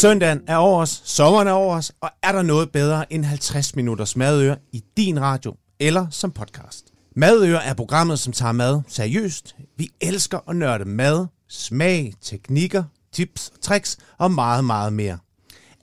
Søndagen 0.00 0.40
er 0.46 0.56
over 0.56 0.80
os, 0.80 1.02
sommeren 1.04 1.48
er 1.48 1.52
over 1.52 1.76
os, 1.76 1.92
og 2.00 2.10
er 2.22 2.32
der 2.32 2.42
noget 2.42 2.72
bedre 2.72 3.12
end 3.12 3.24
50 3.24 3.76
minutters 3.76 4.16
madøre 4.16 4.56
i 4.72 4.84
din 4.96 5.20
radio 5.20 5.56
eller 5.80 6.06
som 6.10 6.30
podcast? 6.30 6.86
Madøre 7.16 7.64
er 7.64 7.74
programmet, 7.74 8.18
som 8.18 8.32
tager 8.32 8.52
mad 8.52 8.80
seriøst. 8.88 9.56
Vi 9.76 9.90
elsker 10.00 10.38
at 10.48 10.56
nørde 10.56 10.84
mad, 10.84 11.26
smag, 11.48 12.14
teknikker, 12.22 12.82
tips 13.12 13.48
og 13.54 13.60
tricks 13.60 13.98
og 14.18 14.30
meget, 14.30 14.64
meget 14.64 14.92
mere. 14.92 15.18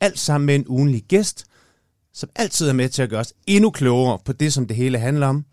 Alt 0.02 0.20
sammen 0.20 0.46
med 0.46 0.56
en 0.56 0.68
ugenlig 0.68 1.04
gæst, 1.04 1.46
som 2.14 2.30
altid 2.36 2.70
er 2.70 2.74
med 2.74 2.90
til 2.90 3.02
at 3.02 3.10
gøre 3.10 3.20
os 3.20 3.34
endnu 3.48 3.70
klogere 3.70 4.20
på 4.26 4.34
det, 4.34 4.54
som 4.54 4.68
det 4.68 4.76
hele 4.76 5.00
handler 5.00 5.28
om. 5.28 5.46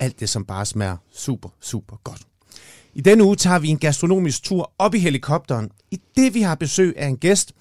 Alt 0.00 0.20
det, 0.20 0.28
som 0.28 0.44
bare 0.44 0.66
smager 0.66 0.96
super, 1.12 1.48
super 1.60 1.96
godt. 2.04 2.22
I 2.94 3.00
denne 3.00 3.24
uge 3.24 3.36
tager 3.36 3.58
vi 3.58 3.68
en 3.68 3.78
gastronomisk 3.78 4.42
tur 4.42 4.72
op 4.78 4.94
i 4.94 4.98
helikopteren, 4.98 5.70
i 5.90 6.00
det 6.16 6.34
vi 6.34 6.42
har 6.42 6.54
besøg 6.54 6.94
af 6.96 7.06
en 7.06 7.16
gæst, 7.16 7.52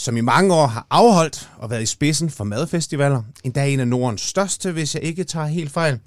som 0.00 0.16
i 0.16 0.20
mange 0.20 0.54
år 0.54 0.66
har 0.66 0.86
afholdt 0.90 1.50
og 1.58 1.70
været 1.70 1.82
i 1.82 1.86
spidsen 1.86 2.30
for 2.30 2.44
madfestivaler. 2.44 3.22
Endda 3.44 3.66
en 3.66 3.80
af 3.80 3.88
Nordens 3.88 4.20
største, 4.20 4.72
hvis 4.72 4.94
jeg 4.94 5.02
ikke 5.02 5.24
tager 5.24 5.46
helt 5.46 5.70
fejl. 5.70 5.98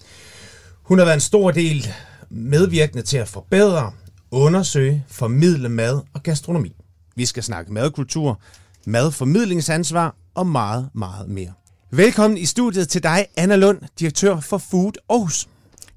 Hun 0.83 0.97
har 0.97 1.05
været 1.05 1.15
en 1.15 1.21
stor 1.21 1.51
del 1.51 1.87
medvirkende 2.29 3.03
til 3.03 3.17
at 3.17 3.27
forbedre, 3.27 3.91
undersøge, 4.31 5.05
formidle 5.07 5.69
mad 5.69 6.01
og 6.13 6.23
gastronomi. 6.23 6.75
Vi 7.15 7.25
skal 7.25 7.43
snakke 7.43 7.73
madkultur, 7.73 8.41
madformidlingsansvar 8.85 10.15
og 10.35 10.47
meget, 10.47 10.89
meget 10.93 11.29
mere. 11.29 11.53
Velkommen 11.91 12.37
i 12.37 12.45
studiet 12.45 12.89
til 12.89 13.03
dig, 13.03 13.25
Anna 13.37 13.55
Lund, 13.55 13.81
direktør 13.99 14.39
for 14.39 14.57
Food 14.57 14.93
Aarhus. 15.09 15.47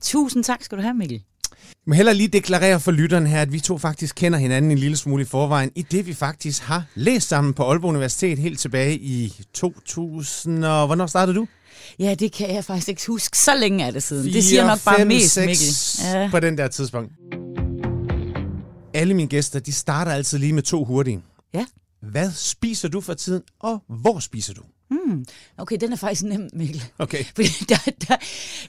Tusind 0.00 0.44
tak 0.44 0.62
skal 0.62 0.78
du 0.78 0.82
have, 0.82 0.94
Mikkel. 0.94 1.22
Jeg 1.68 1.90
må 1.90 1.94
heller 1.94 2.12
lige 2.12 2.28
deklarere 2.28 2.80
for 2.80 2.90
lytteren 2.90 3.26
her, 3.26 3.42
at 3.42 3.52
vi 3.52 3.60
to 3.60 3.78
faktisk 3.78 4.14
kender 4.14 4.38
hinanden 4.38 4.70
en 4.70 4.78
lille 4.78 4.96
smule 4.96 5.22
i 5.22 5.26
forvejen, 5.26 5.70
i 5.74 5.82
det 5.82 6.06
vi 6.06 6.14
faktisk 6.14 6.62
har 6.62 6.84
læst 6.94 7.28
sammen 7.28 7.54
på 7.54 7.70
Aalborg 7.70 7.88
Universitet 7.88 8.38
helt 8.38 8.58
tilbage 8.60 8.94
i 8.98 9.34
2000. 9.54 10.64
Og 10.64 10.86
hvornår 10.86 11.06
startede 11.06 11.36
du? 11.36 11.46
Ja, 11.98 12.14
det 12.14 12.32
kan 12.32 12.54
jeg 12.54 12.64
faktisk 12.64 12.88
ikke 12.88 13.02
huske. 13.06 13.38
Så 13.38 13.54
længe 13.54 13.84
er 13.84 13.90
det 13.90 14.02
siden. 14.02 14.24
4, 14.24 14.32
det 14.32 14.44
siger 14.44 14.66
nok 14.66 14.84
bare 14.84 14.96
5, 14.96 15.06
mest, 15.06 15.32
6 15.32 15.46
Mikkel. 15.46 16.20
Ja. 16.20 16.28
På 16.30 16.40
den 16.40 16.58
der 16.58 16.68
tidspunkt. 16.68 17.12
Alle 18.94 19.14
mine 19.14 19.28
gæster, 19.28 19.60
de 19.60 19.72
starter 19.72 20.12
altid 20.12 20.38
lige 20.38 20.52
med 20.52 20.62
to 20.62 20.84
hurtige. 20.84 21.22
Ja. 21.54 21.64
Hvad 22.02 22.30
spiser 22.34 22.88
du 22.88 23.00
for 23.00 23.14
tiden, 23.14 23.42
og 23.60 23.82
hvor 23.88 24.18
spiser 24.18 24.54
du? 24.54 24.62
Mm, 24.90 25.24
okay, 25.58 25.76
den 25.80 25.92
er 25.92 25.96
faktisk 25.96 26.22
nem, 26.22 26.48
Mikkel. 26.52 26.84
Okay. 26.98 27.24
Fordi 27.36 27.48
der, 27.68 27.90
der, 28.08 28.16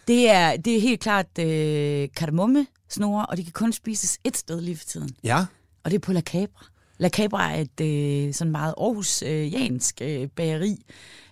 det, 0.07 0.29
er, 0.29 0.57
det 0.57 0.75
er 0.75 0.81
helt 0.81 0.99
klart 0.99 1.39
øh, 1.39 2.07
kardemomme 2.15 2.65
snore, 2.89 3.25
og 3.25 3.37
de 3.37 3.43
kan 3.43 3.53
kun 3.53 3.73
spises 3.73 4.19
et 4.23 4.37
sted 4.37 4.61
lige 4.61 4.77
for 4.77 4.85
tiden. 4.85 5.09
Ja. 5.23 5.45
Og 5.83 5.91
det 5.91 5.97
er 5.97 5.99
på 5.99 6.13
La 6.13 6.21
Cabra. 6.21 6.65
La 6.97 7.09
Cabra 7.09 7.51
er 7.51 7.61
et 7.61 7.81
øh, 7.81 8.33
sådan 8.33 8.51
meget 8.51 8.73
aarhusiansk 8.77 10.01
øh, 10.01 10.27
bageri, 10.27 10.85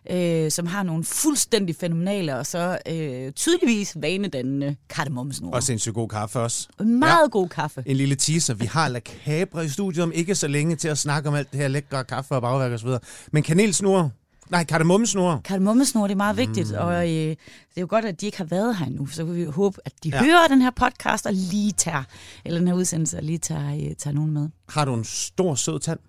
øh, 0.09 0.52
som 0.52 0.66
har 0.66 0.84
nogle 0.84 1.03
fuldstændig 1.03 1.75
fænomenale 1.75 2.38
og 2.38 2.45
så 2.45 2.78
øh, 2.88 3.31
tydeligvis 3.31 3.97
vanedannende 4.00 4.75
kardemommesnore. 4.89 5.53
Og 5.53 5.64
sindssygt 5.64 5.95
god 5.95 6.09
kaffe 6.09 6.39
også. 6.39 6.67
Meget 6.80 7.23
ja. 7.23 7.28
god 7.31 7.50
kaffe. 7.50 7.84
En 7.86 7.95
lille 7.95 8.16
teaser. 8.16 8.53
Vi 8.53 8.66
har 8.66 8.88
La 8.88 9.00
Cabra 9.00 9.62
i 9.62 9.69
studiet 9.69 10.03
om 10.03 10.12
ikke 10.12 10.36
så 10.36 10.47
længe 10.47 10.75
til 10.75 10.88
at 10.88 10.97
snakke 10.97 11.30
om 11.30 11.36
alt 11.36 11.52
det 11.52 11.59
her 11.59 11.67
lækre 11.67 12.03
kaffe 12.03 12.36
og 12.36 12.42
bagværk 12.42 12.72
og 12.72 12.80
så 12.80 12.86
videre. 12.86 13.02
Men 13.31 13.44
kanelsnore, 13.44 14.09
Nej, 14.49 14.63
kardemommesnore. 14.63 15.41
Kardemommesnore, 15.43 16.07
det 16.07 16.13
er 16.13 16.17
meget 16.17 16.38
vigtigt, 16.38 16.71
mm. 16.71 16.77
og 16.77 16.93
øh, 16.93 17.29
det 17.29 17.38
er 17.77 17.81
jo 17.81 17.88
godt, 17.89 18.05
at 18.05 18.21
de 18.21 18.25
ikke 18.25 18.38
har 18.38 18.45
været 18.45 18.77
her 18.77 18.89
nu, 18.89 19.07
så 19.07 19.23
vi 19.23 19.43
håbe, 19.43 19.77
at 19.85 19.91
de 20.03 20.09
ja. 20.09 20.23
hører 20.23 20.47
den 20.47 20.61
her 20.61 20.71
podcast 20.71 21.25
og 21.25 21.33
lige 21.33 21.71
tager, 21.71 22.03
eller 22.45 22.59
den 22.59 22.67
her 22.67 22.75
udsendelse 22.75 23.17
og 23.17 23.23
lige 23.23 23.38
tager, 23.38 23.75
øh, 23.75 23.95
tager 23.95 24.13
nogen 24.13 24.31
med. 24.31 24.49
Har 24.69 24.85
du 24.85 24.93
en 24.93 25.03
stor, 25.03 25.55
sød 25.55 25.79
tand? 25.79 25.99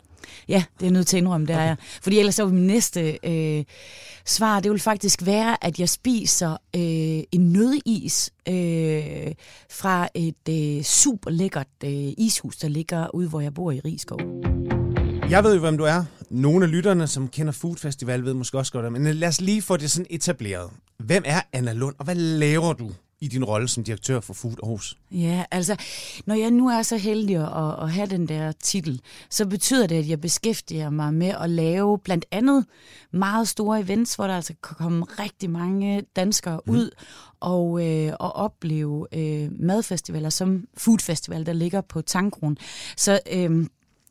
Ja, 0.48 0.64
det 0.80 0.86
er 0.86 0.90
nødt 0.90 1.06
til 1.06 1.16
at 1.16 1.20
indrømme, 1.20 1.46
det 1.46 1.54
okay. 1.54 1.62
er 1.62 1.66
jeg. 1.66 1.76
Fordi 2.02 2.18
ellers 2.18 2.34
så 2.34 2.44
vil 2.44 2.54
min 2.54 2.66
næste 2.66 3.18
øh, 3.24 3.64
svar, 4.24 4.60
det 4.60 4.70
vil 4.70 4.80
faktisk 4.80 5.26
være, 5.26 5.64
at 5.64 5.80
jeg 5.80 5.88
spiser 5.88 6.52
øh, 6.52 7.22
en 7.32 7.52
nødis 7.52 8.30
øh, 8.48 9.32
fra 9.70 10.08
et 10.14 10.48
øh, 10.48 10.82
super 10.82 11.30
lækkert 11.30 11.68
øh, 11.84 12.12
ishus, 12.18 12.56
der 12.56 12.68
ligger 12.68 13.14
ude, 13.14 13.28
hvor 13.28 13.40
jeg 13.40 13.54
bor 13.54 13.70
i 13.72 13.80
Rigskov. 13.80 14.20
Jeg 15.30 15.44
ved 15.44 15.54
jo, 15.54 15.60
hvem 15.60 15.78
du 15.78 15.84
er. 15.84 16.04
Nogle 16.30 16.64
af 16.64 16.70
lytterne, 16.70 17.06
som 17.06 17.28
kender 17.28 17.52
Food 17.52 17.76
Festival, 17.76 18.24
ved 18.24 18.34
måske 18.34 18.58
også 18.58 18.72
godt, 18.72 18.92
men 18.92 19.14
lad 19.14 19.28
os 19.28 19.40
lige 19.40 19.62
få 19.62 19.76
det 19.76 19.90
sådan 19.90 20.06
etableret. 20.10 20.70
Hvem 20.98 21.22
er 21.26 21.40
Anna 21.52 21.72
Lund, 21.72 21.94
og 21.98 22.04
hvad 22.04 22.14
laver 22.14 22.72
du 22.72 22.90
i 23.20 23.28
din 23.28 23.44
rolle 23.44 23.68
som 23.68 23.84
direktør 23.84 24.20
for 24.20 24.34
Food 24.34 24.54
Aarhus? 24.62 24.96
Ja, 25.10 25.44
altså, 25.50 25.76
når 26.26 26.34
jeg 26.34 26.50
nu 26.50 26.68
er 26.68 26.82
så 26.82 26.96
heldig 26.96 27.36
at, 27.36 27.82
at 27.82 27.90
have 27.90 28.06
den 28.06 28.28
der 28.28 28.52
titel, 28.52 29.00
så 29.30 29.46
betyder 29.46 29.86
det, 29.86 29.96
at 29.96 30.08
jeg 30.08 30.20
beskæftiger 30.20 30.90
mig 30.90 31.14
med 31.14 31.32
at 31.40 31.50
lave 31.50 31.98
blandt 31.98 32.24
andet 32.30 32.64
meget 33.12 33.48
store 33.48 33.80
events, 33.80 34.14
hvor 34.14 34.26
der 34.26 34.36
altså 34.36 34.54
kan 34.62 34.76
komme 34.76 35.04
rigtig 35.04 35.50
mange 35.50 36.02
danskere 36.16 36.60
mm. 36.66 36.72
ud 36.72 36.90
og, 37.40 37.86
øh, 37.86 38.12
og 38.20 38.36
opleve 38.36 39.06
øh, 39.12 39.48
madfestivaler 39.60 40.30
som 40.30 40.64
Food 40.76 40.98
Festival, 40.98 41.46
der 41.46 41.52
ligger 41.52 41.80
på 41.80 42.02
Tankron. 42.02 42.56
Så 42.96 43.20
øh, 43.32 43.66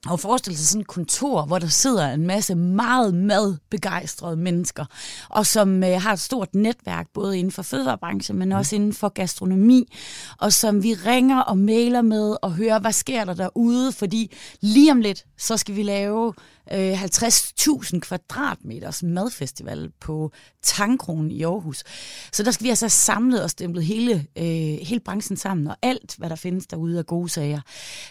og 0.09 0.19
forestille 0.19 0.57
sig 0.57 0.67
sådan 0.67 0.81
et 0.81 0.87
kontor, 0.87 1.45
hvor 1.45 1.59
der 1.59 1.67
sidder 1.67 2.11
en 2.11 2.27
masse 2.27 2.55
meget 2.55 3.13
madbegejstrede 3.13 4.37
mennesker, 4.37 4.85
og 5.29 5.45
som 5.45 5.83
øh, 5.83 6.01
har 6.01 6.13
et 6.13 6.19
stort 6.19 6.55
netværk, 6.55 7.07
både 7.13 7.39
inden 7.39 7.51
for 7.51 7.61
fødevarebranchen, 7.61 8.39
men 8.39 8.51
også 8.51 8.75
inden 8.75 8.93
for 8.93 9.09
gastronomi, 9.09 9.93
og 10.39 10.53
som 10.53 10.83
vi 10.83 10.93
ringer 10.93 11.39
og 11.39 11.57
mailer 11.57 12.01
med 12.01 12.35
og 12.41 12.53
hører, 12.53 12.79
hvad 12.79 12.93
sker 12.93 13.25
der 13.25 13.33
derude, 13.33 13.91
fordi 13.91 14.35
lige 14.61 14.91
om 14.91 15.01
lidt, 15.01 15.25
så 15.37 15.57
skal 15.57 15.75
vi 15.75 15.83
lave 15.83 16.33
øh, 16.73 17.03
50.000 17.03 17.99
kvadratmeters 17.99 19.03
madfestival 19.03 19.91
på 19.99 20.31
Tankronen 20.63 21.31
i 21.31 21.43
Aarhus. 21.43 21.83
Så 22.31 22.43
der 22.43 22.51
skal 22.51 22.63
vi 22.63 22.69
altså 22.69 22.89
samlet 22.89 23.43
og 23.43 23.49
stemplet 23.49 23.85
hele, 23.85 24.27
øh, 24.37 24.77
hele 24.87 24.99
branchen 24.99 25.37
sammen, 25.37 25.67
og 25.67 25.77
alt, 25.81 26.15
hvad 26.17 26.29
der 26.29 26.35
findes 26.35 26.67
derude 26.67 26.99
af 26.99 27.05
gode 27.05 27.29
sager. 27.29 27.61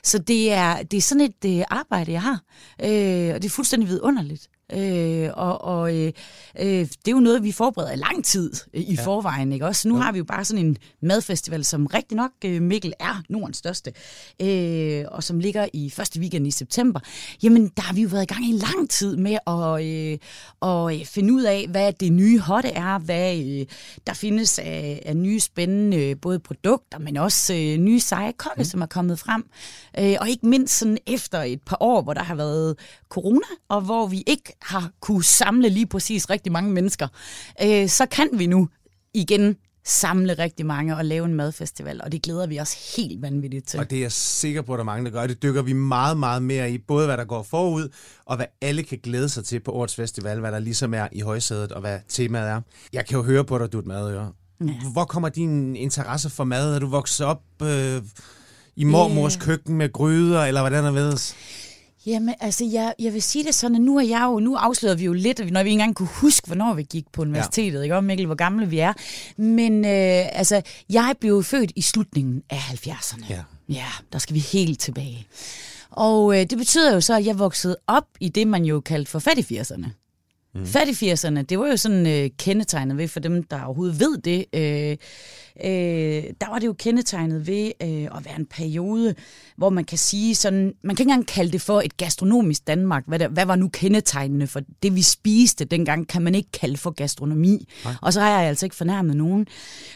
Så 0.03 0.19
det 0.19 0.53
er, 0.53 0.82
det 0.82 0.97
er 0.97 1.00
sådan 1.00 1.20
et 1.20 1.59
øh, 1.59 1.65
arbejde, 1.70 2.12
jeg 2.12 2.22
har, 2.22 2.42
øh, 2.81 3.34
og 3.34 3.42
det 3.42 3.44
er 3.44 3.50
fuldstændig 3.50 3.88
vidunderligt. 3.88 4.48
Øh, 4.72 5.30
og 5.34 5.64
og 5.64 5.97
øh, 5.97 6.12
øh, 6.58 6.66
det 6.66 7.08
er 7.08 7.10
jo 7.10 7.20
noget, 7.20 7.42
vi 7.42 7.52
forbereder 7.52 7.92
i 7.92 7.97
lang 7.97 8.25
tid 8.25 8.52
øh, 8.75 8.82
i 8.82 8.94
ja. 8.94 9.04
forvejen. 9.04 9.52
Ikke? 9.52 9.66
Også 9.66 9.88
nu 9.88 9.97
ja. 9.97 10.02
har 10.02 10.12
vi 10.12 10.19
jo 10.19 10.25
bare 10.25 10.44
sådan 10.44 10.66
en 10.66 10.76
madfestival, 11.02 11.64
som 11.64 11.86
rigtig 11.86 12.16
nok, 12.16 12.30
øh, 12.44 12.62
Mikkel, 12.62 12.92
er 12.98 13.22
Nordens 13.28 13.56
største, 13.56 13.92
øh, 14.42 15.04
og 15.08 15.22
som 15.22 15.38
ligger 15.38 15.66
i 15.72 15.91
første 15.91 16.20
weekend 16.20 16.47
i 16.47 16.50
september. 16.50 17.00
Jamen, 17.42 17.69
der 17.69 17.82
har 17.82 17.94
vi 17.94 18.03
jo 18.03 18.08
været 18.08 18.22
i 18.22 18.34
gang 18.34 18.48
i 18.48 18.53
lang 18.53 18.91
tid 18.91 19.16
med 19.16 19.38
at, 19.47 19.84
øh, 19.84 20.19
at 20.62 21.00
øh, 21.00 21.06
finde 21.06 21.32
ud 21.34 21.42
af, 21.42 21.66
hvad 21.69 21.92
det 21.92 22.12
nye 22.12 22.38
hotte 22.38 22.69
er, 22.69 22.98
hvad 22.98 23.38
øh, 23.38 23.66
der 24.06 24.12
findes 24.14 24.58
af, 24.58 25.03
af 25.06 25.16
nye 25.16 25.41
spændende 25.41 26.16
både 26.16 26.38
produkter, 26.38 26.98
men 26.98 27.16
også 27.16 27.54
øh, 27.54 27.76
nye 27.76 28.00
seje 28.00 28.32
kokke, 28.32 28.58
mm. 28.58 28.64
som 28.64 28.82
er 28.82 28.86
kommet 28.86 29.19
frem. 29.19 29.44
Øh, 29.98 30.16
og 30.20 30.28
ikke 30.28 30.47
mindst 30.47 30.78
sådan 30.78 30.98
efter 31.06 31.42
et 31.42 31.62
par 31.62 31.76
år, 31.80 32.03
hvor 32.03 32.14
der 32.14 32.22
har 32.22 32.34
været 32.34 32.78
corona, 33.08 33.47
og 33.69 33.80
hvor 33.80 34.06
vi 34.06 34.22
ikke 34.26 34.53
har 34.62 34.91
kunne 35.00 35.25
samle 35.25 35.69
lige 35.69 35.87
præcis 35.87 36.31
rigtig 36.31 36.53
mange 36.53 36.70
mennesker, 36.70 37.09
øh, 37.62 37.88
så 37.88 38.06
kan 38.06 38.28
vi 38.32 38.47
nu 38.47 38.69
igen 39.15 39.56
samle 39.87 40.34
rigtig 40.34 40.66
mange 40.66 40.97
og 40.97 41.04
lave 41.04 41.25
en 41.25 41.34
madfestival, 41.34 42.00
og 42.04 42.12
det 42.12 42.22
glæder 42.22 42.47
vi 42.47 42.60
os 42.60 42.97
helt 42.97 43.22
vanvittigt 43.22 43.69
til. 43.69 43.81
Og 43.81 43.91
det 43.91 43.97
er 43.97 44.00
jeg 44.00 44.12
sikker 44.12 44.62
på, 44.62 44.72
at 44.75 44.76
der 44.76 44.82
er 44.82 44.84
mange, 44.84 45.04
der 45.04 45.10
gør. 45.10 45.26
Det 45.26 45.42
dykker 45.42 45.62
vi 45.62 45.72
meget, 45.72 46.16
meget 46.16 46.42
mere 46.42 46.70
i, 46.70 46.78
både 46.78 47.06
hvad 47.06 47.16
der 47.16 47.25
går 47.25 47.42
forud, 47.42 47.88
og 48.25 48.37
hvad 48.37 48.47
alle 48.62 48.82
kan 48.82 48.98
glæde 49.03 49.28
sig 49.28 49.44
til 49.44 49.60
på 49.60 49.70
årets 49.70 49.94
festival, 49.94 50.41
hvad 50.41 50.53
der 50.53 50.59
ligesom 50.59 50.94
er 50.94 51.09
i 51.12 51.21
højsædet, 51.21 51.72
og 51.72 51.81
hvad 51.81 51.98
temaet 52.09 52.48
er. 52.48 52.60
Jeg 52.92 53.06
kan 53.06 53.16
jo 53.16 53.22
høre 53.22 53.44
på 53.44 53.59
dig, 53.59 53.72
du 53.72 53.78
er 53.78 53.82
et 53.82 53.86
madøre. 53.86 54.32
Ja. 54.60 54.72
Hvor 54.92 55.04
kommer 55.04 55.28
din 55.28 55.76
interesse 55.76 56.31
for 56.31 56.44
mad? 56.44 56.75
Er 56.75 56.78
du 56.78 56.86
vokset 56.86 57.26
op 57.26 57.42
øh, 57.62 58.03
i 58.76 58.84
mormors 58.84 59.34
yeah. 59.34 59.42
køkken 59.42 59.76
med 59.76 59.92
gryder, 59.92 60.44
eller 60.44 60.60
hvordan 60.60 60.84
er 60.84 60.91
det? 60.91 61.36
Jamen, 62.06 62.34
altså, 62.41 62.65
jeg, 62.65 62.95
jeg 62.98 63.12
vil 63.12 63.22
sige 63.22 63.45
det 63.45 63.54
sådan, 63.54 63.74
at 63.74 63.83
nu 63.83 63.97
er 63.97 64.03
jeg 64.03 64.22
jo, 64.24 64.39
nu 64.39 64.54
afslører 64.54 64.95
vi 64.95 65.04
jo 65.04 65.12
lidt, 65.12 65.53
når 65.53 65.62
vi 65.62 65.68
ikke 65.68 65.72
engang 65.72 65.97
kunne 65.97 66.09
huske, 66.09 66.47
hvornår 66.47 66.74
vi 66.74 66.83
gik 66.83 67.04
på 67.12 67.22
universitetet, 67.22 67.78
ja. 67.78 67.83
ikke 67.83 67.97
om 67.97 68.04
Mikkel, 68.04 68.27
hvor 68.27 68.34
gamle 68.34 68.68
vi 68.68 68.78
er. 68.78 68.92
Men 69.36 69.84
øh, 69.84 70.39
altså, 70.39 70.62
jeg 70.91 71.15
blev 71.21 71.42
født 71.42 71.72
i 71.77 71.83
slutningen 71.83 72.42
af 72.51 72.59
70'erne. 72.59 73.27
Ja. 73.30 73.42
ja, 73.68 73.86
der 74.12 74.18
skal 74.18 74.34
vi 74.34 74.41
helt 74.41 74.80
tilbage. 74.80 75.27
Og 75.91 76.41
øh, 76.41 76.51
det 76.51 76.59
betyder 76.59 76.95
jo 76.95 77.01
så, 77.01 77.15
at 77.16 77.27
jeg 77.27 77.39
voksede 77.39 77.77
op 77.86 78.06
i 78.21 78.28
det, 78.28 78.48
man 78.48 78.65
jo 78.65 78.80
kaldte 78.80 79.10
for 79.10 79.18
fattig 79.18 79.60
80'erne. 79.60 80.03
Mm. 80.54 80.66
Fattig-80'erne, 80.66 81.42
det 81.42 81.59
var 81.59 81.66
jo 81.66 81.77
sådan 81.77 82.06
øh, 82.06 82.30
kendetegnet 82.39 82.98
ved, 82.98 83.09
for 83.09 83.21
dem, 83.21 83.42
der 83.42 83.62
overhovedet 83.62 84.01
ved 84.01 84.18
det, 84.18 84.45
øh, 84.54 84.97
øh, 85.65 86.24
der 86.41 86.51
var 86.51 86.59
det 86.59 86.66
jo 86.66 86.72
kendetegnet 86.72 87.47
ved 87.47 87.72
øh, 87.83 88.16
at 88.16 88.24
være 88.24 88.39
en 88.39 88.47
periode, 88.47 89.15
hvor 89.56 89.71
man 89.71 89.84
kan 89.84 89.98
sige 89.98 90.34
sådan, 90.34 90.74
man 90.83 90.97
kan 90.97 91.03
ikke 91.04 91.10
engang 91.10 91.27
kalde 91.27 91.53
det 91.53 91.60
for 91.60 91.80
et 91.80 91.97
gastronomisk 91.97 92.66
Danmark. 92.66 93.04
Hvad, 93.06 93.18
der, 93.18 93.28
hvad 93.28 93.47
var 93.47 93.56
nu 93.56 93.68
kendetegnende 93.68 94.47
for 94.47 94.60
det, 94.83 94.95
vi 94.95 95.03
spiste 95.03 95.65
dengang, 95.65 96.09
kan 96.09 96.22
man 96.22 96.34
ikke 96.34 96.51
kalde 96.51 96.77
for 96.77 96.91
gastronomi. 96.91 97.68
Nej. 97.84 97.95
Og 98.03 98.12
så 98.12 98.21
har 98.21 98.41
jeg 98.41 98.48
altså 98.48 98.66
ikke 98.66 98.77
fornærmet 98.77 99.16
nogen. 99.16 99.47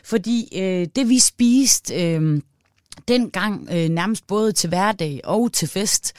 Fordi 0.05 0.49
øh, 0.57 0.87
det, 0.97 1.09
vi 1.09 1.19
spiste... 1.19 2.15
Øh, 2.15 2.41
dengang 3.09 3.69
øh, 3.73 3.89
nærmest 3.89 4.27
både 4.27 4.53
til 4.53 4.69
hverdag 4.69 5.21
og 5.25 5.53
til 5.53 5.69
fest, 5.69 6.15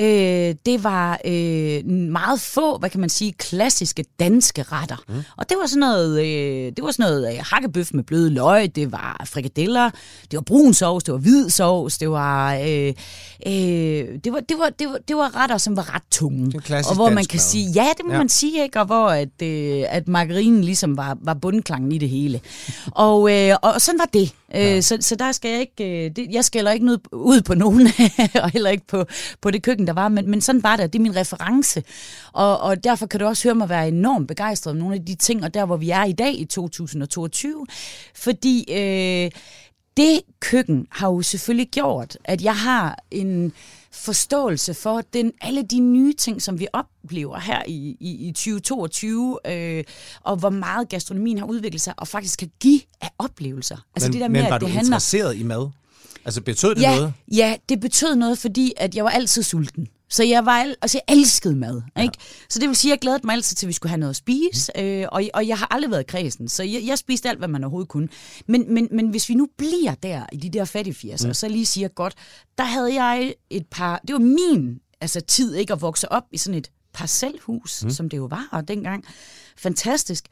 Øh, 0.00 0.54
det 0.66 0.84
var 0.84 1.20
øh, 1.24 1.86
meget 1.86 2.40
få, 2.40 2.78
hvad 2.78 2.90
kan 2.90 3.00
man 3.00 3.08
sige, 3.08 3.32
klassiske 3.32 4.04
danske 4.20 4.62
retter. 4.62 4.96
Mm. 5.08 5.14
Og 5.36 5.48
det 5.48 5.56
var 5.60 5.66
sådan 5.66 5.80
noget, 5.80 6.20
øh, 6.20 6.72
det 6.76 6.84
var 6.84 6.90
sådan 6.90 7.12
noget 7.12 7.34
øh, 7.34 7.44
hakkebøf 7.44 7.90
med 7.94 8.04
bløde 8.04 8.30
løg, 8.30 8.76
det 8.76 8.92
var 8.92 9.22
frikadeller, 9.24 9.90
det 10.30 10.36
var 10.36 10.40
brun 10.40 10.74
sovs, 10.74 11.04
det 11.04 11.12
var 11.12 11.18
hvid 11.18 11.50
sovs, 11.50 11.98
det 11.98 12.10
var, 12.10 12.54
øh, 12.54 12.94
øh, 13.46 13.52
det 14.24 14.32
var, 14.32 14.40
det 14.40 14.58
var, 14.58 14.70
det 14.78 14.88
var, 14.88 14.98
det 15.08 15.16
var 15.16 15.42
retter, 15.42 15.58
som 15.58 15.76
var 15.76 15.94
ret 15.94 16.02
tunge. 16.10 16.60
Og 16.88 16.94
hvor 16.94 17.10
man 17.10 17.24
kan 17.24 17.36
mad. 17.36 17.40
sige, 17.40 17.70
ja, 17.74 17.88
det 17.96 18.06
må 18.06 18.12
ja. 18.12 18.18
man 18.18 18.28
sige, 18.28 18.62
ikke? 18.62 18.80
Og 18.80 18.86
hvor 18.86 19.08
at, 19.08 19.42
øh, 19.42 19.84
at 19.88 20.08
margarinen 20.08 20.64
ligesom 20.64 20.96
var, 20.96 21.18
var 21.20 21.34
bundklangen 21.34 21.92
i 21.92 21.98
det 21.98 22.08
hele. 22.08 22.40
og, 23.06 23.32
øh, 23.32 23.56
og 23.62 23.80
sådan 23.80 23.98
var 23.98 24.08
det. 24.12 24.32
Øh, 24.54 24.62
ja. 24.62 24.80
så, 24.80 24.98
så 25.00 25.16
der 25.16 25.32
skal 25.32 25.50
jeg 25.50 25.60
ikke, 25.60 26.04
øh, 26.04 26.10
det, 26.16 26.26
jeg 26.30 26.44
skælder 26.44 26.72
ikke 26.72 26.86
noget 26.86 27.00
ud 27.12 27.40
på 27.40 27.54
nogen, 27.54 27.88
og 28.42 28.50
heller 28.50 28.70
ikke 28.70 28.86
på, 28.86 29.04
på 29.40 29.50
det 29.50 29.62
køkken, 29.62 29.86
der 29.86 29.92
var, 29.92 30.08
men, 30.08 30.30
men 30.30 30.40
sådan 30.40 30.62
var 30.62 30.76
det, 30.76 30.92
det 30.92 30.98
er 30.98 31.02
min 31.02 31.16
reference. 31.16 31.82
Og, 32.32 32.60
og 32.60 32.84
derfor 32.84 33.06
kan 33.06 33.20
du 33.20 33.26
også 33.26 33.48
høre 33.48 33.54
mig 33.54 33.68
være 33.68 33.88
enormt 33.88 34.28
begejstret 34.28 34.70
om 34.70 34.76
nogle 34.76 34.94
af 34.94 35.04
de 35.04 35.14
ting, 35.14 35.44
og 35.44 35.54
der 35.54 35.64
hvor 35.64 35.76
vi 35.76 35.90
er 35.90 36.04
i 36.04 36.12
dag 36.12 36.40
i 36.40 36.44
2022, 36.44 37.66
fordi 38.14 38.64
øh, 38.72 39.30
det 39.96 40.20
køkken 40.40 40.86
har 40.90 41.08
jo 41.08 41.22
selvfølgelig 41.22 41.68
gjort, 41.68 42.18
at 42.24 42.42
jeg 42.42 42.56
har 42.56 42.98
en 43.10 43.52
forståelse 43.92 44.74
for 44.74 45.00
den, 45.12 45.32
alle 45.40 45.62
de 45.62 45.80
nye 45.80 46.12
ting, 46.12 46.42
som 46.42 46.60
vi 46.60 46.66
oplever 46.72 47.38
her 47.38 47.62
i, 47.66 47.96
i, 48.00 48.28
i 48.28 48.32
2022, 48.32 49.38
øh, 49.46 49.84
og 50.20 50.36
hvor 50.36 50.50
meget 50.50 50.88
gastronomien 50.88 51.38
har 51.38 51.46
udviklet 51.46 51.82
sig, 51.82 51.94
og 51.96 52.08
faktisk 52.08 52.38
kan 52.38 52.50
give 52.60 52.80
af 53.00 53.10
oplevelser. 53.18 53.76
Altså 53.96 54.08
men, 54.08 54.12
det 54.12 54.20
der 54.20 54.28
med, 54.28 54.42
men 54.42 54.50
var 54.50 54.56
at 54.56 54.60
det 54.60 54.68
du 54.68 54.72
handler... 54.72 54.88
interesseret 54.88 55.36
i 55.36 55.42
mad? 55.42 55.70
Altså 56.24 56.40
betød 56.40 56.74
det 56.74 56.82
ja, 56.82 56.96
noget? 56.96 57.12
Ja, 57.32 57.56
det 57.68 57.80
betød 57.80 58.16
noget, 58.16 58.38
fordi 58.38 58.72
at 58.76 58.94
jeg 58.94 59.04
var 59.04 59.10
altid 59.10 59.42
sulten. 59.42 59.88
Så 60.12 60.24
jeg 60.24 60.46
var 60.46 60.74
altså 60.82 61.00
jeg 61.08 61.16
elskede 61.16 61.56
mad. 61.56 61.82
Ikke? 62.02 62.14
Ja. 62.18 62.24
Så 62.48 62.58
det 62.58 62.68
vil 62.68 62.76
sige, 62.76 62.92
at 62.92 62.96
jeg 62.96 63.00
glædede 63.00 63.26
mig 63.26 63.32
altid 63.32 63.56
til, 63.56 63.66
at 63.66 63.68
vi 63.68 63.72
skulle 63.72 63.90
have 63.90 64.00
noget 64.00 64.10
at 64.10 64.16
spise. 64.16 64.72
Mm. 64.76 64.82
Øh, 64.82 65.08
og, 65.12 65.22
og 65.34 65.48
jeg 65.48 65.58
har 65.58 65.66
aldrig 65.70 65.90
været 65.90 66.06
kredsen, 66.06 66.48
så 66.48 66.62
jeg, 66.62 66.82
jeg 66.86 66.98
spiste 66.98 67.28
alt, 67.28 67.38
hvad 67.38 67.48
man 67.48 67.64
overhovedet 67.64 67.88
kunne. 67.88 68.08
Men, 68.46 68.74
men, 68.74 68.88
men 68.92 69.08
hvis 69.08 69.28
vi 69.28 69.34
nu 69.34 69.48
bliver 69.58 69.94
der 69.94 70.26
i 70.32 70.36
de 70.36 70.50
der 70.50 70.64
fattige 70.64 71.16
mm. 71.24 71.34
så 71.34 71.48
lige 71.48 71.66
siger 71.66 71.88
godt, 71.88 72.14
der 72.58 72.64
havde 72.64 73.02
jeg 73.02 73.34
et 73.50 73.66
par... 73.70 74.00
Det 74.08 74.12
var 74.12 74.20
min 74.20 74.80
altså, 75.00 75.20
tid 75.20 75.54
ikke 75.54 75.72
at 75.72 75.80
vokse 75.80 76.12
op 76.12 76.24
i 76.32 76.38
sådan 76.38 76.58
et 76.58 76.70
parcelhus, 76.92 77.84
mm. 77.84 77.90
som 77.90 78.08
det 78.08 78.16
jo 78.16 78.24
var 78.24 78.48
og 78.52 78.68
dengang. 78.68 79.04
Fantastisk. 79.56 80.24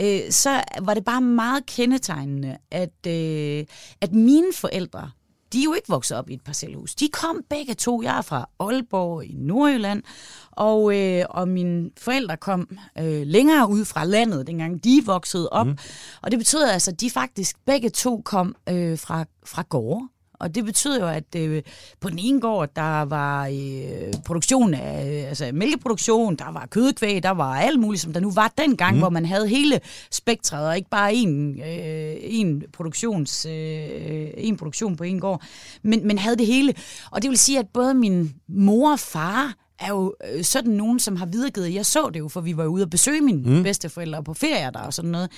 Øh, 0.00 0.20
så 0.30 0.62
var 0.82 0.94
det 0.94 1.04
bare 1.04 1.20
meget 1.20 1.66
kendetegnende, 1.66 2.56
at, 2.70 3.06
øh, 3.06 3.64
at 4.00 4.12
mine 4.12 4.52
forældre 4.54 5.10
de 5.52 5.58
er 5.58 5.64
jo 5.64 5.72
ikke 5.72 5.88
vokset 5.88 6.16
op 6.16 6.30
i 6.30 6.34
et 6.34 6.40
parcelhus. 6.40 6.94
De 6.94 7.08
kom 7.08 7.40
begge 7.50 7.74
to. 7.74 8.02
Jeg 8.02 8.18
er 8.18 8.22
fra 8.22 8.48
Aalborg 8.60 9.24
i 9.24 9.34
Nordjylland, 9.38 10.02
og, 10.50 10.96
øh, 10.96 11.24
og 11.30 11.48
mine 11.48 11.90
forældre 11.98 12.36
kom 12.36 12.78
øh, 12.98 13.22
længere 13.26 13.68
ud 13.68 13.84
fra 13.84 14.04
landet, 14.04 14.46
dengang 14.46 14.84
de 14.84 15.02
voksede 15.06 15.48
op. 15.48 15.66
Mm. 15.66 15.78
Og 16.22 16.30
det 16.30 16.38
betød 16.38 16.68
altså, 16.68 16.90
at 16.90 17.00
de 17.00 17.10
faktisk 17.10 17.56
begge 17.66 17.90
to 17.90 18.22
kom 18.24 18.54
øh, 18.68 18.98
fra, 18.98 19.24
fra 19.44 19.62
gårde. 19.68 20.08
Og 20.38 20.54
det 20.54 20.64
betyder 20.64 21.00
jo, 21.00 21.08
at 21.08 21.34
øh, 21.36 21.62
på 22.00 22.10
den 22.10 22.18
ene 22.18 22.40
gård, 22.40 22.68
der 22.76 23.02
var 23.02 23.46
øh, 23.46 24.12
produktion 24.24 24.74
af, 24.74 25.24
altså 25.28 25.50
mælkeproduktion, 25.52 26.36
der 26.36 26.52
var 26.52 26.66
kødkvæg, 26.70 27.22
der 27.22 27.30
var 27.30 27.54
alt 27.54 27.80
muligt, 27.80 28.02
som 28.02 28.12
der 28.12 28.20
nu 28.20 28.30
var 28.30 28.52
dengang, 28.58 28.94
mm. 28.94 29.00
hvor 29.00 29.08
man 29.08 29.26
havde 29.26 29.48
hele 29.48 29.80
spektret, 30.10 30.68
og 30.68 30.76
ikke 30.76 30.90
bare 30.90 31.14
en, 31.14 31.60
øh, 31.60 32.16
en, 32.20 32.62
produktions, 32.72 33.46
øh, 33.46 34.28
en 34.36 34.56
produktion 34.56 34.96
på 34.96 35.04
en 35.04 35.20
gård, 35.20 35.42
men, 35.82 36.06
men 36.06 36.18
havde 36.18 36.36
det 36.36 36.46
hele. 36.46 36.74
Og 37.10 37.22
det 37.22 37.30
vil 37.30 37.38
sige, 37.38 37.58
at 37.58 37.68
både 37.68 37.94
min 37.94 38.34
mor 38.48 38.92
og 38.92 39.00
far 39.00 39.54
er 39.78 39.88
jo 39.88 40.14
øh, 40.32 40.44
sådan 40.44 40.72
nogen, 40.72 40.98
som 40.98 41.16
har 41.16 41.26
videregivet. 41.26 41.74
Jeg 41.74 41.86
så 41.86 42.10
det 42.14 42.20
jo, 42.20 42.28
for 42.28 42.40
vi 42.40 42.56
var 42.56 42.66
ude 42.66 42.82
og 42.82 42.90
besøge 42.90 43.20
mine 43.20 43.56
mm. 43.56 43.62
bedsteforældre 43.62 44.24
på 44.24 44.34
ferier 44.34 44.70
der 44.70 44.80
og 44.80 44.94
sådan 44.94 45.10
noget. 45.10 45.30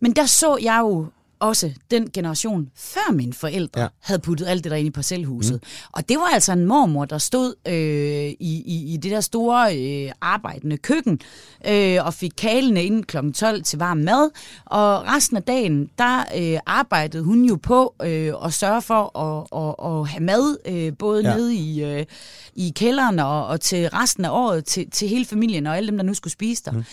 Men 0.00 0.12
der 0.12 0.26
så 0.26 0.58
jeg 0.62 0.78
jo 0.80 1.06
også 1.44 1.70
den 1.90 2.10
generation 2.10 2.70
før 2.76 3.12
mine 3.12 3.32
forældre 3.32 3.80
ja. 3.80 3.86
havde 4.00 4.18
puttet 4.18 4.46
alt 4.46 4.64
det 4.64 4.70
der 4.70 4.76
ind 4.76 4.86
i 4.86 4.90
parcelhuset. 4.90 5.52
Mm. 5.62 5.88
Og 5.92 6.08
det 6.08 6.16
var 6.16 6.30
altså 6.34 6.52
en 6.52 6.66
mormor, 6.66 7.04
der 7.04 7.18
stod 7.18 7.54
øh, 7.68 7.74
i, 7.74 8.62
i, 8.66 8.94
i 8.94 8.96
det 8.96 9.10
der 9.10 9.20
store 9.20 9.78
øh, 9.78 10.12
arbejdende 10.20 10.76
køkken 10.76 11.20
øh, 11.68 12.06
og 12.06 12.14
fik 12.14 12.32
kalene 12.36 12.84
inden 12.84 13.02
kl. 13.02 13.16
12 13.34 13.62
til 13.62 13.78
varm 13.78 13.96
mad. 13.96 14.30
Og 14.64 15.06
resten 15.06 15.36
af 15.36 15.42
dagen, 15.42 15.90
der 15.98 16.24
øh, 16.36 16.58
arbejdede 16.66 17.22
hun 17.22 17.44
jo 17.44 17.56
på 17.62 17.94
øh, 18.02 18.32
at 18.44 18.52
sørge 18.52 18.82
for 18.82 19.18
at, 19.18 19.46
at, 19.62 20.00
at 20.00 20.08
have 20.08 20.24
mad, 20.24 20.56
øh, 20.66 20.92
både 20.98 21.28
ja. 21.28 21.36
nede 21.36 21.54
i, 21.54 21.84
øh, 21.84 22.04
i 22.54 22.72
kælderen 22.76 23.18
og, 23.18 23.46
og 23.46 23.60
til 23.60 23.88
resten 23.88 24.24
af 24.24 24.30
året, 24.30 24.64
til, 24.64 24.90
til 24.90 25.08
hele 25.08 25.24
familien 25.24 25.66
og 25.66 25.76
alle 25.76 25.86
dem, 25.86 25.96
der 25.96 26.04
nu 26.04 26.14
skulle 26.14 26.32
spise 26.32 26.62
der. 26.64 26.70
Mm. 26.72 26.84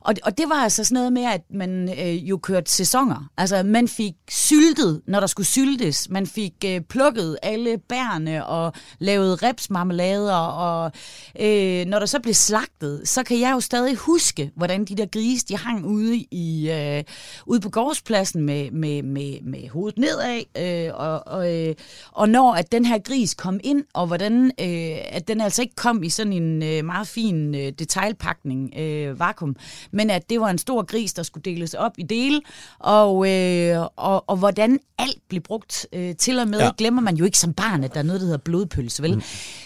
Og, 0.00 0.14
og 0.22 0.38
det 0.38 0.48
var 0.48 0.54
altså 0.54 0.84
sådan 0.84 0.94
noget 0.94 1.12
med, 1.12 1.24
at 1.24 1.42
man 1.50 1.98
øh, 1.98 2.28
jo 2.28 2.36
kørte 2.36 2.72
sæsoner. 2.72 3.30
Altså, 3.36 3.62
man 3.62 3.88
fik 3.88 4.14
syltet, 4.28 5.00
når 5.06 5.20
der 5.20 5.26
skulle 5.26 5.46
syltes. 5.46 6.08
Man 6.10 6.26
fik 6.26 6.54
øh, 6.66 6.80
plukket 6.80 7.38
alle 7.42 7.78
bærne 7.78 8.46
og 8.46 8.72
lavet 8.98 9.42
repsmarmelader. 9.42 10.34
Og 10.36 10.92
øh, 11.40 11.86
når 11.86 11.98
der 11.98 12.06
så 12.06 12.20
blev 12.20 12.34
slagtet, 12.34 13.08
så 13.08 13.22
kan 13.22 13.40
jeg 13.40 13.52
jo 13.52 13.60
stadig 13.60 13.96
huske, 13.96 14.50
hvordan 14.56 14.84
de 14.84 14.96
der 14.96 15.06
grise, 15.06 15.46
de 15.46 15.56
hang 15.56 15.86
ude, 15.86 16.16
i, 16.30 16.70
øh, 16.70 17.04
ude 17.46 17.60
på 17.60 17.70
gårdspladsen 17.70 18.42
med, 18.42 18.70
med, 18.70 19.02
med, 19.02 19.40
med 19.42 19.68
hovedet 19.68 19.98
nedad. 19.98 20.42
Øh, 20.58 20.94
og, 20.94 21.26
og, 21.26 21.54
øh, 21.54 21.74
og 22.12 22.28
når 22.28 22.52
at 22.54 22.72
den 22.72 22.84
her 22.84 22.98
gris 22.98 23.34
kom 23.34 23.60
ind, 23.64 23.84
og 23.94 24.06
hvordan 24.06 24.44
øh, 24.44 24.96
at 25.10 25.28
den 25.28 25.40
altså 25.40 25.62
ikke 25.62 25.74
kom 25.74 26.02
i 26.02 26.10
sådan 26.10 26.32
en 26.32 26.62
øh, 26.62 26.84
meget 26.84 27.08
fin 27.08 27.54
øh, 27.54 27.72
detaljpakning, 27.78 28.74
øh, 28.78 29.20
vakuum, 29.20 29.56
men 29.90 30.10
at 30.10 30.30
det 30.30 30.40
var 30.40 30.50
en 30.50 30.58
stor 30.58 30.82
gris, 30.82 31.12
der 31.12 31.22
skulle 31.22 31.42
deles 31.42 31.74
op 31.74 31.92
i 31.98 32.02
dele, 32.02 32.40
og, 32.78 33.30
øh, 33.30 33.86
og, 33.96 34.24
og 34.30 34.36
hvordan 34.36 34.78
alt 34.98 35.18
blev 35.28 35.42
brugt 35.42 35.86
øh, 35.92 36.16
til 36.16 36.38
og 36.38 36.48
med, 36.48 36.58
ja. 36.58 36.70
glemmer 36.78 37.02
man 37.02 37.16
jo 37.16 37.24
ikke 37.24 37.38
som 37.38 37.52
barn, 37.52 37.84
at 37.84 37.94
der 37.94 37.98
er 37.98 38.04
noget, 38.04 38.20
der 38.20 38.26
hedder 38.26 38.38
blodpølse, 38.38 39.02
vel? 39.02 39.14
Mm. 39.14 39.22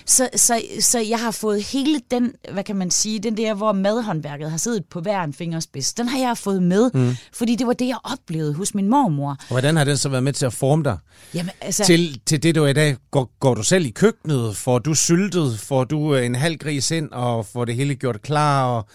Så, 0.07 0.29
så, 0.37 0.63
så 0.81 0.99
jeg 0.99 1.19
har 1.19 1.31
fået 1.31 1.63
hele 1.63 2.01
den, 2.11 2.33
hvad 2.53 2.65
kan 2.65 2.77
man 2.77 2.91
sige, 2.91 3.19
den 3.19 3.37
der, 3.37 3.55
hvor 3.55 3.73
madhåndværket 3.73 4.51
har 4.51 4.59
siddet 4.59 4.85
på 4.85 5.01
hver 5.01 5.23
en 5.23 5.33
fingerspids, 5.33 5.95
den 5.95 6.09
har 6.09 6.19
jeg 6.19 6.39
fået 6.39 6.63
med, 6.63 6.91
mm. 6.95 7.17
fordi 7.33 7.57
det 7.57 7.67
var 7.67 7.73
det, 7.73 7.89
jeg 7.89 7.99
oplevede 8.05 8.55
hos 8.55 8.75
min 8.75 8.89
mormor. 8.89 9.31
Og 9.31 9.47
hvordan 9.49 9.77
har 9.77 9.85
den 9.85 9.97
så 9.97 10.09
været 10.09 10.23
med 10.23 10.33
til 10.33 10.47
at 10.47 10.53
forme 10.53 10.85
dig? 10.85 10.99
Jamen, 11.35 11.53
altså, 11.61 11.85
til, 11.85 12.21
til 12.27 12.43
det, 12.43 12.55
du 12.55 12.65
er 12.65 12.69
i 12.69 12.73
dag, 12.73 12.97
går, 13.11 13.31
går 13.41 13.55
du 13.55 13.63
selv 13.63 13.87
i 13.87 13.91
køkkenet? 13.91 14.57
Får 14.57 14.79
du 14.79 14.95
syltet? 14.95 15.59
Får 15.59 15.85
du 15.85 16.15
en 16.15 16.35
halv 16.35 16.57
gris 16.57 16.91
ind, 16.91 17.11
og 17.11 17.47
får 17.47 17.65
det 17.65 17.75
hele 17.75 17.95
gjort 17.95 18.23
klar? 18.23 18.65
Og 18.65 18.87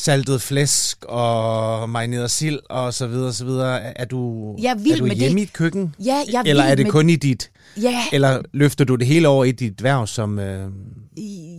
saltet 0.00 0.42
flæsk 0.42 1.04
og 1.04 1.90
marineret 1.90 2.30
sild 2.30 2.58
og 2.70 2.94
så 2.94 3.06
videre, 3.06 3.32
så 3.32 3.44
videre. 3.44 3.98
Er 3.98 4.04
du, 4.04 4.54
jeg 4.62 4.70
er, 4.70 4.74
vild 4.74 4.94
er 4.94 4.98
du 4.98 5.06
med 5.06 5.16
hjemme 5.16 5.34
det. 5.34 5.40
i 5.40 5.42
et 5.42 5.52
køkken? 5.52 5.94
Ja, 6.04 6.22
jeg 6.32 6.38
er 6.38 6.42
Eller 6.42 6.64
er 6.64 6.74
det 6.74 6.86
med... 6.86 6.92
kun 6.92 7.10
i 7.10 7.16
dit? 7.16 7.50
Ja. 7.82 8.04
Eller 8.12 8.42
løfter 8.52 8.84
du 8.84 8.96
det 8.96 9.06
hele 9.06 9.28
over 9.28 9.44
i 9.44 9.52
dit 9.52 9.82
værv 9.82 10.06
som 10.06 10.38
øh, 10.38 10.70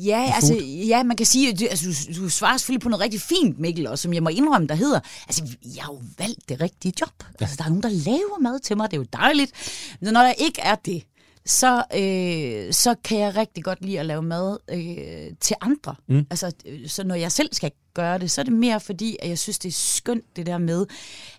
Ja, 0.06 0.32
altså, 0.36 0.54
ja, 0.88 1.04
man 1.04 1.18
kan 1.18 1.26
sige, 1.26 1.50
at 1.50 1.60
du, 1.60 1.66
altså, 1.70 2.14
du, 2.16 2.24
du 2.24 2.30
svarer 2.30 2.58
selvfølgelig 2.58 2.82
på 2.82 2.90
noget 2.90 3.04
rigtig 3.04 3.22
fint, 3.22 3.60
Mikkel, 3.60 3.88
og 3.88 4.00
som 4.00 4.14
jeg 4.14 4.24
må 4.24 4.30
indrømme, 4.30 4.68
der 4.68 4.76
hedder, 4.76 5.00
altså, 5.28 5.44
jeg 5.76 5.84
har 5.84 5.94
jo 5.94 6.02
valgt 6.18 6.50
det 6.50 6.62
rigtige 6.62 6.94
job. 7.02 7.14
Ja. 7.20 7.26
Altså, 7.40 7.56
der 7.58 7.64
er 7.64 7.70
nogen, 7.70 7.84
der 7.84 7.90
laver 7.90 8.40
mad 8.42 8.60
til 8.60 8.78
mig, 8.78 8.92
det 8.92 8.98
er 8.98 9.02
jo 9.02 9.08
dejligt. 9.14 9.52
Men 10.02 10.14
når 10.14 10.22
der 10.22 10.34
ikke 10.38 10.62
er 10.62 10.76
det, 10.76 11.04
så, 11.46 11.84
øh, 11.96 12.74
så 12.74 12.96
kan 13.04 13.20
jeg 13.20 13.36
rigtig 13.36 13.64
godt 13.64 13.86
lide 13.86 14.00
at 14.00 14.06
lave 14.06 14.22
mad 14.22 14.58
øh, 14.72 15.36
til 15.40 15.56
andre. 15.62 15.96
Mm. 16.08 16.26
Altså, 16.30 16.52
øh, 16.66 16.90
så 16.90 17.04
når 17.04 17.16
jeg 17.16 17.32
selv 17.32 17.50
skal 17.52 17.72
gøre 17.94 18.20
det, 18.20 18.32
så 18.32 18.42
er 18.42 18.46
det 18.46 18.54
mere 18.54 18.80
fordi, 18.80 19.18
at 19.20 19.30
jeg 19.30 19.40
synes, 19.40 19.60
det 19.60 19.70
er 19.70 19.74
skønt 19.74 20.36
det 20.36 20.46
der 20.46 20.58
med, 20.58 20.86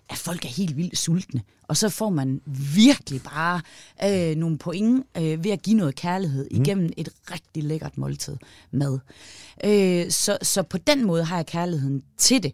at 0.09 0.17
folk 0.17 0.45
er 0.45 0.49
helt 0.49 0.77
vildt 0.77 0.97
sultne. 0.97 1.41
Og 1.67 1.77
så 1.77 1.89
får 1.89 2.09
man 2.09 2.41
virkelig 2.75 3.21
bare 3.23 3.61
øh, 4.03 4.35
nogle 4.35 4.57
point 4.57 5.05
øh, 5.17 5.43
ved 5.43 5.51
at 5.51 5.61
give 5.61 5.77
noget 5.77 5.95
kærlighed 5.95 6.47
mm. 6.51 6.61
igennem 6.61 6.89
et 6.97 7.09
rigtig 7.31 7.63
lækkert 7.63 7.97
måltid 7.97 8.37
mad. 8.71 8.99
Øh, 9.63 10.11
så, 10.11 10.37
så 10.41 10.63
på 10.63 10.77
den 10.77 11.05
måde 11.05 11.23
har 11.23 11.35
jeg 11.35 11.45
kærligheden 11.45 12.03
til 12.17 12.43
det. 12.43 12.53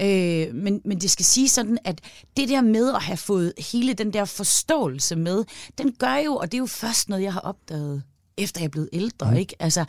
Øh, 0.00 0.54
men, 0.54 0.80
men 0.84 1.00
det 1.00 1.10
skal 1.10 1.24
sige 1.24 1.48
sådan, 1.48 1.78
at 1.84 2.00
det 2.36 2.48
der 2.48 2.60
med 2.60 2.94
at 2.94 3.02
have 3.02 3.16
fået 3.16 3.52
hele 3.72 3.94
den 3.94 4.12
der 4.12 4.24
forståelse 4.24 5.16
med, 5.16 5.44
den 5.78 5.92
gør 5.92 6.16
jo, 6.16 6.36
og 6.36 6.52
det 6.52 6.58
er 6.58 6.62
jo 6.62 6.66
først 6.66 7.08
noget, 7.08 7.22
jeg 7.22 7.32
har 7.32 7.40
opdaget, 7.40 8.02
efter 8.36 8.60
jeg 8.60 8.66
er 8.66 8.70
blevet 8.70 8.88
ældre, 8.92 9.30
mm. 9.30 9.36
ikke? 9.36 9.56
Altså, 9.58 9.84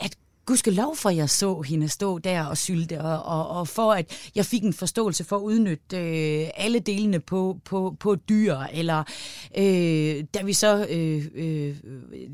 at 0.00 0.16
gudskelov 0.46 0.96
for, 0.96 1.08
at 1.08 1.16
jeg 1.16 1.30
så 1.30 1.60
hende 1.60 1.88
stå 1.88 2.18
der 2.18 2.44
og 2.44 2.58
sylte, 2.58 3.00
og, 3.00 3.22
og, 3.22 3.48
og 3.48 3.68
for 3.68 3.92
at 3.92 4.30
jeg 4.34 4.46
fik 4.46 4.62
en 4.62 4.72
forståelse 4.72 5.24
for 5.24 5.36
at 5.36 5.40
udnytte 5.40 5.96
øh, 5.96 6.48
alle 6.56 6.78
delene 6.78 7.20
på, 7.20 7.58
på, 7.64 7.96
på 8.00 8.14
dyr, 8.14 8.56
eller 8.72 9.04
øh, 9.58 10.24
da 10.34 10.42
vi 10.44 10.52
så 10.52 10.86
øh, 10.90 11.24
øh, 11.34 11.76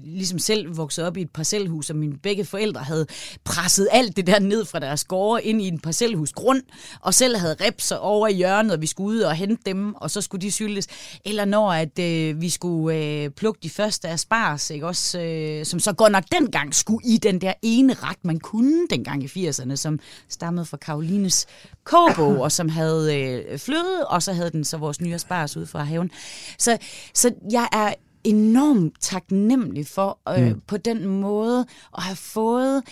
ligesom 0.05 0.39
selv 0.39 0.77
voksede 0.77 1.07
op 1.07 1.17
i 1.17 1.23
et 1.23 1.31
parcelhus, 1.31 1.91
og 1.91 1.97
mine 1.97 2.19
begge 2.19 2.45
forældre 2.45 2.81
havde 2.81 3.07
presset 3.45 3.89
alt 3.93 4.17
det 4.17 4.27
der 4.27 4.39
ned 4.39 4.65
fra 4.65 4.79
deres 4.79 5.05
gårde 5.05 5.43
ind 5.43 5.63
i 5.63 5.69
en 5.69 5.79
parcelhusgrund, 5.79 6.63
og 7.01 7.15
selv 7.15 7.37
havde 7.37 7.57
repser 7.61 7.97
over 7.97 8.29
i 8.29 8.35
hjørnet, 8.35 8.73
og 8.73 8.81
vi 8.81 8.87
skulle 8.87 9.17
ud 9.17 9.21
og 9.21 9.35
hente 9.35 9.63
dem, 9.67 9.95
og 9.95 10.11
så 10.11 10.21
skulle 10.21 10.43
de 10.43 10.51
syltes. 10.51 10.87
Eller 11.25 11.45
når 11.45 11.73
at 11.73 11.99
øh, 11.99 12.41
vi 12.41 12.51
skulle 12.51 12.97
øh, 12.97 13.31
plukke 13.31 13.61
de 13.63 13.71
første 13.71 14.19
spars, 14.19 14.71
ikke 14.71 14.87
også, 14.87 15.21
øh, 15.21 15.67
som 15.67 15.81
så 15.81 15.93
godt 15.93 16.13
nok 16.13 16.25
dengang 16.33 16.75
skulle 16.75 17.07
i 17.07 17.17
den 17.17 17.41
der 17.41 17.53
ene 17.63 17.95
ret, 18.03 18.25
man 18.25 18.41
kunne 18.41 18.87
dengang 18.91 19.25
i 19.25 19.49
80'erne, 19.49 19.77
som 19.77 19.99
stammede 20.29 20.67
fra 20.67 20.77
Karolines 20.77 21.47
kobo, 21.85 22.41
og 22.41 22.53
som 22.53 22.69
havde 22.69 23.17
øh, 23.17 23.59
fløde, 23.59 24.07
og 24.07 24.23
så 24.23 24.33
havde 24.33 24.51
den 24.51 24.65
så 24.65 24.77
vores 24.77 25.01
nye 25.01 25.19
spars 25.19 25.57
ud 25.57 25.67
fra 25.67 25.83
haven. 25.83 26.11
Så, 26.59 26.79
så 27.15 27.35
jeg 27.53 27.69
er 27.73 27.95
enormt 28.25 28.95
taknemmelig 29.01 29.87
for 29.87 30.19
øh, 30.29 30.47
mm. 30.47 30.61
på 30.67 30.77
den 30.77 31.07
måde 31.07 31.67
at 31.97 32.03
have 32.03 32.17
fået 32.17 32.83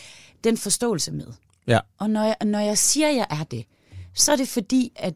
den 0.44 0.56
forståelse 0.56 1.12
med. 1.12 1.26
Ja. 1.66 1.80
Og 1.98 2.10
når 2.10 2.22
jeg, 2.22 2.36
når 2.44 2.58
jeg 2.58 2.78
siger, 2.78 3.08
at 3.08 3.16
jeg 3.16 3.26
er 3.30 3.44
det, 3.44 3.64
så 4.14 4.32
er 4.32 4.36
det 4.36 4.48
fordi, 4.48 4.92
at 4.96 5.14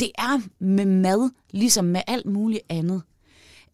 det 0.00 0.10
er 0.18 0.40
med 0.58 0.86
mad, 0.86 1.30
ligesom 1.50 1.84
med 1.84 2.00
alt 2.06 2.26
muligt 2.26 2.62
andet 2.68 3.02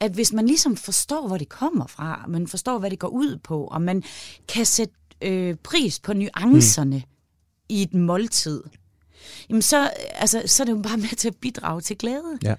at 0.00 0.12
hvis 0.12 0.33
man 0.33 0.47
ligesom 0.47 0.77
forstår, 0.77 1.27
hvor 1.27 1.37
det 1.37 1.49
kommer 1.49 1.87
fra, 1.87 2.25
man 2.29 2.47
forstår, 2.47 2.79
hvad 2.79 2.91
det 2.91 2.99
går 2.99 3.09
ud 3.09 3.38
på, 3.45 3.65
og 3.65 3.83
man 3.83 4.03
kan 4.49 4.67
sætte 4.67 4.95
øh, 5.23 5.57
pris 5.63 6.01
på 6.01 6.13
nuancerne 6.13 6.97
mm. 6.97 7.03
i 7.69 7.83
et 7.83 7.95
måltid, 7.95 8.63
jamen 9.49 9.63
så, 9.63 9.91
altså, 10.15 10.43
så 10.47 10.63
er 10.63 10.65
det 10.65 10.73
jo 10.73 10.83
bare 10.83 10.97
med 10.97 11.17
til 11.17 11.29
at 11.29 11.37
bidrage 11.37 11.81
til 11.81 11.99
glæde. 11.99 12.39
Ja. 12.45 12.55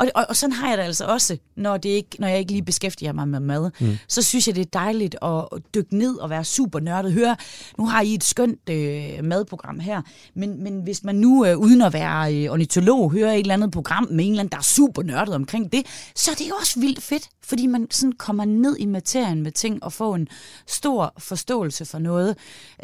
Og, 0.00 0.06
og, 0.14 0.26
og 0.28 0.36
sådan 0.36 0.52
har 0.52 0.68
jeg 0.68 0.78
det 0.78 0.84
altså 0.84 1.04
også, 1.04 1.36
når, 1.56 1.76
det 1.76 1.88
ikke, 1.88 2.08
når 2.18 2.28
jeg 2.28 2.38
ikke 2.38 2.52
lige 2.52 2.62
beskæftiger 2.62 3.12
mig 3.12 3.28
med 3.28 3.40
mad. 3.40 3.70
Mm. 3.80 3.98
Så 4.08 4.22
synes 4.22 4.46
jeg, 4.46 4.54
det 4.54 4.60
er 4.60 4.78
dejligt 4.78 5.16
at 5.22 5.44
dykke 5.74 5.96
ned 5.96 6.16
og 6.16 6.30
være 6.30 6.44
super 6.44 6.80
nørdet. 6.80 7.12
Hør, 7.12 7.34
nu 7.78 7.86
har 7.86 8.02
I 8.02 8.14
et 8.14 8.24
skønt 8.24 8.68
øh, 8.70 9.24
madprogram 9.24 9.80
her, 9.80 10.02
men, 10.34 10.62
men 10.62 10.80
hvis 10.82 11.04
man 11.04 11.14
nu, 11.14 11.46
øh, 11.46 11.58
uden 11.58 11.82
at 11.82 11.92
være 11.92 12.34
øh, 12.34 12.52
ornitolog, 12.52 13.12
hører 13.12 13.32
et 13.32 13.40
eller 13.40 13.54
andet 13.54 13.70
program 13.70 14.06
med 14.10 14.24
en 14.24 14.30
eller 14.30 14.40
anden, 14.40 14.52
der 14.52 14.58
er 14.58 14.62
super 14.62 15.02
nørdet 15.02 15.34
omkring 15.34 15.72
det, 15.72 15.86
så 16.14 16.30
er 16.30 16.34
det 16.34 16.48
jo 16.48 16.54
også 16.60 16.80
vildt 16.80 17.02
fedt, 17.02 17.28
fordi 17.44 17.66
man 17.66 17.86
sådan 17.90 18.12
kommer 18.12 18.44
ned 18.44 18.76
i 18.78 18.86
materien 18.86 19.42
med 19.42 19.52
ting 19.52 19.84
og 19.84 19.92
får 19.92 20.14
en 20.14 20.28
stor 20.66 21.14
forståelse 21.18 21.84
for 21.84 21.98
noget, 21.98 22.36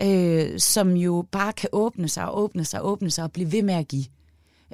øh, 0.02 0.58
som 0.58 0.96
jo 0.96 1.24
bare 1.32 1.52
kan 1.52 1.68
åbne 1.72 2.08
sig 2.08 2.24
og 2.28 2.38
åbne 2.38 2.64
sig 2.64 2.80
og 2.80 2.88
åbne 2.88 3.10
sig 3.10 3.24
og 3.24 3.32
blive 3.32 3.52
ved 3.52 3.62
med 3.62 3.74
at 3.74 3.88
give. 3.88 4.04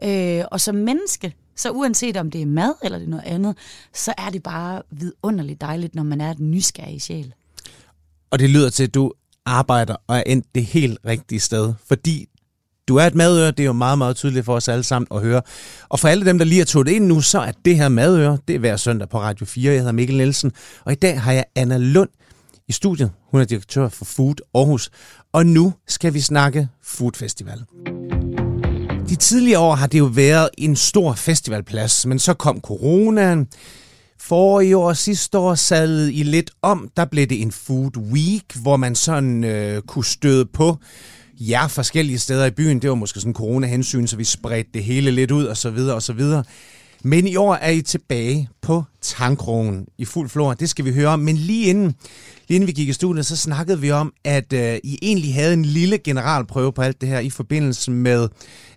Øh, 0.05 0.45
og 0.51 0.61
som 0.61 0.75
menneske, 0.75 1.35
så 1.57 1.71
uanset 1.71 2.17
om 2.17 2.31
det 2.31 2.43
er 2.43 2.47
mad 2.47 2.75
eller 2.83 2.99
det 2.99 3.07
er 3.07 3.11
noget 3.11 3.25
andet, 3.25 3.57
så 3.95 4.15
er 4.19 4.31
det 4.31 4.43
bare 4.43 4.83
vidunderligt 4.91 5.61
dejligt, 5.61 5.95
når 5.95 6.03
man 6.03 6.21
er 6.21 6.31
et 6.31 6.41
nysgerrig 6.41 7.03
sjæl. 7.03 7.35
Og 8.31 8.39
det 8.39 8.51
lyder 8.51 8.71
til, 8.71 8.85
at 8.85 8.95
du 8.95 9.13
arbejder 9.47 9.97
og 10.07 10.17
er 10.17 10.23
endt 10.27 10.47
det 10.55 10.65
helt 10.65 10.99
rigtige 11.07 11.41
sted, 11.41 11.75
fordi 11.89 12.29
du 12.89 12.97
er 12.97 13.07
et 13.07 13.15
madøre, 13.15 13.51
det 13.51 13.61
er 13.61 13.65
jo 13.65 13.73
meget, 13.73 13.99
meget 13.99 14.17
tydeligt 14.17 14.45
for 14.45 14.55
os 14.55 14.69
alle 14.69 14.85
sammen 14.85 15.07
at 15.11 15.21
høre. 15.21 15.43
Og 15.89 15.99
for 15.99 16.09
alle 16.09 16.27
dem, 16.27 16.39
der 16.39 16.45
lige 16.45 16.59
har 16.59 16.65
tået 16.65 16.89
ind 16.89 17.07
nu, 17.07 17.21
så 17.21 17.39
er 17.39 17.53
det 17.65 17.77
her 17.77 17.89
madøre, 17.89 18.39
det 18.49 18.55
er 18.55 18.59
hver 18.59 18.77
søndag 18.77 19.09
på 19.09 19.21
Radio 19.21 19.47
4. 19.47 19.73
Jeg 19.73 19.81
hedder 19.81 19.93
Mikkel 19.93 20.17
Nielsen, 20.17 20.53
og 20.85 20.93
i 20.93 20.95
dag 20.95 21.21
har 21.21 21.33
jeg 21.33 21.45
Anna 21.57 21.77
Lund 21.77 22.09
i 22.69 22.73
studiet. 22.73 23.11
Hun 23.31 23.41
er 23.41 23.45
direktør 23.45 23.89
for 23.89 24.05
Food 24.05 24.35
Aarhus, 24.55 24.91
og 25.33 25.47
nu 25.47 25.73
skal 25.89 26.15
vi 26.15 26.21
snakke 26.21 26.69
Food 26.83 27.13
Festival. 27.15 27.65
De 29.13 29.17
tidligere 29.17 29.59
år 29.59 29.75
har 29.75 29.87
det 29.87 29.99
jo 29.99 30.05
været 30.05 30.49
en 30.59 30.77
stor 30.77 31.15
festivalplads, 31.15 32.07
men 32.07 32.19
så 32.19 32.35
kom 32.35 32.61
coronaen. 32.61 33.47
For 34.19 34.61
i 34.61 34.73
år 34.73 34.89
og 34.89 34.97
sidste 34.97 35.39
år 35.39 35.55
sad 35.55 36.09
I 36.09 36.23
lidt 36.23 36.51
om, 36.63 36.91
der 36.97 37.05
blev 37.05 37.27
det 37.27 37.43
en 37.43 37.53
food 37.53 37.97
week, 37.97 38.45
hvor 38.63 38.77
man 38.77 38.95
sådan 38.95 39.45
øh, 39.45 39.83
kunne 39.83 40.05
støde 40.05 40.47
på 40.47 40.77
ja, 41.41 41.67
forskellige 41.67 42.19
steder 42.19 42.47
i 42.47 42.51
byen. 42.51 42.83
Det 42.83 42.91
var 42.91 42.97
måske 42.97 43.21
sådan 43.21 43.35
corona-hensyn, 43.35 44.07
så 44.07 44.17
vi 44.17 44.25
spredte 44.25 44.71
det 44.75 44.85
hele 44.85 45.11
lidt 45.11 45.31
ud 45.31 45.45
og 45.45 45.57
så 45.57 45.71
videre 45.71 45.95
og 45.95 46.03
så 46.03 46.13
videre. 46.13 46.45
Men 47.03 47.27
i 47.27 47.37
år 47.37 47.55
er 47.55 47.71
I 47.71 47.83
tilbage 47.83 48.49
på 48.63 48.85
Tankrogen 49.01 49.87
i 49.99 50.05
fuld 50.05 50.29
flor. 50.29 50.55
Det 50.55 50.71
skal 50.71 50.85
vi 50.85 50.93
høre 50.93 51.09
om. 51.09 51.21
Men 51.21 51.37
lige 51.37 51.67
inden, 51.67 51.95
lige 52.53 52.57
inden 52.57 52.67
vi 52.67 52.73
gik 52.73 52.89
i 52.89 52.93
studiet, 52.93 53.27
så 53.27 53.37
snakkede 53.37 53.81
vi 53.81 53.91
om, 53.91 54.13
at 54.25 54.53
øh, 54.53 54.79
I 54.85 54.99
egentlig 55.03 55.35
havde 55.35 55.53
en 55.53 55.65
lille 55.65 55.99
generalprøve 55.99 56.73
på 56.73 56.83
alt 56.83 57.01
det 57.01 57.09
her 57.09 57.19
i 57.19 57.31
forbindelse 57.31 57.91
med 57.91 58.29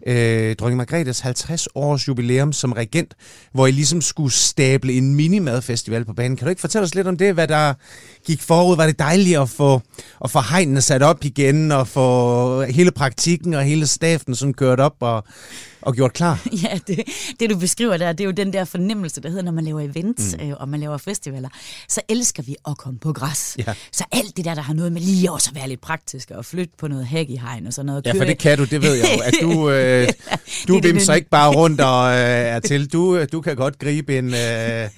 øh, 0.07 0.55
dronning 0.55 0.77
Margrethes 0.77 1.19
50 1.19 1.67
års 1.75 2.07
jubilæum 2.07 2.53
som 2.53 2.71
regent, 2.71 3.13
hvor 3.53 3.67
I 3.67 3.71
ligesom 3.71 4.01
skulle 4.01 4.33
stable 4.33 4.93
en 4.93 5.15
minimadfestival 5.15 6.05
på 6.05 6.13
banen. 6.13 6.37
Kan 6.37 6.45
du 6.45 6.49
ikke 6.49 6.61
fortælle 6.61 6.83
os 6.83 6.95
lidt 6.95 7.07
om 7.07 7.17
det, 7.17 7.33
hvad 7.33 7.47
der 7.47 7.73
gik 8.25 8.41
forud? 8.41 8.75
Var 8.75 8.85
det 8.85 8.99
dejligt 8.99 9.39
at 9.39 9.49
få, 9.49 9.81
at 10.23 10.31
få 10.31 10.39
hegnene 10.49 10.81
sat 10.81 11.03
op 11.03 11.25
igen, 11.25 11.71
og 11.71 11.87
få 11.87 12.61
hele 12.63 12.91
praktikken 12.91 13.53
og 13.53 13.63
hele 13.63 13.87
staffen 13.87 14.35
sådan 14.35 14.53
kørt 14.53 14.79
op 14.79 14.95
og, 14.99 15.23
og 15.85 15.95
gjort 15.95 16.13
klar? 16.13 16.39
Ja, 16.63 16.79
det, 16.87 17.03
det 17.39 17.49
du 17.49 17.57
beskriver 17.57 17.97
der, 17.97 18.11
det 18.11 18.21
er 18.21 18.25
jo 18.25 18.31
den 18.31 18.53
der 18.53 18.65
fornemmelse, 18.65 19.21
der 19.21 19.29
hedder, 19.29 19.43
når 19.43 19.51
man 19.51 19.63
laver 19.63 19.81
events 19.81 20.35
mm. 20.39 20.49
øh, 20.49 20.55
og 20.59 20.69
man 20.69 20.79
laver 20.79 20.97
festivaler, 20.97 21.49
så 21.89 22.01
elsker 22.09 22.43
vi 22.43 22.55
at 22.67 22.77
komme 22.77 22.99
på 22.99 23.13
græs. 23.13 23.55
Ja. 23.57 23.73
Så 23.91 24.03
alt 24.11 24.37
det 24.37 24.45
der, 24.45 24.53
der 24.53 24.61
har 24.61 24.73
noget 24.73 24.91
med 24.91 25.01
lige 25.01 25.31
også 25.31 25.49
at 25.49 25.55
være 25.55 25.69
lidt 25.69 25.81
praktisk 25.81 26.31
og 26.31 26.45
flytte 26.45 26.73
på 26.77 26.87
noget 26.87 27.05
hæk 27.05 27.29
i 27.29 27.35
hegn 27.35 27.67
og 27.67 27.73
sådan 27.73 27.85
noget. 27.85 28.05
Ja, 28.05 28.11
for 28.13 28.23
det 28.23 28.37
kan 28.37 28.57
du, 28.57 28.63
det 28.63 28.81
ved 28.81 28.93
jeg 28.93 29.05
jo, 29.17 29.21
at 29.21 29.33
du... 29.41 29.69
Øh, 29.75 29.85
øh, 30.01 30.37
du 30.67 30.79
vimser 30.79 31.13
ikke 31.13 31.29
bare 31.29 31.51
rundt 31.51 31.81
og 31.81 32.11
øh, 32.11 32.19
er 32.19 32.59
til. 32.59 32.93
Du, 32.93 33.17
øh, 33.17 33.27
du 33.31 33.41
kan 33.41 33.55
godt 33.55 33.79
gribe 33.79 34.17
en, 34.17 34.33
øh, 34.33 34.89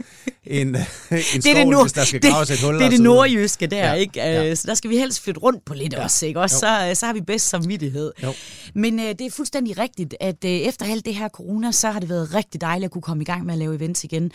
en, 0.45 0.67
en 0.67 0.75
det 0.75 1.43
skål, 1.43 1.55
det 1.55 1.67
nord, 1.67 1.83
hvis 1.83 1.93
der 1.93 2.03
skal 2.03 2.21
graves 2.21 2.51
et 2.51 2.59
hul. 2.61 2.75
Det 2.75 2.85
er 2.85 2.89
det 2.89 3.01
nordjyske 3.01 3.67
der, 3.67 3.87
ja, 3.87 3.93
ikke? 3.93 4.19
Ja. 4.19 4.55
Så 4.55 4.63
der 4.67 4.73
skal 4.73 4.89
vi 4.89 4.97
helst 4.97 5.23
flytte 5.23 5.39
rundt 5.39 5.65
på 5.65 5.73
lidt 5.73 5.93
ja. 5.93 6.03
også, 6.03 6.25
ikke? 6.25 6.39
Også 6.39 6.59
så, 6.59 6.91
så 6.93 7.05
har 7.05 7.13
vi 7.13 7.21
bedst 7.21 7.49
samvittighed. 7.49 8.11
Jo. 8.23 8.33
Men 8.75 8.99
øh, 8.99 9.05
det 9.05 9.21
er 9.21 9.31
fuldstændig 9.31 9.77
rigtigt, 9.77 10.15
at 10.19 10.45
øh, 10.45 10.51
efter 10.77 10.93
alt 10.93 11.05
det 11.05 11.15
her 11.15 11.29
corona, 11.29 11.71
så 11.71 11.91
har 11.91 11.99
det 11.99 12.09
været 12.09 12.33
rigtig 12.33 12.61
dejligt 12.61 12.85
at 12.85 12.91
kunne 12.91 13.01
komme 13.01 13.21
i 13.21 13.25
gang 13.25 13.45
med 13.45 13.53
at 13.53 13.57
lave 13.57 13.75
events 13.75 14.03
igen. 14.03 14.31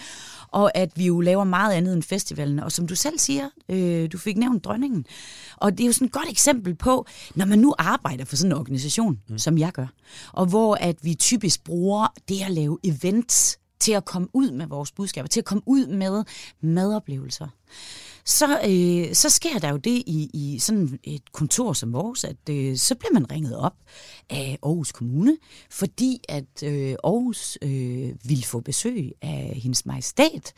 Og 0.48 0.76
at 0.76 0.90
vi 0.96 1.06
jo 1.06 1.20
laver 1.20 1.44
meget 1.44 1.72
andet 1.72 1.94
end 1.94 2.02
festivalen. 2.02 2.58
Og 2.60 2.72
som 2.72 2.86
du 2.86 2.94
selv 2.94 3.18
siger, 3.18 3.48
øh, 3.68 4.12
du 4.12 4.18
fik 4.18 4.36
nævnt 4.36 4.64
dronningen. 4.64 5.06
Og 5.56 5.72
det 5.72 5.80
er 5.80 5.86
jo 5.86 5.92
sådan 5.92 6.06
et 6.06 6.12
godt 6.12 6.28
eksempel 6.30 6.74
på, 6.74 7.06
når 7.34 7.46
man 7.46 7.58
nu 7.58 7.74
arbejder 7.78 8.24
for 8.24 8.36
sådan 8.36 8.52
en 8.52 8.58
organisation, 8.58 9.20
mm. 9.28 9.38
som 9.38 9.58
jeg 9.58 9.72
gør, 9.72 9.86
og 10.32 10.46
hvor 10.46 10.74
at 10.74 10.96
vi 11.02 11.14
typisk 11.14 11.64
bruger 11.64 12.06
det 12.28 12.42
at 12.42 12.50
lave 12.50 12.78
events 12.84 13.58
til 13.80 13.92
at 13.92 14.04
komme 14.04 14.28
ud 14.32 14.50
med 14.50 14.66
vores 14.66 14.92
budskaber, 14.92 15.28
til 15.28 15.40
at 15.40 15.44
komme 15.44 15.62
ud 15.66 15.86
med 15.86 16.24
madoplevelser 16.60 17.48
så, 18.24 18.60
øh, 18.68 19.14
så 19.14 19.30
sker 19.30 19.58
der 19.58 19.70
jo 19.70 19.76
det 19.76 20.02
i, 20.06 20.30
i 20.34 20.58
sådan 20.58 20.98
et 21.04 21.32
kontor 21.32 21.72
som 21.72 21.92
vores, 21.92 22.24
at 22.24 22.48
øh, 22.50 22.76
så 22.76 22.94
bliver 22.94 23.12
man 23.12 23.30
ringet 23.30 23.56
op 23.56 23.74
af 24.30 24.58
Aarhus 24.62 24.92
Kommune, 24.92 25.36
fordi 25.70 26.20
at 26.28 26.62
øh, 26.64 26.94
Aarhus 27.04 27.58
øh, 27.62 28.14
ville 28.24 28.44
få 28.44 28.60
besøg 28.60 29.12
af 29.22 29.60
hendes 29.62 29.86
majestæt, 29.86 30.52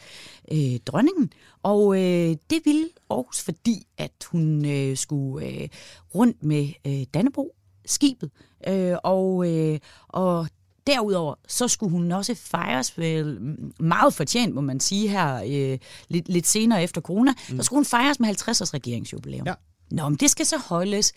øh, 0.53 0.79
dronningen, 0.87 1.33
og 1.63 1.97
øh, 1.97 2.37
det 2.51 2.61
ville 2.65 2.89
Aarhus, 3.11 3.41
fordi 3.41 3.87
at 3.99 4.25
hun 4.27 4.65
øh, 4.65 4.97
skulle 4.97 5.47
øh, 5.47 5.69
rundt 6.15 6.43
med 6.43 6.69
øh, 6.87 7.03
Dannebro, 7.15 7.55
skibet, 7.87 8.31
øh, 8.69 8.97
og, 9.05 9.51
øh, 9.51 9.79
og 10.09 10.49
Derudover, 10.87 11.35
så 11.49 11.69
skulle 11.69 11.91
hun 11.91 12.13
også 12.13 12.35
fejres 12.35 12.99
vel 12.99 13.39
meget 13.81 14.15
fortjent, 14.15 14.55
må 14.55 14.61
man 14.61 14.81
sige 14.81 15.09
her, 15.09 15.35
øh, 15.35 15.79
lidt, 16.09 16.29
lidt 16.29 16.47
senere 16.47 16.83
efter 16.83 17.01
corona. 17.01 17.35
Mm. 17.51 17.57
Så 17.57 17.63
skulle 17.63 17.79
hun 17.79 17.85
fejres 17.85 18.21
med 18.21 18.27
50 18.27 18.61
års 18.61 18.75
regeringsjubilæum. 18.75 19.47
Ja. 19.47 19.55
Nå, 19.91 20.09
men 20.09 20.19
det 20.19 20.31
skal 20.31 20.47
så 20.47 20.59
holdes 20.59 21.13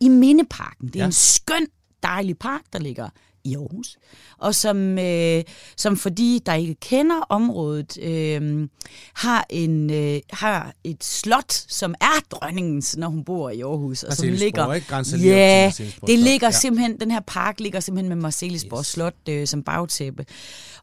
i 0.00 0.08
Mindeparken. 0.08 0.86
Det 0.88 0.96
er 0.96 1.00
ja. 1.00 1.06
en 1.06 1.12
skøn, 1.12 1.66
dejlig 2.02 2.38
park, 2.38 2.62
der 2.72 2.78
ligger 2.78 3.08
i 3.44 3.54
Aarhus, 3.54 3.96
og 4.38 4.54
som, 4.54 4.98
øh, 4.98 5.42
som 5.76 5.96
fordi 5.96 6.40
der 6.46 6.54
ikke 6.54 6.74
kender 6.74 7.20
området, 7.28 7.98
øh, 8.02 8.68
har, 9.14 9.46
en, 9.50 9.90
øh, 9.90 10.20
har 10.32 10.72
et 10.84 11.04
slot, 11.04 11.52
som 11.52 11.94
er 12.00 12.20
dronningens, 12.30 12.96
når 12.96 13.08
hun 13.08 13.24
bor 13.24 13.50
i 13.50 13.60
Aarhus. 13.60 14.02
Og 14.02 14.12
som 14.12 14.28
ligger, 14.28 14.72
ikke? 14.72 14.86
ja, 15.24 15.72
det 16.06 16.18
ligger 16.18 16.46
ja. 16.46 16.50
simpelthen, 16.50 17.00
den 17.00 17.10
her 17.10 17.20
park 17.20 17.60
ligger 17.60 17.80
simpelthen 17.80 18.08
med 18.08 18.16
Marcelisborg 18.16 18.80
yes. 18.80 18.86
Slot 18.86 19.28
øh, 19.28 19.46
som 19.46 19.62
bagtæppe. 19.62 20.26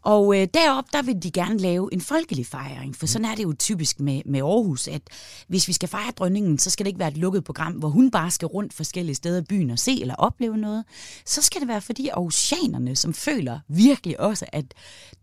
Og 0.02 0.42
øh, 0.42 0.48
derop 0.54 0.86
der 0.94 1.02
vil 1.02 1.24
de 1.24 1.32
gerne 1.32 1.58
lave 1.58 1.94
en 1.94 2.02
folkelig 2.02 2.46
fejring, 2.46 2.96
for 2.96 3.04
mm. 3.04 3.08
sådan 3.08 3.26
er 3.26 3.36
det 3.36 3.44
jo 3.44 3.54
typisk 3.60 4.00
med, 4.00 4.22
med 4.26 4.40
Aarhus, 4.40 4.88
at 4.88 5.02
hvis 5.48 5.68
vi 5.68 5.74
skal 5.74 5.90
fejre 5.90 6.12
dronningen, 6.12 6.60
så 6.60 6.70
skal 6.70 6.84
det 6.84 6.90
ikke 6.90 7.00
være 7.00 7.08
et 7.08 7.18
lukket 7.18 7.44
program, 7.44 7.74
hvor 7.74 7.90
hun 7.90 8.12
bare 8.12 8.32
skal 8.32 8.46
rundt 8.46 8.74
forskellige 8.74 9.16
steder 9.16 9.42
i 9.42 9.46
byen 9.50 9.70
og 9.70 9.80
se 9.80 10.02
eller 10.02 10.16
opleve 10.16 10.58
noget. 10.58 10.86
Så 11.26 11.42
skal 11.42 11.62
det 11.62 11.68
være, 11.68 11.82
fordi 11.82 12.08
Aarhus 12.08 12.49
aarhusianerne, 12.52 12.96
som 12.96 13.14
føler 13.14 13.60
virkelig 13.68 14.20
også, 14.20 14.46
at 14.52 14.66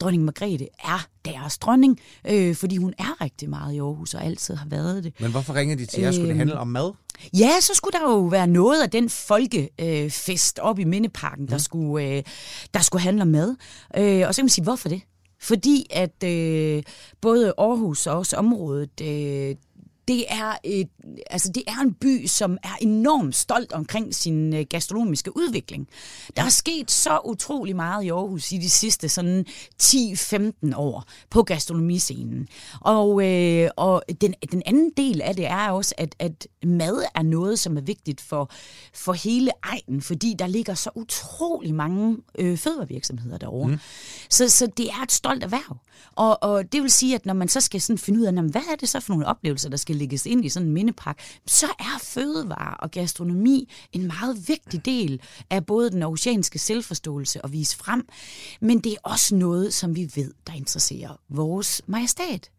dronning 0.00 0.25
Margrethe 0.25 0.68
er 0.85 1.06
deres 1.25 1.59
dronning, 1.59 2.00
øh, 2.28 2.54
fordi 2.54 2.76
hun 2.76 2.95
er 2.99 3.21
rigtig 3.21 3.50
meget 3.50 3.75
i 3.75 3.78
Aarhus 3.78 4.14
og 4.14 4.25
altid 4.25 4.54
har 4.54 4.66
været 4.68 5.04
det. 5.04 5.12
Men 5.21 5.30
hvorfor 5.30 5.54
ringer 5.54 5.76
de 5.76 5.87
til 5.87 6.02
jer? 6.02 6.12
Skulle 6.12 6.28
det 6.28 6.37
handle 6.37 6.59
om 6.59 6.68
mad? 6.68 6.92
Ja, 7.38 7.61
så 7.61 7.75
skulle 7.75 7.99
der 7.99 8.11
jo 8.11 8.21
være 8.21 8.47
noget 8.47 8.83
af 8.83 8.90
den 8.90 9.09
folkefest 9.09 10.59
op 10.59 10.78
i 10.78 10.85
Mindeparken, 10.85 11.49
der, 11.49 11.59
skulle, 11.59 12.06
øh, 12.06 12.23
der 12.75 12.80
skulle 12.80 13.02
handle 13.02 13.23
om 13.23 13.28
mad. 13.28 13.56
Øh, 13.97 14.28
og 14.28 14.35
så 14.35 14.38
kan 14.38 14.45
man 14.45 14.49
sige, 14.49 14.64
hvorfor 14.64 14.88
det? 14.88 15.00
Fordi 15.40 15.87
at 15.90 16.25
øh, 16.25 16.83
både 17.21 17.54
Aarhus 17.59 18.06
og 18.06 18.16
også 18.18 18.37
området, 18.37 19.00
øh, 19.02 19.54
det 20.09 20.25
er, 20.29 20.57
et, 20.65 20.89
altså 21.31 21.53
det 21.53 21.63
er 21.67 21.81
en 21.81 21.95
by, 21.95 22.27
som 22.27 22.59
er 22.63 22.77
enormt 22.81 23.37
stolt 23.37 23.73
omkring 23.73 24.15
sin 24.15 24.55
øh, 24.55 24.67
gastronomiske 24.71 25.37
udvikling. 25.37 25.89
Der 26.37 26.43
er 26.43 26.49
sket 26.49 26.91
så 26.91 27.21
utrolig 27.25 27.77
meget 27.77 28.05
i 28.05 28.09
Aarhus 28.09 28.53
i 28.53 28.59
de 28.59 28.71
sidste 28.71 29.09
sådan 29.09 29.47
10-15 29.83 30.77
år 30.77 31.05
på 31.31 31.43
gastronomiscenen. 31.43 32.49
Og, 32.81 33.27
øh, 33.27 33.71
og 33.77 34.03
den, 34.21 34.35
den 34.53 34.63
anden 34.67 34.91
del 34.97 35.23
af 35.23 35.37
det 35.37 35.47
er 35.47 35.71
også, 35.71 35.95
at, 35.99 36.17
at 36.19 36.47
mad 36.65 37.05
er 37.15 37.23
noget, 37.23 37.59
som 37.59 37.77
er 37.77 37.81
vigtigt 37.81 38.21
for, 38.21 38.51
for 38.95 39.13
hele 39.13 39.51
egnen, 39.63 40.03
fordi 40.03 40.35
der 40.39 40.47
ligger 40.47 40.75
så 40.75 40.91
utrolig 40.95 41.75
mange 41.75 42.17
øh, 42.39 42.59
fødevarevirksomheder 42.59 43.39
derovre. 43.39 43.69
Mm. 43.69 43.79
Så, 44.31 44.49
så 44.49 44.67
det 44.77 44.87
er 44.87 45.03
et 45.03 45.13
stolt 45.13 45.45
erhverv. 45.45 45.77
Og, 46.13 46.43
og 46.43 46.73
det 46.73 46.83
vil 46.83 46.91
sige, 46.91 47.15
at 47.15 47.27
når 47.27 47.35
man 47.35 47.49
så 47.49 47.61
skal 47.61 47.81
sådan 47.81 47.99
finde 47.99 48.21
ud 48.21 48.25
af, 48.25 48.33
jamen, 48.33 48.51
hvad 48.51 48.63
er 48.73 48.77
det 48.77 48.89
så 48.89 49.01
for 49.01 49.13
nogle 49.13 49.27
oplevelser, 49.27 49.69
der 49.69 49.77
skal 49.77 49.96
lægges 49.97 50.26
ind 50.26 50.45
i 50.45 50.49
sådan 50.49 50.69
en 50.69 50.75
mindepakke, 50.75 51.23
så 51.47 51.67
er 51.67 51.99
fødevare 52.03 52.76
og 52.76 52.91
gastronomi 52.91 53.73
en 53.93 54.07
meget 54.07 54.49
vigtig 54.49 54.85
del 54.85 55.21
af 55.50 55.67
både 55.67 55.91
den 55.91 56.03
oceanske 56.03 56.59
selvforståelse 56.59 57.43
og 57.43 57.53
vise 57.53 57.76
frem, 57.76 58.09
men 58.61 58.79
det 58.79 58.93
er 58.93 58.97
også 59.03 59.35
noget, 59.35 59.75
som 59.75 59.97
vi 59.97 60.11
ved, 60.15 60.33
der 60.47 60.53
interesserer 60.53 61.21
vores 61.29 61.83
majestat. 61.87 62.50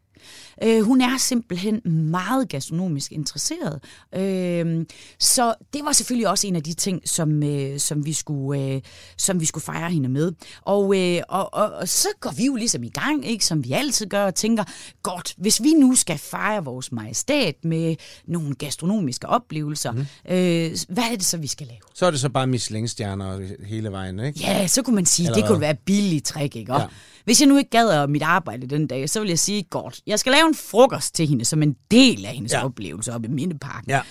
Øh, 0.63 0.81
hun 0.81 1.01
er 1.01 1.17
simpelthen 1.17 1.81
meget 2.11 2.49
gastronomisk 2.49 3.11
interesseret. 3.11 3.79
Øh, 4.15 4.85
så 5.19 5.53
det 5.73 5.81
var 5.85 5.91
selvfølgelig 5.91 6.29
også 6.29 6.47
en 6.47 6.55
af 6.55 6.63
de 6.63 6.73
ting, 6.73 7.01
som, 7.05 7.43
øh, 7.43 7.79
som, 7.79 8.05
vi, 8.05 8.13
skulle, 8.13 8.61
øh, 8.61 8.81
som 9.17 9.39
vi 9.39 9.45
skulle 9.45 9.63
fejre 9.63 9.91
hende 9.91 10.09
med. 10.09 10.31
Og, 10.61 10.97
øh, 10.97 11.21
og, 11.29 11.53
og, 11.53 11.69
og 11.71 11.87
så 11.87 12.07
går 12.19 12.31
vi 12.37 12.45
jo 12.45 12.55
ligesom 12.55 12.83
i 12.83 12.89
gang, 12.89 13.25
ikke, 13.25 13.45
som 13.45 13.63
vi 13.63 13.71
altid 13.71 14.05
gør, 14.05 14.25
og 14.25 14.35
tænker, 14.35 14.63
godt, 15.03 15.33
hvis 15.37 15.63
vi 15.63 15.73
nu 15.73 15.95
skal 15.95 16.17
fejre 16.17 16.63
vores 16.65 16.91
majestat 16.91 17.55
med 17.63 17.95
nogle 18.27 18.55
gastronomiske 18.55 19.29
oplevelser, 19.29 19.91
mm. 19.91 19.99
øh, 20.29 20.77
hvad 20.89 21.03
er 21.11 21.15
det 21.15 21.25
så, 21.25 21.37
vi 21.37 21.47
skal 21.47 21.67
lave? 21.67 21.79
Så 21.95 22.05
er 22.05 22.11
det 22.11 22.19
så 22.19 22.29
bare 22.29 22.47
Michelin-stjerner 22.47 23.39
hele 23.65 23.91
vejen, 23.91 24.19
ikke? 24.19 24.39
Ja, 24.39 24.67
så 24.67 24.81
kunne 24.81 24.95
man 24.95 25.05
sige, 25.05 25.25
Eller 25.25 25.35
det 25.35 25.43
hvad? 25.43 25.49
kunne 25.49 25.61
være 25.61 25.75
billigt 25.75 26.25
trick, 26.25 26.55
ikke? 26.55 26.73
Og 26.73 26.79
Ja. 26.79 26.85
Hvis 27.27 27.41
jeg 27.41 27.47
nu 27.49 27.57
ikke 27.57 27.69
gad 27.69 28.07
mit 28.07 28.23
arbejde 28.23 28.67
den 28.67 28.87
dag, 28.87 29.09
så 29.09 29.19
vil 29.19 29.29
jeg 29.29 29.39
sige, 29.39 29.63
godt, 29.63 30.01
jeg 30.07 30.19
skal 30.19 30.31
lave 30.31 30.47
en 30.47 30.55
frokost 30.55 31.15
til 31.15 31.27
hende 31.27 31.45
som 31.45 31.63
en 31.63 31.75
del 31.91 32.25
af 32.25 32.31
hendes 32.33 32.51
Ja. 32.53 32.65
oplevelse 32.65 33.13
oppe 33.13 33.27
i 33.27 33.31
Mindeparken. 33.31 33.91
Ja. 33.91 34.01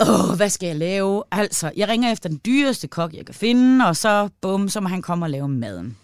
Åh, 0.00 0.36
hvad 0.36 0.48
skal 0.48 0.66
jeg 0.66 0.76
lave? 0.76 1.22
Altså, 1.32 1.70
jeg 1.76 1.88
ringer 1.88 2.12
efter 2.12 2.28
den 2.28 2.40
dyreste 2.46 2.86
kok, 2.88 3.14
jeg 3.14 3.26
kan 3.26 3.34
finde, 3.34 3.86
og 3.86 3.96
så, 3.96 4.28
bum, 4.40 4.68
så 4.68 4.80
må 4.80 4.88
han 4.88 5.02
komme 5.02 5.24
og 5.26 5.30
lave 5.30 5.48
maden. 5.48 5.96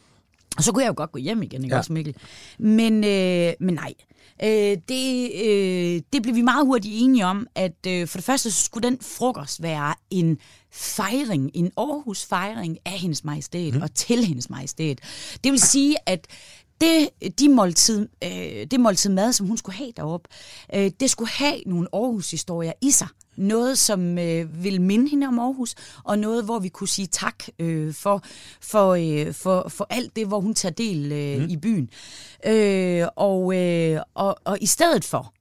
Og 0.56 0.64
så 0.64 0.72
kunne 0.72 0.82
jeg 0.82 0.88
jo 0.88 0.94
godt 0.96 1.12
gå 1.12 1.18
hjem 1.18 1.42
igen, 1.42 1.64
ikke 1.64 1.74
Ja. 1.74 1.78
også 1.78 1.92
Mikkel? 1.92 2.16
Men, 2.58 3.04
øh, 3.04 3.52
men 3.60 3.74
nej. 3.74 3.94
Øh, 4.42 4.76
det, 4.88 5.30
øh, 5.44 6.02
det 6.12 6.22
blev 6.22 6.34
vi 6.34 6.42
meget 6.42 6.66
hurtigt 6.66 6.94
enige 6.98 7.26
om, 7.26 7.46
at 7.54 7.86
øh, 7.86 8.08
for 8.08 8.18
det 8.18 8.24
første 8.24 8.50
så 8.50 8.62
skulle 8.64 8.88
den 8.88 8.98
frokost 9.00 9.62
være 9.62 9.94
en 10.10 10.38
fejring, 10.72 11.50
en 11.54 11.70
Aarhus 11.76 12.24
fejring 12.24 12.78
af 12.84 12.92
hendes 12.92 13.24
majestæt 13.24 13.74
mm. 13.74 13.82
og 13.82 13.94
til 13.94 14.24
hendes 14.24 14.50
majestæt. 14.50 14.98
Det 15.44 15.52
vil 15.52 15.60
sige, 15.60 15.96
at 16.06 16.26
det, 16.80 17.08
de 17.38 17.48
måltid, 17.48 18.08
øh, 18.24 18.66
det 18.70 18.80
måltid 18.80 19.10
mad, 19.10 19.32
som 19.32 19.46
hun 19.46 19.56
skulle 19.56 19.76
have 19.76 19.92
deroppe, 19.96 20.28
øh, 20.74 20.90
det 21.00 21.10
skulle 21.10 21.30
have 21.30 21.56
nogle 21.66 21.88
Aarhus-historier 21.92 22.72
i 22.82 22.90
sig. 22.90 23.08
Noget, 23.36 23.78
som 23.78 24.18
øh, 24.18 24.64
vil 24.64 24.80
minde 24.80 25.10
hende 25.10 25.26
om 25.26 25.38
Aarhus, 25.38 25.74
og 26.04 26.18
noget, 26.18 26.44
hvor 26.44 26.58
vi 26.58 26.68
kunne 26.68 26.88
sige 26.88 27.06
tak 27.06 27.44
øh, 27.58 27.94
for, 27.94 28.22
for, 28.60 28.94
øh, 28.94 29.34
for, 29.34 29.68
for 29.68 29.86
alt 29.90 30.16
det, 30.16 30.26
hvor 30.26 30.40
hun 30.40 30.54
tager 30.54 30.72
del 30.72 31.12
øh, 31.12 31.42
mm. 31.42 31.48
i 31.48 31.56
byen. 31.56 31.90
Øh, 32.46 33.06
og, 33.16 33.56
øh, 33.56 34.00
og, 34.14 34.36
og 34.44 34.58
i 34.60 34.66
stedet 34.66 35.04
for 35.04 35.34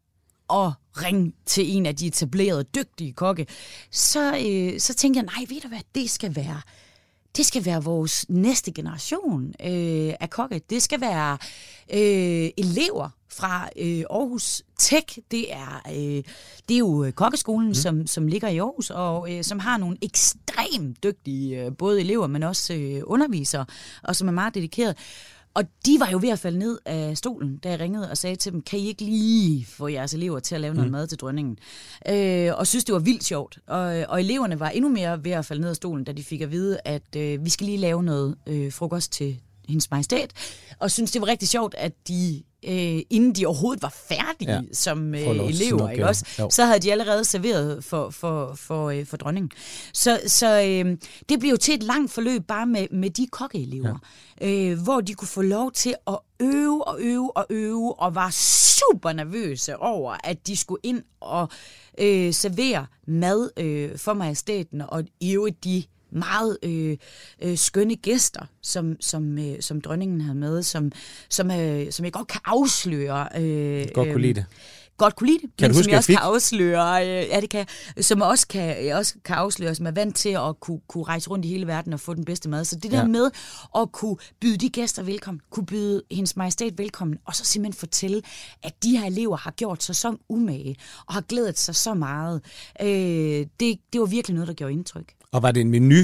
at 0.53 0.71
ringe 1.03 1.33
til 1.45 1.75
en 1.75 1.85
af 1.85 1.95
de 1.95 2.07
etablerede, 2.07 2.63
dygtige 2.63 3.13
kokke, 3.13 3.47
så, 3.91 4.37
øh, 4.37 4.79
så 4.79 4.93
tænkte 4.93 5.17
jeg, 5.17 5.25
nej, 5.25 5.45
ved 5.49 5.61
du 5.61 5.67
hvad, 5.67 5.81
det 5.95 6.09
skal 6.09 6.35
være 6.35 6.61
det 7.37 7.45
skal 7.45 7.65
være 7.65 7.83
vores 7.83 8.29
næste 8.29 8.71
generation 8.71 9.47
øh, 9.47 10.13
af 10.19 10.29
kokke. 10.29 10.61
Det 10.69 10.83
skal 10.83 11.01
være 11.01 11.37
øh, 11.93 12.49
elever 12.57 13.09
fra 13.29 13.69
øh, 13.77 14.03
Aarhus 14.09 14.63
Tech. 14.79 15.17
Det 15.31 15.53
er, 15.53 15.81
øh, 15.89 16.23
det 16.69 16.75
er 16.75 16.77
jo 16.77 17.03
øh, 17.03 17.11
kokkeskolen, 17.11 17.67
mm. 17.67 17.73
som, 17.73 18.07
som 18.07 18.27
ligger 18.27 18.47
i 18.47 18.57
Aarhus, 18.57 18.89
og 18.89 19.33
øh, 19.33 19.43
som 19.43 19.59
har 19.59 19.77
nogle 19.77 19.97
ekstremt 20.01 21.03
dygtige 21.03 21.65
øh, 21.65 21.77
både 21.77 22.01
elever, 22.01 22.27
men 22.27 22.43
også 22.43 22.73
øh, 22.73 23.01
undervisere, 23.03 23.65
og 24.03 24.15
som 24.15 24.27
er 24.27 24.31
meget 24.31 24.55
dedikerede. 24.55 24.95
Og 25.55 25.63
de 25.85 25.99
var 25.99 26.09
jo 26.11 26.17
ved 26.21 26.29
at 26.29 26.39
falde 26.39 26.59
ned 26.59 26.79
af 26.85 27.17
stolen, 27.17 27.57
da 27.57 27.69
jeg 27.69 27.79
ringede 27.79 28.11
og 28.11 28.17
sagde 28.17 28.35
til 28.35 28.51
dem, 28.51 28.61
kan 28.61 28.79
I 28.79 28.87
ikke 28.87 29.03
lige 29.03 29.65
få 29.65 29.87
jeres 29.87 30.13
elever 30.13 30.39
til 30.39 30.55
at 30.55 30.61
lave 30.61 30.73
noget 30.73 30.91
mad 30.91 31.07
til 31.07 31.19
dronningen? 31.19 31.57
Øh, 32.09 32.51
og 32.57 32.67
synes, 32.67 32.83
det 32.85 32.93
var 32.93 32.99
vildt 32.99 33.23
sjovt. 33.23 33.59
Og, 33.67 34.05
og 34.09 34.19
eleverne 34.19 34.59
var 34.59 34.69
endnu 34.69 34.89
mere 34.89 35.23
ved 35.23 35.31
at 35.31 35.45
falde 35.45 35.61
ned 35.61 35.69
af 35.69 35.75
stolen, 35.75 36.03
da 36.03 36.11
de 36.11 36.23
fik 36.23 36.41
at 36.41 36.51
vide, 36.51 36.79
at 36.85 37.15
øh, 37.17 37.45
vi 37.45 37.49
skal 37.49 37.65
lige 37.65 37.77
lave 37.77 38.03
noget 38.03 38.35
øh, 38.47 38.71
frokost 38.71 39.11
til 39.11 39.39
hendes 39.69 39.91
majestæt. 39.91 40.31
Og 40.79 40.91
synes, 40.91 41.11
det 41.11 41.21
var 41.21 41.27
rigtig 41.27 41.49
sjovt, 41.49 41.75
at 41.77 42.07
de 42.07 42.43
øh, 42.67 43.01
inden 43.09 43.33
de 43.35 43.45
overhovedet 43.45 43.83
var 43.83 43.95
færdige 44.09 44.51
Ja. 44.51 44.61
som 44.73 45.15
øh, 45.15 45.21
elever, 45.21 45.89
ikke 45.89 46.07
også? 46.07 46.25
Jo. 46.39 46.49
så 46.51 46.65
havde 46.65 46.79
de 46.79 46.91
allerede 46.91 47.25
serveret 47.25 47.83
for, 47.83 48.09
for, 48.09 48.53
for, 48.55 48.89
øh, 48.89 49.05
for 49.05 49.17
dronningen. 49.17 49.51
Så, 49.93 50.21
så 50.27 50.61
øh, 50.61 50.97
det 51.29 51.39
blev 51.39 51.51
jo 51.51 51.57
til 51.57 51.73
et 51.73 51.83
langt 51.83 52.11
forløb 52.11 52.47
bare 52.47 52.65
med, 52.65 52.87
med 52.91 53.09
de 53.09 53.27
kokkeelever, 53.31 53.99
ja. 54.41 54.47
øh, 54.47 54.79
hvor 54.83 55.01
de 55.01 55.13
kunne 55.13 55.27
få 55.27 55.41
lov 55.41 55.71
til 55.71 55.95
at 56.07 56.17
øve 56.39 56.87
og 56.87 56.97
øve 57.01 57.37
og 57.37 57.45
øve, 57.49 57.99
og 57.99 58.15
var 58.15 58.29
super 58.29 59.13
nervøse 59.13 59.77
over, 59.77 60.15
at 60.23 60.47
de 60.47 60.57
skulle 60.57 60.79
ind 60.83 61.03
og 61.19 61.49
øh, 61.97 62.33
servere 62.33 62.85
mad 63.07 63.49
øh, 63.57 63.97
for 63.97 64.13
majestæten, 64.13 64.81
og 64.87 65.03
i 65.19 65.33
øvrigt 65.33 65.63
de 65.63 65.83
meget 66.13 66.57
øh, 66.63 66.97
øh, 67.41 67.57
skønne 67.57 67.95
gæster, 67.95 68.45
som, 68.61 68.95
som, 69.01 69.37
øh, 69.39 69.55
som 69.61 69.81
dronningen 69.81 70.21
havde 70.21 70.37
med, 70.37 70.63
som, 70.63 70.91
som, 71.29 71.51
øh, 71.51 71.91
som 71.91 72.05
jeg 72.05 72.13
godt 72.13 72.27
kan 72.27 72.41
afsløre. 72.45 73.27
Øh, 73.41 73.87
Godt 73.93 74.09
kunne 74.11 74.21
lide 74.21 74.33
det. 74.33 74.45
godt 74.97 75.15
kunne 75.15 75.27
lide 75.27 75.39
det, 75.41 75.49
Kan 75.57 75.69
men 75.69 75.75
huske, 75.75 75.83
som 75.83 75.89
jeg 75.89 75.91
jeg 75.91 75.97
også 75.97 76.07
fik- 76.07 76.15
kan 76.17 76.23
afsløre, 76.23 77.07
øh, 77.07 77.27
ja, 77.29 77.41
det 77.41 77.49
kan, 77.49 77.65
jeg, 77.95 78.05
som 78.05 78.21
også 78.21 78.47
kan, 78.47 78.85
jeg 78.85 78.95
også 78.95 79.15
kan 79.25 79.35
afsløre, 79.35 79.75
som 79.75 79.85
er 79.87 79.91
vant 79.91 80.15
til 80.15 80.29
at 80.29 80.59
kunne, 80.59 80.79
kunne 80.87 81.03
rejse 81.03 81.29
rundt 81.29 81.45
i 81.45 81.47
hele 81.47 81.67
verden 81.67 81.93
og 81.93 81.99
få 81.99 82.13
den 82.13 82.25
bedste 82.25 82.49
mad. 82.49 82.65
Så 82.65 82.75
det 82.75 82.91
der 82.91 82.97
Ja. 82.97 83.03
med 83.07 83.29
at 83.77 83.91
kunne 83.91 84.17
byde 84.41 84.57
de 84.57 84.69
gæster 84.69 85.03
velkommen, 85.03 85.41
kunne 85.51 85.65
byde 85.65 86.01
hendes 86.11 86.35
majestæt 86.35 86.77
velkommen, 86.77 87.17
og 87.25 87.35
så 87.35 87.45
simpelthen 87.45 87.79
fortælle, 87.79 88.21
at 88.63 88.83
de 88.83 88.97
her 88.97 89.05
elever 89.07 89.37
har 89.37 89.51
gjort 89.51 89.83
sig 89.83 89.95
så 89.95 90.15
umage, 90.29 90.75
og 91.07 91.13
har 91.13 91.21
glædet 91.21 91.59
sig 91.59 91.75
så 91.75 91.93
meget. 91.93 92.41
Øh, 92.81 92.87
det, 93.59 93.79
det 93.93 93.99
var 94.01 94.05
virkelig 94.05 94.35
noget, 94.35 94.47
der 94.47 94.53
gjorde 94.53 94.73
indtryk. 94.73 95.13
Og 95.33 95.43
var 95.43 95.51
det 95.51 95.61
en 95.61 95.71
menu, 95.71 95.95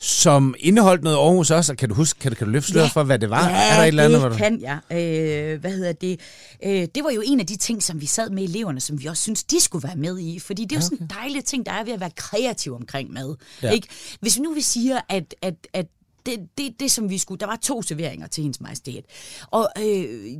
som 0.00 0.54
indeholdt 0.58 1.02
noget 1.02 1.16
Aarhus 1.16 1.50
også? 1.50 1.72
Og 1.72 1.78
Kan 1.78 1.88
du 1.88 1.94
huske, 1.94 2.18
kan 2.18 2.32
du, 2.32 2.36
kan 2.36 2.46
du 2.46 2.50
løfte 2.50 2.70
sløret 2.70 2.90
for, 2.90 3.02
hvad 3.02 3.18
det 3.18 3.30
var? 3.30 3.48
Ja, 3.48 3.72
er 3.72 3.76
der 3.76 3.82
et 3.82 3.88
eller 3.88 4.04
andet, 4.04 4.22
det 4.22 4.30
du... 4.30 4.36
kan 4.36 4.60
jeg. 4.60 4.78
Øh, 4.92 5.60
hvad 5.60 5.70
hedder 5.70 5.92
det? 5.92 6.20
Øh, 6.64 6.88
det 6.94 7.04
var 7.04 7.10
jo 7.10 7.22
en 7.26 7.40
af 7.40 7.46
de 7.46 7.56
ting, 7.56 7.82
som 7.82 8.00
vi 8.00 8.06
sad 8.06 8.30
med 8.30 8.42
eleverne, 8.42 8.80
som 8.80 9.00
vi 9.00 9.06
også 9.06 9.22
synes, 9.22 9.44
de 9.44 9.60
skulle 9.60 9.88
være 9.88 9.96
med 9.96 10.18
i. 10.18 10.38
Fordi 10.38 10.64
det 10.64 10.72
er 10.72 10.76
jo 10.76 10.82
sådan 10.82 10.98
en 11.00 11.06
dejlig 11.06 11.44
ting, 11.44 11.66
der 11.66 11.72
er 11.72 11.84
ved 11.84 11.92
at 11.92 12.00
være 12.00 12.10
kreativ 12.16 12.74
omkring 12.74 13.12
mad. 13.12 13.36
Ja. 13.62 13.68
Ja. 13.68 13.72
Ikke? 13.72 13.88
Hvis 14.20 14.36
vi 14.36 14.42
nu 14.42 14.54
vi 14.54 14.60
siger, 14.60 15.00
at, 15.08 15.34
at, 15.42 15.54
at 15.72 15.86
det, 16.26 16.48
det, 16.58 16.80
det, 16.80 16.90
som 16.90 17.10
vi 17.10 17.18
skulle, 17.18 17.40
der 17.40 17.46
var 17.46 17.58
to 17.62 17.82
serveringer 17.82 18.26
til 18.26 18.42
hendes 18.42 18.60
majestæt. 18.60 19.04
Og 19.50 19.68
øh, 19.78 19.84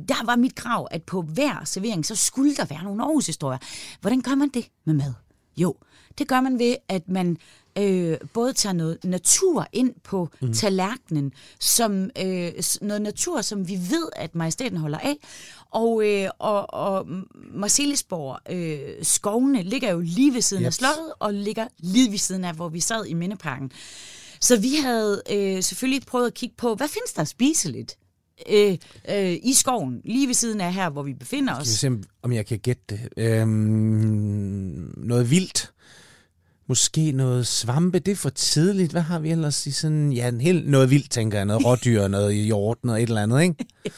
der 0.07 0.25
var 0.25 0.35
mit 0.35 0.55
krav, 0.55 0.87
at 0.91 1.03
på 1.03 1.21
hver 1.21 1.61
servering, 1.65 2.05
så 2.05 2.15
skulle 2.15 2.55
der 2.55 2.65
være 2.65 2.83
nogle 2.83 3.03
Aarhus-historier. 3.03 3.57
Hvordan 4.01 4.21
gør 4.21 4.35
man 4.35 4.49
det 4.53 4.65
med 4.85 4.93
mad? 4.93 5.13
Jo, 5.57 5.75
det 6.17 6.27
gør 6.27 6.41
man 6.41 6.59
ved, 6.59 6.75
at 6.89 7.09
man 7.09 7.37
øh, 7.77 8.17
både 8.33 8.53
tager 8.53 8.73
noget 8.73 8.97
natur 9.03 9.67
ind 9.73 9.93
på 10.03 10.29
mm. 10.41 10.53
tallerkenen, 10.53 11.31
som 11.59 12.09
øh, 12.25 12.51
noget 12.81 13.01
natur, 13.01 13.41
som 13.41 13.67
vi 13.67 13.73
ved, 13.73 14.09
at 14.15 14.35
majestæten 14.35 14.77
holder 14.77 14.97
af. 14.97 15.15
Og, 15.71 16.07
øh, 16.07 16.29
og, 16.39 16.73
og 16.73 17.07
Marcellisborg, 17.53 18.39
øh, 18.51 18.79
skovene 19.05 19.63
ligger 19.63 19.91
jo 19.91 19.99
lige 19.99 20.33
ved 20.33 20.41
siden 20.41 20.63
Yep. 20.63 20.67
af 20.67 20.73
slottet, 20.73 21.13
og 21.19 21.33
ligger 21.33 21.67
lige 21.79 22.11
ved 22.11 22.17
siden 22.17 22.43
af, 22.45 22.53
hvor 22.55 22.69
vi 22.69 22.79
sad 22.79 23.05
i 23.05 23.13
Mindeparken. 23.13 23.71
Så 24.41 24.59
vi 24.59 24.75
havde 24.75 25.21
øh, 25.31 25.63
selvfølgelig 25.63 26.05
prøvet 26.07 26.27
at 26.27 26.33
kigge 26.33 26.55
på, 26.57 26.75
hvad 26.75 26.87
findes 26.87 27.13
der 27.13 27.23
spiseligt 27.23 27.97
øh, 28.49 28.77
øh, 29.09 29.33
i 29.43 29.53
skoven, 29.53 30.01
lige 30.05 30.27
ved 30.27 30.33
siden 30.33 30.61
af 30.61 30.73
her, 30.73 30.89
hvor 30.89 31.03
vi 31.03 31.13
befinder 31.13 31.53
Skal 31.53 31.91
vi 31.91 31.95
os. 31.95 32.01
se, 32.03 32.09
om 32.21 32.33
jeg 32.33 32.45
kan 32.45 32.59
gætte 32.59 32.83
det. 32.89 32.99
Øhm, 33.17 34.93
noget 34.97 35.29
vildt. 35.31 35.71
Måske 36.67 37.11
noget 37.11 37.47
svampe, 37.47 37.99
det 37.99 38.11
er 38.11 38.15
for 38.15 38.29
tidligt. 38.29 38.91
Hvad 38.91 39.01
har 39.01 39.19
vi 39.19 39.31
ellers 39.31 39.67
i 39.67 39.71
sådan... 39.71 40.13
Ja, 40.13 40.27
en 40.27 40.41
helt, 40.41 40.69
noget 40.69 40.89
vildt, 40.89 41.11
tænker 41.11 41.37
jeg. 41.37 41.45
Noget 41.45 41.65
rådyr, 41.67 42.07
noget 42.07 42.35
hjort, 42.35 42.77
noget 42.83 43.03
et 43.03 43.09
eller 43.09 43.23
andet, 43.23 43.41
ikke? 43.41 43.55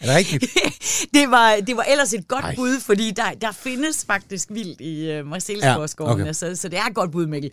Er 0.00 0.06
det 0.06 0.16
rigtigt? 0.16 0.44
det, 1.14 1.30
var, 1.30 1.56
det 1.66 1.76
var 1.76 1.82
ellers 1.82 2.12
et 2.14 2.28
godt 2.28 2.44
Ej. 2.44 2.54
Bud, 2.54 2.80
fordi 2.80 3.10
der, 3.10 3.30
der 3.40 3.52
findes 3.52 4.04
faktisk 4.04 4.48
vildt 4.50 4.80
i 4.80 5.20
uh, 5.20 5.26
Marcelsborgskoven, 5.26 6.18
Ja, 6.18 6.22
okay. 6.22 6.32
så, 6.32 6.56
så 6.56 6.68
det 6.68 6.78
er 6.78 6.84
et 6.84 6.94
godt 6.94 7.12
bud, 7.12 7.26
Mikkel. 7.26 7.50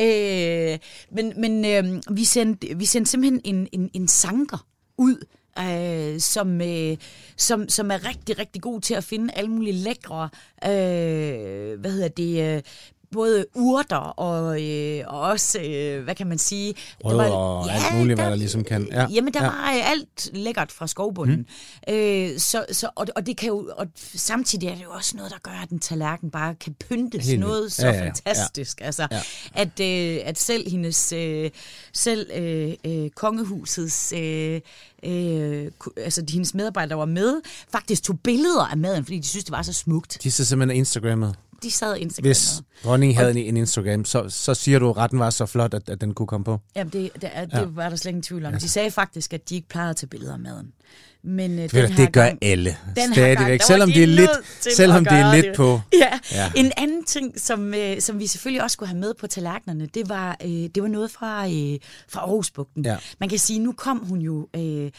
Øh, 0.00 0.78
men 1.12 1.32
men 1.36 1.64
øh, 1.64 2.16
vi, 2.16 2.24
sendte, 2.24 2.66
vi 2.76 2.84
sendte 2.84 3.10
simpelthen 3.10 3.40
en, 3.44 3.68
en, 3.72 3.90
en 3.92 4.08
sanker 4.08 4.66
ud, 4.98 5.16
øh, 5.58 6.20
som, 6.20 6.60
øh, 6.60 6.96
som, 7.36 7.68
som 7.68 7.90
er 7.90 8.08
rigtig, 8.08 8.38
rigtig 8.38 8.62
god 8.62 8.80
til 8.80 8.94
at 8.94 9.04
finde 9.04 9.34
alle 9.34 9.50
mulige 9.50 9.72
lækre, 9.72 10.28
øh, 10.64 11.80
hvad 11.80 11.90
hedder 11.90 12.08
det, 12.08 12.56
øh, 12.56 12.62
både 13.12 13.46
urter 13.54 13.96
og, 13.96 14.62
øh, 14.62 15.04
og 15.06 15.20
også, 15.20 15.60
øh, 15.60 16.04
hvad 16.04 16.14
kan 16.14 16.26
man 16.26 16.38
sige... 16.38 16.72
der 17.02 17.08
Rødder 17.08 17.30
og 17.30 17.72
alt 17.72 17.98
muligt, 17.98 18.18
hvad 18.18 18.30
der 18.30 18.34
ligesom 18.36 18.64
kan- 18.64 18.88
ja, 18.92 19.06
Jamen, 19.10 19.34
der 19.34 19.44
ja. 19.44 19.50
var 19.50 19.72
øh, 19.76 19.90
alt 19.90 20.30
lækkert 20.32 20.72
fra 20.72 20.86
skovbunden. 20.86 21.46
Mm. 21.88 21.94
Øh, 21.94 22.38
så, 22.38 22.64
så, 22.72 22.88
og, 22.94 23.06
og 23.16 23.26
det 23.26 23.36
kan 23.36 23.48
jo, 23.48 23.70
og 23.76 23.86
samtidig 24.14 24.68
er 24.68 24.74
det 24.74 24.84
jo 24.84 24.90
også 24.90 25.16
noget, 25.16 25.32
der 25.32 25.38
gør, 25.42 25.62
at 25.62 25.70
en 25.70 25.78
tallerken 25.78 26.30
bare 26.30 26.54
kan 26.54 26.74
pyntes 26.88 27.26
Helt 27.26 27.40
noget 27.40 27.72
så 27.72 27.86
Ja, 27.86 27.92
ja, 27.92 27.98
ja. 27.98 28.04
fantastisk. 28.06 28.80
Altså, 28.80 29.08
Ja. 29.10 29.20
at, 29.54 29.80
øh, 29.80 30.20
at 30.24 30.38
selv 30.38 30.70
hendes, 30.70 31.12
øh, 31.12 31.50
selv 31.92 32.30
øh, 32.34 32.72
øh, 32.84 33.10
kongehusets, 33.10 34.12
øh, 34.16 34.60
øh, 35.04 35.70
altså 35.96 36.24
hendes 36.30 36.54
medarbejdere, 36.54 36.88
der 36.90 36.94
var 36.96 37.04
med, 37.04 37.40
faktisk 37.72 38.02
tog 38.02 38.20
billeder 38.20 38.64
af 38.70 38.76
maden, 38.76 39.04
fordi 39.04 39.18
de 39.18 39.26
synes, 39.26 39.44
det 39.44 39.52
var 39.52 39.62
så 39.62 39.72
smukt. 39.72 40.18
De 40.22 40.30
så 40.30 40.44
simpelthen 40.44 40.76
Instagrammet. 40.78 41.34
De 41.62 41.70
sad 41.70 41.96
Instagram 41.96 42.28
Hvis 42.28 42.62
dronningen 42.84 43.16
havde 43.16 43.30
en, 43.30 43.36
en 43.36 43.56
Instagram, 43.56 44.04
så, 44.04 44.28
så 44.28 44.54
siger 44.54 44.78
du, 44.78 44.90
at 44.90 44.96
retten 44.96 45.18
var 45.18 45.30
så 45.30 45.46
flot, 45.46 45.74
at, 45.74 45.88
at 45.88 46.00
den 46.00 46.14
kunne 46.14 46.26
komme 46.26 46.44
på. 46.44 46.58
Jamen, 46.76 46.92
det, 46.92 47.10
det, 47.20 47.30
er, 47.32 47.44
det 47.44 47.52
Ja. 47.58 47.64
var 47.64 47.88
der 47.88 47.96
slet 47.96 48.08
ingen 48.10 48.22
tvivl 48.22 48.46
om. 48.46 48.52
De 48.52 48.68
sagde 48.68 48.90
faktisk, 48.90 49.32
at 49.32 49.48
de 49.48 49.54
ikke 49.54 49.68
plejede 49.68 49.90
at 49.90 49.96
tage 49.96 50.08
billeder 50.08 50.32
af 50.32 50.38
maden. 50.38 50.72
Men 51.24 51.50
øh, 51.58 51.72
Ved 51.72 51.88
den 51.88 51.96
det 51.96 52.12
gør 52.12 52.22
gang, 52.24 52.38
alle. 52.42 52.76
Den 52.96 53.12
Stadigvæk. 53.12 53.46
gang, 53.46 53.62
selvom 53.62 53.88
de 53.88 53.94
det 53.94 54.02
er 54.02 54.06
lidt, 54.06 54.30
selvom 54.76 55.04
det 55.04 55.12
er 55.12 55.34
lidt 55.34 55.46
det. 55.46 55.56
på... 55.56 55.80
Ja. 55.92 55.98
Ja. 56.32 56.38
ja. 56.38 56.52
En 56.56 56.72
anden 56.76 57.04
ting, 57.04 57.40
som, 57.40 57.74
øh, 57.74 58.00
som 58.00 58.18
vi 58.18 58.26
selvfølgelig 58.26 58.62
også 58.62 58.74
skulle 58.74 58.88
have 58.88 59.00
med 59.00 59.14
på 59.20 59.26
tallerkenerne, 59.26 59.86
det 59.86 60.08
var, 60.08 60.36
øh, 60.44 60.50
det 60.50 60.82
var 60.82 60.88
noget 60.88 61.10
fra, 61.10 61.46
øh, 61.46 61.78
fra 62.08 62.20
Aarhusbugten. 62.20 62.84
Ja. 62.84 62.96
Man 63.20 63.28
kan 63.28 63.38
sige, 63.38 63.58
nu 63.58 63.72
kom 63.72 63.98
hun 63.98 64.18
jo 64.20 64.48
øh, 64.56 64.90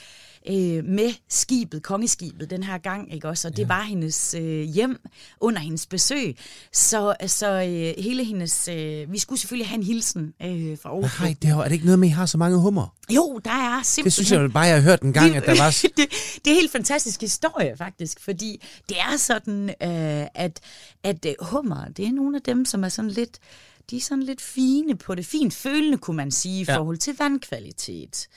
øh, 0.49 0.85
med 0.85 1.13
skibet, 1.29 1.83
kongeskibet, 1.83 2.49
den 2.49 2.63
her 2.63 2.77
gang, 2.77 3.13
ikke 3.13 3.27
også? 3.27 3.47
Og 3.47 3.57
det 3.57 3.63
ja. 3.63 3.67
var 3.67 3.81
hendes 3.81 4.35
øh, 4.39 4.61
hjem 4.61 4.99
under 5.39 5.59
hendes 5.59 5.85
besøg. 5.85 6.37
Så, 6.73 7.15
så 7.27 7.51
øh, 7.51 8.03
hele 8.03 8.23
hendes... 8.23 8.67
Øh, 8.67 9.11
vi 9.11 9.19
skulle 9.19 9.39
selvfølgelig 9.39 9.67
have 9.67 9.77
en 9.77 9.83
hilsen 9.83 10.33
øh, 10.41 10.77
fra 10.77 10.89
Aarhus. 10.89 11.19
Nej, 11.19 11.35
det 11.41 11.49
er, 11.49 11.57
er 11.57 11.63
det 11.63 11.71
ikke 11.71 11.85
noget 11.85 11.99
med, 11.99 12.07
at 12.07 12.11
I 12.11 12.15
har 12.15 12.25
så 12.25 12.37
mange 12.37 12.57
hummer? 12.57 12.95
Jo, 13.09 13.39
der 13.45 13.51
er 13.51 13.81
simpelthen... 13.83 14.05
Det 14.05 14.13
synes 14.13 14.31
jeg 14.31 14.51
bare, 14.53 14.63
jeg 14.63 14.75
har 14.75 14.81
hørt 14.81 15.01
en 15.01 15.13
gang, 15.13 15.35
at 15.35 15.45
der 15.45 15.63
var... 15.63 15.69
det, 15.97 16.09
det 16.45 16.47
er 16.47 16.51
en 16.51 16.55
helt 16.55 16.71
fantastisk 16.71 17.21
historie, 17.21 17.77
faktisk, 17.77 18.19
fordi 18.19 18.63
det 18.89 18.97
er 18.99 19.17
sådan, 19.17 19.69
øh, 19.69 20.27
at, 20.33 20.59
at 21.03 21.25
øh, 21.25 21.33
hummer, 21.41 21.85
det 21.97 22.05
er 22.07 22.11
nogle 22.11 22.37
af 22.37 22.41
dem, 22.41 22.65
som 22.65 22.83
er 22.83 22.89
sådan 22.89 23.11
lidt, 23.11 23.39
de 23.89 23.97
er 23.97 24.01
sådan 24.01 24.23
lidt 24.23 24.41
fine 24.41 24.95
på 24.97 25.15
det, 25.15 25.25
fint 25.25 25.53
følende, 25.53 25.97
kunne 25.97 26.17
man 26.17 26.31
sige, 26.31 26.61
i 26.61 26.65
Ja. 26.67 26.77
forhold 26.77 26.97
til 26.97 27.13
vandkvalitet. 27.19 28.27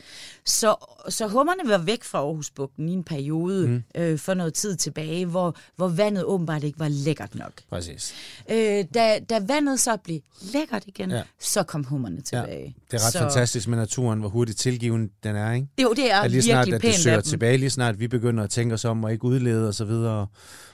Så, 0.45 0.75
så 1.09 1.27
hummerne 1.27 1.71
var 1.71 1.79
væk 1.79 2.05
fra 2.05 2.19
Aarhusbugten 2.19 2.89
i 2.89 2.93
en 2.93 3.05
periode 3.05 3.69
mm. 3.69 3.83
øh, 3.97 4.19
for 4.19 4.35
noget 4.35 4.55
tid 4.55 4.77
tilbage, 4.77 5.27
hvor, 5.27 5.57
hvor 5.77 5.89
vandet 5.89 6.25
åbenbart 6.25 6.65
ikke 6.65 6.79
var 6.79 6.89
lækkert 6.89 7.35
nok. 7.35 7.53
Præcis. 7.71 8.15
Øh, 8.51 8.85
da, 8.95 9.19
da 9.31 9.41
vandet 9.47 9.81
så 9.81 9.97
blev 9.97 10.21
lækkert 10.53 10.85
igen, 10.87 11.11
Ja. 11.11 11.17
ja. 11.17 11.23
så 11.41 11.63
kom 11.63 11.85
hummerne 11.85 12.17
Ja. 12.17 12.23
tilbage. 12.41 12.75
Det 12.91 13.01
er 13.01 13.07
ret 13.07 13.13
så, 13.13 13.19
fantastisk 13.19 13.69
med 13.69 13.79
naturen, 13.79 14.21
hvor 14.21 14.29
hurtigt 14.29 14.59
tilgiven 14.59 15.11
den 15.25 15.37
er, 15.37 15.53
ikke? 15.53 15.67
Jo, 15.83 15.93
det 15.93 16.13
er 16.13 16.21
at 16.21 16.31
lige 16.31 16.43
snart, 16.43 16.67
virkelig 16.67 16.89
at 16.91 16.95
det 16.95 17.03
søger 17.03 17.21
tilbage, 17.21 17.57
lige 17.57 17.71
snart 17.71 18.01
vi 18.01 18.09
begynder 18.09 18.45
at 18.45 18.51
tænke 18.51 18.75
os 18.75 18.85
om 18.85 19.05
og 19.05 19.13
ikke 19.13 19.25
udlede 19.25 19.69
og 19.69 19.75
så 19.75 19.85
videre 19.85 20.27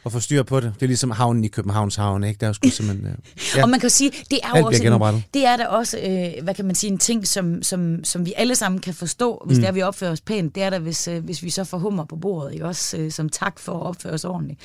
og, 0.04 0.12
få 0.12 0.20
styr 0.20 0.42
på 0.42 0.60
det. 0.60 0.72
Det 0.74 0.82
er 0.82 0.86
ligesom 0.86 1.10
havnen 1.10 1.44
i 1.44 1.48
Københavns 1.48 1.96
Havn, 1.96 2.24
ikke? 2.24 2.38
Der 2.38 2.46
er 2.46 2.48
jo 2.48 2.54
sgu 2.54 2.68
simpelthen... 2.68 3.06
øh, 3.06 3.14
Ja. 3.56 3.62
Og 3.62 3.68
man 3.68 3.80
kan 3.80 3.90
sige, 3.90 4.10
det 4.30 4.38
er 4.42 4.58
jo 4.58 4.61
også 4.66 4.80
bliver 4.80 4.90
genoprettet. 4.90 5.18
en, 5.18 5.24
det 5.34 5.46
er 5.46 5.56
da 5.56 5.66
også, 5.66 5.98
øh, 5.98 6.44
hvad 6.44 6.54
kan 6.54 6.64
man 6.64 6.74
sige, 6.74 6.90
en 6.90 6.98
ting, 6.98 7.26
som, 7.26 7.62
som, 7.62 8.04
som 8.04 8.26
vi 8.26 8.32
alle 8.36 8.54
sammen 8.54 8.80
kan 8.80 8.94
forstå, 8.94 9.42
hvis 9.46 9.58
mm. 9.58 9.62
det 9.62 9.68
er, 9.68 9.72
vi 9.72 9.82
opfører 9.82 10.10
os 10.12 10.20
pænt. 10.20 10.54
Det 10.54 10.62
er 10.62 10.70
da, 10.70 10.78
hvis, 10.78 11.08
øh, 11.08 11.24
hvis 11.24 11.42
vi 11.42 11.50
så 11.50 11.64
får 11.64 11.78
hummer 11.78 12.04
på 12.04 12.16
bordet, 12.16 12.52
ikke? 12.52 12.66
også 12.66 12.96
øh, 12.96 13.12
som 13.12 13.28
tak 13.28 13.58
for 13.58 13.72
at 13.72 13.82
opføre 13.82 14.12
os 14.12 14.24
ordentligt. 14.24 14.60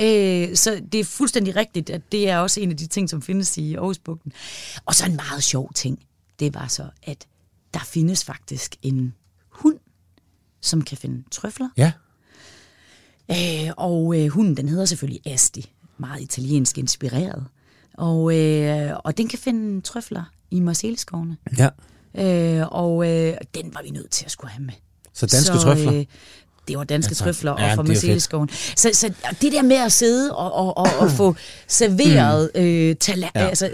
Øh, 0.00 0.56
så 0.56 0.80
det 0.92 1.00
er 1.00 1.04
fuldstændig 1.04 1.56
rigtigt, 1.56 1.90
at 1.90 2.00
det 2.12 2.28
er 2.28 2.38
også 2.38 2.60
en 2.60 2.70
af 2.70 2.76
de 2.76 2.86
ting, 2.86 3.10
som 3.10 3.22
findes 3.22 3.58
i 3.58 3.74
Aarhusbugten. 3.74 4.32
Og 4.84 4.94
så 4.94 5.06
en 5.06 5.16
meget 5.16 5.44
sjov 5.44 5.72
ting, 5.74 5.98
det 6.40 6.54
var 6.54 6.66
så, 6.68 6.84
at 7.02 7.26
der 7.74 7.80
findes 7.80 8.24
faktisk 8.24 8.76
en 8.82 9.14
hund, 9.50 9.78
som 10.60 10.82
kan 10.82 10.98
finde 10.98 11.22
trøfler. 11.30 11.68
Ja, 11.76 11.92
Øh, 13.30 13.70
og 13.76 14.20
øh, 14.20 14.28
hunden, 14.28 14.56
den 14.56 14.68
hedder 14.68 14.84
selvfølgelig 14.84 15.20
Asti. 15.26 15.72
Meget 15.98 16.20
italiensk 16.20 16.78
inspireret. 16.78 17.46
Og, 17.98 18.38
øh, 18.38 18.90
og 19.04 19.18
den 19.18 19.28
kan 19.28 19.38
finde 19.38 19.80
trøfler 19.80 20.24
i 20.50 20.60
Marcelleskovene. 20.60 21.36
ja. 21.58 21.68
Øh, 22.18 22.66
og 22.70 23.10
øh, 23.10 23.36
den 23.54 23.74
var 23.74 23.82
vi 23.84 23.90
nødt 23.90 24.10
til 24.10 24.24
at 24.24 24.30
skulle 24.30 24.50
have 24.50 24.64
med. 24.64 24.74
Så 25.12 25.26
danske 25.26 25.58
så, 25.58 25.62
trøfler. 25.62 25.94
Øh, 25.94 26.04
det 26.68 26.78
var 26.78 26.84
danske 26.84 27.14
Ja, 27.20 27.24
trøfler 27.24 27.54
Ja, 27.58 27.70
og 27.70 27.74
fra. 27.76 27.82
Marcellesskoven. 27.82 28.48
Så, 28.76 28.90
så 28.92 29.12
det 29.42 29.52
der 29.52 29.62
med 29.62 29.76
at 29.76 29.92
sidde 29.92 30.34
og, 30.36 30.52
og, 30.54 30.76
og, 30.76 30.86
og 30.98 31.10
få 31.10 31.36
serveret 31.68 32.50
øh, 32.54 32.96
tala- 33.04 33.28
Ja. 33.34 33.46
altså, 33.48 33.70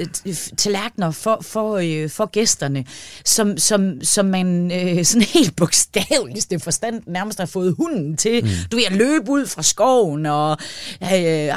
tallerkener 0.57 1.11
for, 1.11 1.39
for, 1.43 1.77
øh, 1.83 2.11
for 2.11 2.27
gæsterne, 2.27 2.85
som, 3.25 3.59
som, 3.59 4.03
som 4.03 4.27
man 4.27 4.73
øh, 4.73 5.05
sådan 5.05 5.23
helt 5.39 5.57
bogstaveligste 5.57 6.59
forstand 6.61 7.03
nærmest 7.07 7.39
har 7.39 7.47
fået 7.47 7.75
hunden 7.79 8.17
til. 8.17 8.45
Mm. 8.45 8.51
Du 8.73 8.77
ved, 8.77 8.85
at 8.87 8.93
løbe 8.97 9.31
ud 9.31 9.47
fra 9.47 9.63
skoven 9.63 10.27
og 10.27 10.57
øh, 11.03 11.09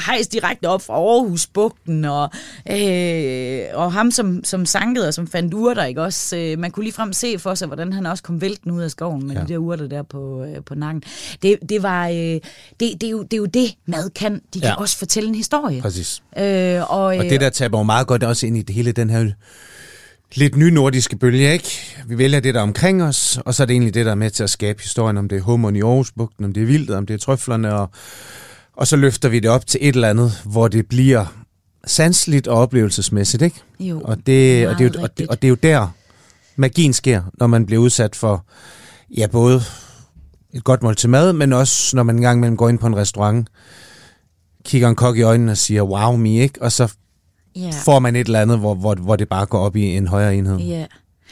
hejse 0.06 0.30
direkte 0.32 0.66
op 0.70 0.82
fra 0.82 0.94
Aarhusbugten 0.94 2.06
og, 2.06 2.30
øh, 2.72 3.62
og 3.74 3.94
ham, 3.94 4.12
som, 4.12 4.44
som 4.44 4.66
sankede 4.66 5.08
og 5.08 5.14
som 5.14 5.28
fandt 5.28 5.54
urter, 5.54 5.84
ikke 5.86 6.02
også? 6.02 6.38
Øh, 6.38 6.60
man 6.60 6.72
kunne 6.72 6.84
ligefrem 6.84 7.14
se 7.14 7.40
for 7.40 7.56
sig, 7.56 7.68
hvordan 7.68 7.94
han 7.94 8.06
også 8.06 8.24
kom 8.24 8.42
vælten 8.42 8.72
ud 8.72 8.82
af 8.82 8.92
skoven 8.92 9.28
med 9.28 9.36
ja. 9.36 9.42
de 9.42 9.48
der 9.48 9.58
urter 9.58 9.88
der 9.88 10.04
på, 10.04 10.44
øh, 10.44 10.64
på 10.66 10.76
nakken. 10.76 11.04
Det, 11.42 11.58
det, 11.70 11.84
var, 11.84 12.08
øh, 12.08 12.16
det, 12.16 12.42
det, 12.80 13.04
er 13.04 13.10
jo, 13.10 13.24
det 13.24 13.34
er 13.34 13.38
jo 13.38 13.46
det, 13.46 13.76
mad 13.86 14.10
kan. 14.10 14.34
De 14.54 14.60
kan 14.60 14.70
Ja. 14.70 14.76
også 14.76 14.98
fortælle 14.98 15.30
en 15.30 15.36
historie. 15.36 15.82
Præcis. 15.82 16.24
Øh, 16.38 16.92
og, 16.92 17.00
Og 17.00 17.18
øh, 17.18 17.30
det 17.30 17.42
der 17.42 17.50
taber 17.50 17.78
jo 17.78 17.84
meget 17.84 18.08
godt 18.08 18.24
også 18.24 18.48
ind 18.48 18.58
i 18.58 18.62
det 18.62 18.76
hele 18.76 18.92
den 18.92 19.10
her 19.10 19.32
lidt 20.36 20.56
nye 20.58 20.72
nordiske 20.72 21.16
bølge, 21.16 21.54
ikke? 21.54 21.96
Vi 22.08 22.18
vælger 22.18 22.40
det, 22.40 22.54
der 22.54 22.60
er 22.60 22.64
omkring 22.64 23.04
os, 23.04 23.40
og 23.46 23.54
så 23.54 23.64
er 23.64 23.68
det 23.68 23.74
egentlig 23.74 23.94
det, 23.94 24.06
der 24.06 24.12
er 24.12 24.16
med 24.16 24.30
til 24.30 24.44
at 24.44 24.50
skabe 24.50 24.82
historien, 24.82 25.18
om 25.18 25.30
det 25.30 25.38
er 25.38 25.42
hummeren 25.42 25.76
i 25.76 25.82
Aarhusbugten, 25.82 26.46
om 26.46 26.54
det 26.54 26.64
er 26.64 26.68
vildt, 26.68 26.90
om 26.92 27.06
det 27.06 27.14
er 27.14 27.18
trøflerne, 27.18 27.74
og, 27.76 27.90
og 28.78 28.88
så 28.88 28.96
løfter 28.96 29.30
vi 29.30 29.40
det 29.40 29.50
op 29.52 29.68
til 29.68 29.80
et 29.82 29.96
eller 29.96 30.10
andet, 30.10 30.42
hvor 30.46 30.68
det 30.68 30.88
bliver 30.88 31.26
sansligt 31.88 32.48
og 32.48 32.58
oplevelsesmæssigt, 32.60 33.44
ikke? 33.44 33.60
Jo, 33.80 34.02
og, 34.04 34.18
det, 34.28 34.68
og, 34.68 34.78
det, 34.80 34.86
er 34.86 34.90
jo- 34.96 35.02
og, 35.04 35.18
det, 35.18 35.28
og 35.28 35.42
det 35.42 35.48
er 35.48 35.50
jo 35.50 35.58
der, 35.64 35.88
magien 36.56 36.94
sker, 36.94 37.22
når 37.34 37.48
man 37.48 37.66
bliver 37.66 37.82
udsat 37.82 38.16
for, 38.16 38.46
ja, 39.18 39.28
både 39.28 39.62
et 40.54 40.64
godt 40.64 40.84
måltid 40.84 41.10
mad, 41.10 41.34
men 41.34 41.54
også 41.54 41.96
når 41.96 42.04
man 42.04 42.16
engang 42.16 42.40
imellem 42.40 42.58
går 42.58 42.70
ind 42.70 42.80
på 42.80 42.88
en 42.88 42.96
restaurant, 42.96 43.48
kigger 44.66 44.90
en 44.90 44.96
kok 44.96 45.18
i 45.18 45.22
øjnene 45.22 45.52
og 45.52 45.58
siger, 45.58 45.82
wow 45.82 46.16
me, 46.16 46.36
ikke? 46.36 46.62
Og 46.62 46.72
så 46.72 46.94
ja, 47.56 47.70
får 47.86 48.00
man 48.00 48.16
et 48.16 48.26
eller 48.26 48.42
andet, 48.42 48.60
hvor, 48.60 48.74
hvor, 48.74 48.96
hvor 48.96 49.16
det 49.16 49.30
bare 49.30 49.46
går 49.46 49.60
op 49.60 49.76
i 49.76 49.84
en 49.98 50.08
højere 50.08 50.36
enhed. 50.36 50.58
ja. 50.58 50.86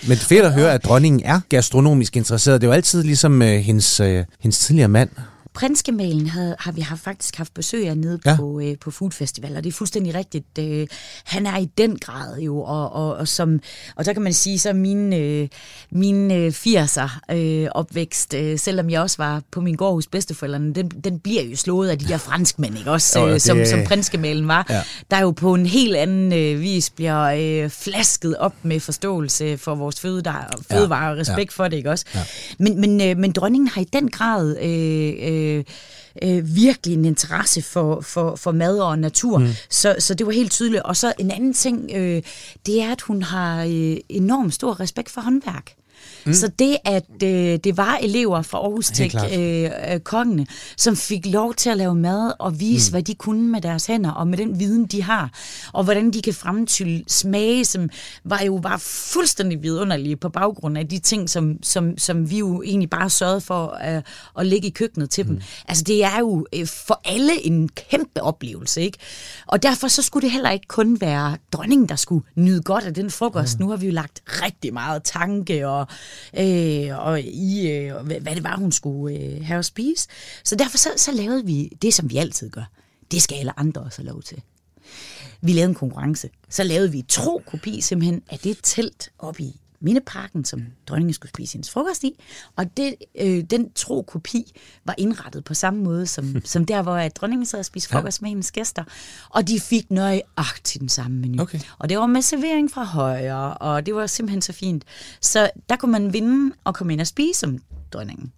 Men 0.03 0.11
det 0.11 0.21
er 0.21 0.27
fedt 0.27 0.45
at 0.45 0.53
høre, 0.53 0.73
at 0.73 0.85
dronningen 0.85 1.21
er 1.25 1.39
gastronomisk 1.49 2.17
interesseret. 2.17 2.61
Det 2.61 2.67
er 2.67 2.71
jo 2.71 2.73
altid 2.73 3.03
ligesom 3.03 3.41
øh, 3.41 3.59
hendes, 3.59 3.99
øh, 3.99 4.25
hendes 4.39 4.59
tidligere 4.59 4.87
mand. 4.87 5.09
Prinsgemalen 5.53 6.27
havde, 6.27 6.55
har 6.59 6.71
vi 6.71 6.81
har 6.81 6.95
faktisk 6.95 7.35
haft 7.37 7.53
besøg 7.53 7.87
af 7.87 7.97
nede 7.97 8.19
Ja. 8.25 8.29
ja. 8.31 8.35
på, 8.37 8.59
øh, 8.63 8.75
på 8.81 8.91
Food 8.91 9.11
Festival, 9.11 9.57
og 9.57 9.63
det 9.63 9.69
er 9.69 9.73
fuldstændig 9.73 10.15
rigtigt. 10.15 10.57
Øh, 10.59 10.87
han 11.23 11.45
er 11.45 11.57
i 11.57 11.65
den 11.77 11.99
grad 11.99 12.39
jo, 12.39 12.61
og, 12.61 12.91
og, 12.93 13.13
og, 13.15 13.27
som, 13.27 13.59
og 13.95 14.05
så 14.05 14.13
kan 14.13 14.21
man 14.21 14.33
sige, 14.33 14.59
så 14.59 14.73
min, 14.73 15.13
øh, 15.13 15.47
min 15.91 16.31
øh, 16.31 16.47
80'er 16.47 17.19
øh, 17.35 17.67
opvækst, 17.71 18.33
øh, 18.33 18.59
selvom 18.59 18.89
jeg 18.89 19.01
også 19.01 19.17
var 19.17 19.41
på 19.51 19.61
min 19.61 19.75
gård 19.75 19.93
hos 19.93 20.07
bedsteforældrene, 20.07 20.73
den, 20.73 20.89
den 20.89 21.19
bliver 21.19 21.43
jo 21.43 21.55
slået 21.55 21.89
af 21.89 21.99
de 21.99 22.07
der 22.07 22.17
franskmænd, 22.17 22.77
ikke 22.77 22.91
også, 22.91 23.19
øh, 23.25 23.33
det- 23.33 23.41
som, 23.41 23.65
som 23.65 23.79
prinsgemalen 23.85 24.47
var. 24.47 24.65
Ja. 24.69 24.81
Der 25.11 25.19
jo 25.21 25.31
på 25.31 25.53
en 25.53 25.65
helt 25.65 25.95
anden 25.95 26.33
øh, 26.33 26.61
vis 26.61 26.89
bliver 26.89 27.21
øh, 27.63 27.69
flasket 27.69 28.37
op 28.37 28.53
med 28.63 28.79
forståelse 28.79 29.57
for 29.57 29.75
vores 29.75 29.99
fødevarer, 29.99 30.47
fødevarer 30.71 31.11
og 31.11 31.17
respekt 31.17 31.53
for 31.53 31.67
det, 31.67 31.77
ikke 31.77 31.89
også? 31.91 32.05
Ja. 32.15 32.19
Men, 32.59 32.81
men, 32.81 33.01
øh, 33.01 33.17
men 33.17 33.31
dronningen 33.31 33.67
har 33.67 33.81
i 33.81 33.85
den 33.93 34.11
grad 34.11 34.57
øh, 34.61 35.13
øh, 35.21 35.40
øh, 36.23 36.55
virkelig 36.55 36.93
en 36.93 37.05
interesse 37.05 37.61
for, 37.61 38.01
for, 38.01 38.35
for 38.35 38.51
mad 38.51 38.79
og 38.79 38.99
natur. 38.99 39.37
Mm. 39.37 39.47
Så, 39.69 39.95
så 39.99 40.13
det 40.13 40.25
var 40.25 40.31
helt 40.31 40.51
tydeligt. 40.51 40.83
Og 40.83 40.97
så 40.97 41.13
en 41.19 41.31
anden 41.31 41.53
ting, 41.53 41.91
øh, 41.95 42.21
det 42.65 42.81
er, 42.81 42.91
at 42.91 43.01
hun 43.01 43.21
har 43.23 43.63
øh, 43.63 43.97
enormt 44.09 44.53
stor 44.53 44.79
respekt 44.79 45.09
for 45.09 45.21
håndværk. 45.21 45.73
Mm. 46.25 46.33
Så 46.33 46.47
det, 46.59 46.77
at 46.85 47.23
øh, 47.23 47.59
det 47.63 47.77
var 47.77 47.97
elever 48.01 48.41
fra 48.41 48.57
Aarhus 48.57 48.87
Tech, 48.87 49.15
øh, 49.15 49.71
øh, 49.93 49.99
kongene, 49.99 50.45
som 50.77 50.95
fik 50.95 51.25
lov 51.25 51.53
til 51.53 51.69
at 51.69 51.77
lave 51.77 51.95
mad 51.95 52.33
og 52.39 52.59
vise, 52.59 52.89
mm. 52.89 52.93
hvad 52.93 53.03
de 53.03 53.15
kunne 53.15 53.47
med 53.47 53.61
deres 53.61 53.85
hænder, 53.85 54.11
og 54.11 54.27
med 54.27 54.37
den 54.37 54.59
viden, 54.59 54.85
de 54.85 55.03
har, 55.03 55.29
og 55.73 55.83
hvordan 55.83 56.11
de 56.11 56.21
kan 56.21 56.33
fremtylle 56.33 57.03
smage, 57.07 57.65
som 57.65 57.89
var 58.23 58.41
jo 58.41 58.59
bare 58.63 58.79
fuldstændig 58.79 59.63
vidunderlige 59.63 60.15
på 60.15 60.29
baggrund 60.29 60.77
af 60.77 60.87
de 60.87 60.99
ting, 60.99 61.29
som, 61.29 61.63
som, 61.63 61.97
som 61.97 62.29
vi 62.29 62.37
jo 62.37 62.61
egentlig 62.61 62.89
bare 62.89 63.09
sørgede 63.09 63.41
for 63.41 63.67
at, 63.67 64.05
at 64.39 64.45
lægge 64.45 64.67
i 64.67 64.71
køkkenet 64.71 65.09
til 65.09 65.25
mm. 65.25 65.29
dem. 65.29 65.41
Altså 65.67 65.83
det 65.83 66.03
er 66.03 66.19
jo 66.19 66.45
øh, 66.55 66.67
for 66.67 67.01
alle 67.05 67.45
en 67.45 67.69
kæmpe 67.69 68.21
oplevelse, 68.21 68.81
ikke? 68.81 68.97
Og 69.47 69.63
derfor 69.63 69.87
så 69.87 70.01
skulle 70.01 70.21
det 70.21 70.31
heller 70.31 70.49
ikke 70.49 70.67
kun 70.67 71.01
være 71.01 71.37
dronningen, 71.51 71.89
der 71.89 71.95
skulle 71.95 72.25
nyde 72.35 72.61
godt 72.61 72.83
af 72.83 72.93
den 72.93 73.11
frokost. 73.11 73.59
Mm. 73.59 73.65
Nu 73.65 73.69
har 73.69 73.77
vi 73.77 73.85
jo 73.85 73.91
lagt 73.91 74.21
rigtig 74.25 74.73
meget 74.73 75.03
tanke 75.03 75.67
og, 75.67 75.87
øh, 76.37 77.07
og 77.07 77.21
i, 77.21 77.71
øh, 77.71 78.05
hvad 78.05 78.35
det 78.35 78.43
var, 78.43 78.57
hun 78.57 78.71
skulle 78.71 79.17
øh, 79.19 79.45
have 79.45 79.59
at 79.59 79.65
spise. 79.65 80.07
Så 80.43 80.55
derfor 80.55 80.77
så, 80.77 80.89
så 80.97 81.11
lavede 81.11 81.45
vi 81.45 81.69
det, 81.81 81.93
som 81.93 82.09
vi 82.09 82.17
altid 82.17 82.49
gør. 82.49 82.71
Det 83.11 83.21
skal 83.21 83.35
alle 83.35 83.59
andre 83.59 83.81
også 83.81 84.01
have 84.01 84.11
lov 84.11 84.21
til. 84.21 84.41
Vi 85.41 85.53
lavede 85.53 85.69
en 85.69 85.75
konkurrence. 85.75 86.29
Så 86.49 86.63
lavede 86.63 86.91
vi 86.91 86.99
et 86.99 87.07
tro 87.07 87.41
kopi 87.47 87.81
simpelthen 87.81 88.23
af 88.29 88.39
det 88.39 88.57
telt 88.63 89.11
oppe 89.19 89.43
i 89.43 89.60
Mindeparken, 89.81 90.45
som 90.45 90.63
dronningen 90.87 91.13
skulle 91.13 91.29
spise 91.29 91.53
hendes 91.53 91.71
frokost 91.71 92.03
i. 92.03 92.23
Og 92.55 92.77
det, 92.77 92.95
øh, 93.21 93.43
den 93.43 93.71
tro 93.75 94.01
kopi 94.01 94.51
var 94.85 94.95
indrettet 94.97 95.43
på 95.43 95.53
samme 95.53 95.83
måde, 95.83 96.07
som, 96.07 96.35
som 96.45 96.65
der, 96.65 96.81
hvor 96.81 96.95
at 96.95 97.15
dronningen 97.15 97.45
sad 97.45 97.59
og 97.59 97.65
spiste 97.65 97.89
frokost 97.89 98.21
ja. 98.21 98.23
med 98.23 98.29
hendes 98.29 98.51
gæster. 98.51 98.83
Og 99.29 99.47
de 99.47 99.59
fik 99.59 99.91
nøjagtigt 99.91 100.79
den 100.79 100.89
samme 100.89 101.17
menu. 101.17 101.41
Okay. 101.41 101.59
Og 101.79 101.89
det 101.89 101.97
var 101.97 102.05
med 102.05 102.21
servering 102.21 102.71
fra 102.71 102.83
højre, 102.83 103.53
og 103.53 103.85
det 103.85 103.95
var 103.95 104.07
simpelthen 104.07 104.41
så 104.41 104.53
fint. 104.53 104.83
Så 105.21 105.49
der 105.69 105.75
kunne 105.75 105.91
man 105.91 106.13
vinde 106.13 106.55
og 106.63 106.75
komme 106.75 106.93
ind 106.93 107.01
og 107.01 107.07
spise 107.07 107.39
som 107.39 107.59
dronningen. 107.93 108.31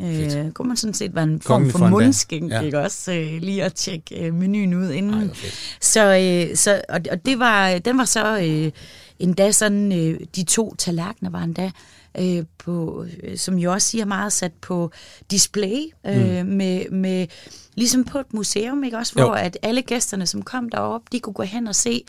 Øh, 0.00 0.52
kunne 0.52 0.68
man 0.68 0.76
sådan 0.76 0.94
set 0.94 1.14
være 1.14 1.24
en 1.24 1.40
form 1.40 1.70
for 1.70 1.88
mundskænk, 1.88 2.50
Ja. 2.52 2.60
ikke 2.60 2.78
også? 2.78 3.12
Øh, 3.12 3.40
lige 3.42 3.64
at 3.64 3.74
tjekke 3.74 4.26
øh, 4.26 4.34
menuen 4.34 4.74
ud 4.74 4.90
inden. 4.90 5.14
Ej, 5.14 5.34
fedt. 5.34 5.76
Så, 5.80 6.16
øh, 6.50 6.56
så 6.56 6.82
og, 6.88 7.00
og 7.10 7.26
det 7.26 7.38
var, 7.38 7.78
den 7.78 7.98
var 7.98 8.04
så 8.04 8.38
øh, 8.40 8.72
endda 9.18 9.52
sådan, 9.52 9.92
øh, 9.92 10.20
de 10.36 10.44
to 10.44 10.74
tallerkener 10.74 11.30
var 11.30 11.42
endda, 11.42 11.70
øh, 12.18 12.44
på, 12.58 13.06
øh, 13.22 13.38
som 13.38 13.58
jo 13.58 13.72
også 13.72 13.88
siger 13.88 14.04
meget 14.04 14.32
sat 14.32 14.52
på 14.52 14.90
display, 15.30 15.82
øh, 16.06 16.46
mm. 16.46 16.52
med, 16.52 16.90
med, 16.90 17.26
ligesom 17.74 18.04
på 18.04 18.18
et 18.18 18.34
museum, 18.34 18.84
ikke 18.84 18.96
også? 18.96 19.12
Hvor 19.12 19.22
Jo. 19.22 19.32
at 19.32 19.58
alle 19.62 19.82
gæsterne, 19.82 20.26
som 20.26 20.42
kom 20.42 20.68
derop, 20.68 21.02
de 21.12 21.20
kunne 21.20 21.32
gå 21.32 21.42
hen 21.42 21.66
og 21.66 21.74
se 21.74 22.04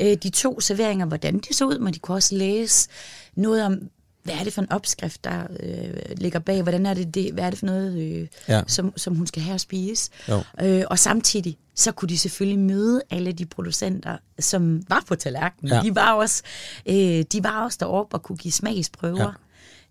øh, 0.00 0.16
de 0.22 0.30
to 0.30 0.60
serveringer, 0.60 1.06
hvordan 1.06 1.38
de 1.38 1.54
så 1.54 1.64
ud, 1.64 1.78
men 1.78 1.94
de 1.94 1.98
kunne 1.98 2.16
også 2.16 2.34
læse 2.34 2.88
noget 3.36 3.64
om, 3.64 3.78
hvad 4.24 4.34
er 4.34 4.44
det 4.44 4.52
for 4.52 4.62
en 4.62 4.72
opskrift, 4.72 5.24
der 5.24 5.42
øh, 5.60 5.90
ligger 6.16 6.38
bag? 6.38 6.62
Hvordan 6.62 6.86
er 6.86 6.94
det, 6.94 7.14
det, 7.14 7.32
hvad 7.32 7.44
er 7.44 7.50
det 7.50 7.58
for 7.58 7.66
noget, 7.66 7.98
øh, 8.02 8.26
Ja. 8.48 8.62
som, 8.66 8.92
som 8.96 9.14
hun 9.14 9.26
skal 9.26 9.42
have 9.42 9.54
at 9.54 9.60
spise? 9.60 10.10
Jo. 10.28 10.42
Øh, 10.62 10.84
og 10.90 10.98
samtidig, 10.98 11.58
så 11.74 11.92
kunne 11.92 12.08
de 12.08 12.18
selvfølgelig 12.18 12.58
møde 12.58 13.02
alle 13.10 13.32
de 13.32 13.46
producenter, 13.46 14.16
som 14.38 14.82
var 14.88 15.04
på 15.08 15.14
tallerkenen. 15.14 15.72
Ja. 15.72 15.80
De 15.82 15.94
var 15.94 16.12
også, 16.12 16.42
øh, 16.86 16.94
de 17.32 17.44
var 17.44 17.64
også 17.64 17.76
deroppe 17.80 18.16
og 18.16 18.22
kunne 18.22 18.36
give 18.38 18.52
smagsprøver. 18.52 19.32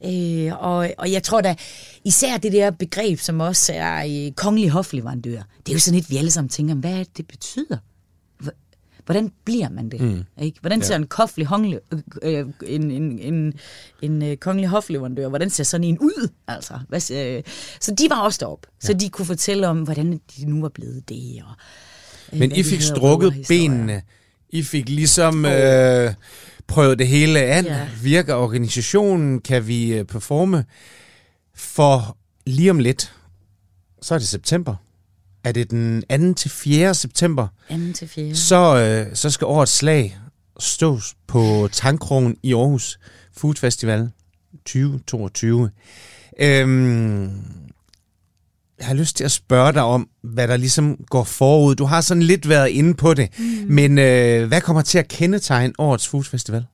Ja. 0.04 0.48
Øh, 0.48 0.64
og, 0.64 0.90
og 0.98 1.12
jeg 1.12 1.24
tror 1.24 1.42
da, 1.42 1.56
især 2.04 2.38
det 2.38 2.52
der 2.52 2.72
begreb, 2.72 3.20
som 3.20 3.40
også 3.40 3.74
er 3.76 4.26
øh, 4.28 4.32
kongelig 4.32 4.70
hofleverandør, 4.70 5.42
det 5.66 5.70
er 5.70 5.74
jo 5.74 5.80
sådan 5.80 6.00
et, 6.00 6.10
vi 6.10 6.18
alle 6.18 6.32
sammen 6.32 6.50
tænker, 6.50 6.76
hvad 6.76 6.92
er 6.94 7.04
det 7.18 7.28
betyder? 7.28 7.78
Hvor- 9.08 9.14
Hvordan 9.14 9.32
bliver 9.46 9.70
man 9.70 9.90
det? 9.90 10.02
Mm. 10.02 10.24
Ikke? 10.42 10.60
Hvordan 10.62 10.82
ser 10.82 10.94
Ja. 10.94 11.00
en, 11.00 11.08
koflig 11.08 11.46
hongle, 11.46 11.80
øh, 12.22 12.46
en, 12.66 12.92
en, 12.92 13.20
en, 13.20 13.54
en 14.02 14.22
øh, 14.24 14.38
kongelig 14.38 14.70
hofleverandør, 14.70 15.28
hvordan 15.28 15.50
ser 15.50 15.64
sådan 15.64 15.84
en 15.84 16.00
ud? 16.00 16.30
Altså, 16.48 16.80
hvad, 16.90 17.12
øh, 17.12 17.44
så 17.82 17.96
de 17.96 18.10
var 18.10 18.22
også 18.22 18.38
deroppe, 18.42 18.68
ja. 18.84 18.88
så 18.88 18.94
de 18.94 19.10
kunne 19.10 19.26
fortælle 19.26 19.68
om, 19.68 19.82
hvordan 19.82 20.12
de 20.38 20.46
nu 20.46 20.62
var 20.62 20.70
blevet 20.70 21.10
det. 21.10 21.42
Og, 21.46 21.54
øh, 22.34 22.40
Men 22.40 22.52
I 22.52 22.64
fik 22.64 22.82
strukket 22.82 23.46
benene. 23.48 24.02
I 24.50 24.64
fik 24.64 24.90
ligesom 24.90 25.46
øh, 25.46 26.14
prøvet 26.68 27.00
det 27.00 27.08
hele 27.08 27.40
an. 27.42 27.66
Ja. 27.66 27.88
Virker 28.04 28.34
organisationen? 28.36 29.42
Kan 29.42 29.68
vi 29.68 29.94
øh, 29.94 30.06
performe? 30.06 30.66
For 31.56 32.18
lige 32.46 32.72
om 32.72 32.80
lidt, 32.80 33.14
så 34.02 34.14
er 34.16 34.20
det 34.20 34.28
september. 34.28 34.76
Er 35.48 35.52
det 35.52 35.72
den 35.72 36.34
2. 36.34 36.34
til 36.34 36.52
4. 36.52 36.94
september, 36.94 37.48
Anden 37.70 37.94
til 37.94 38.08
fjerde. 38.08 38.36
så, 38.36 38.78
øh, 38.78 39.16
så 39.16 39.30
skal 39.30 39.46
årets 39.46 39.72
slag 39.72 40.18
stås 40.60 41.16
på 41.28 41.70
Tankkrogen 41.72 42.38
i 42.44 42.54
Aarhus 42.54 43.00
Food 43.38 43.56
Festival 43.56 44.10
2022. 44.66 45.70
Øhm, 46.40 47.22
jeg 48.80 48.88
har 48.88 48.94
lyst 48.94 49.18
til 49.18 49.24
at 49.24 49.32
spørge 49.32 49.74
dig 49.74 49.84
om, 49.84 50.10
hvad 50.24 50.48
der 50.48 50.58
ligesom 50.58 50.98
går 51.10 51.24
forud. 51.24 51.76
Du 51.76 51.86
har 51.86 52.02
sådan 52.02 52.24
lidt 52.24 52.50
været 52.50 52.70
inde 52.70 52.94
på 52.94 53.14
det, 53.14 53.30
mm. 53.40 53.46
men 53.68 53.98
øh, 53.98 54.48
hvad 54.48 54.62
kommer 54.62 54.82
til 54.82 54.98
at 54.98 55.08
kendetegne 55.08 55.74
årets 55.78 56.08
Food 56.08 56.24
Festival? 56.24 56.66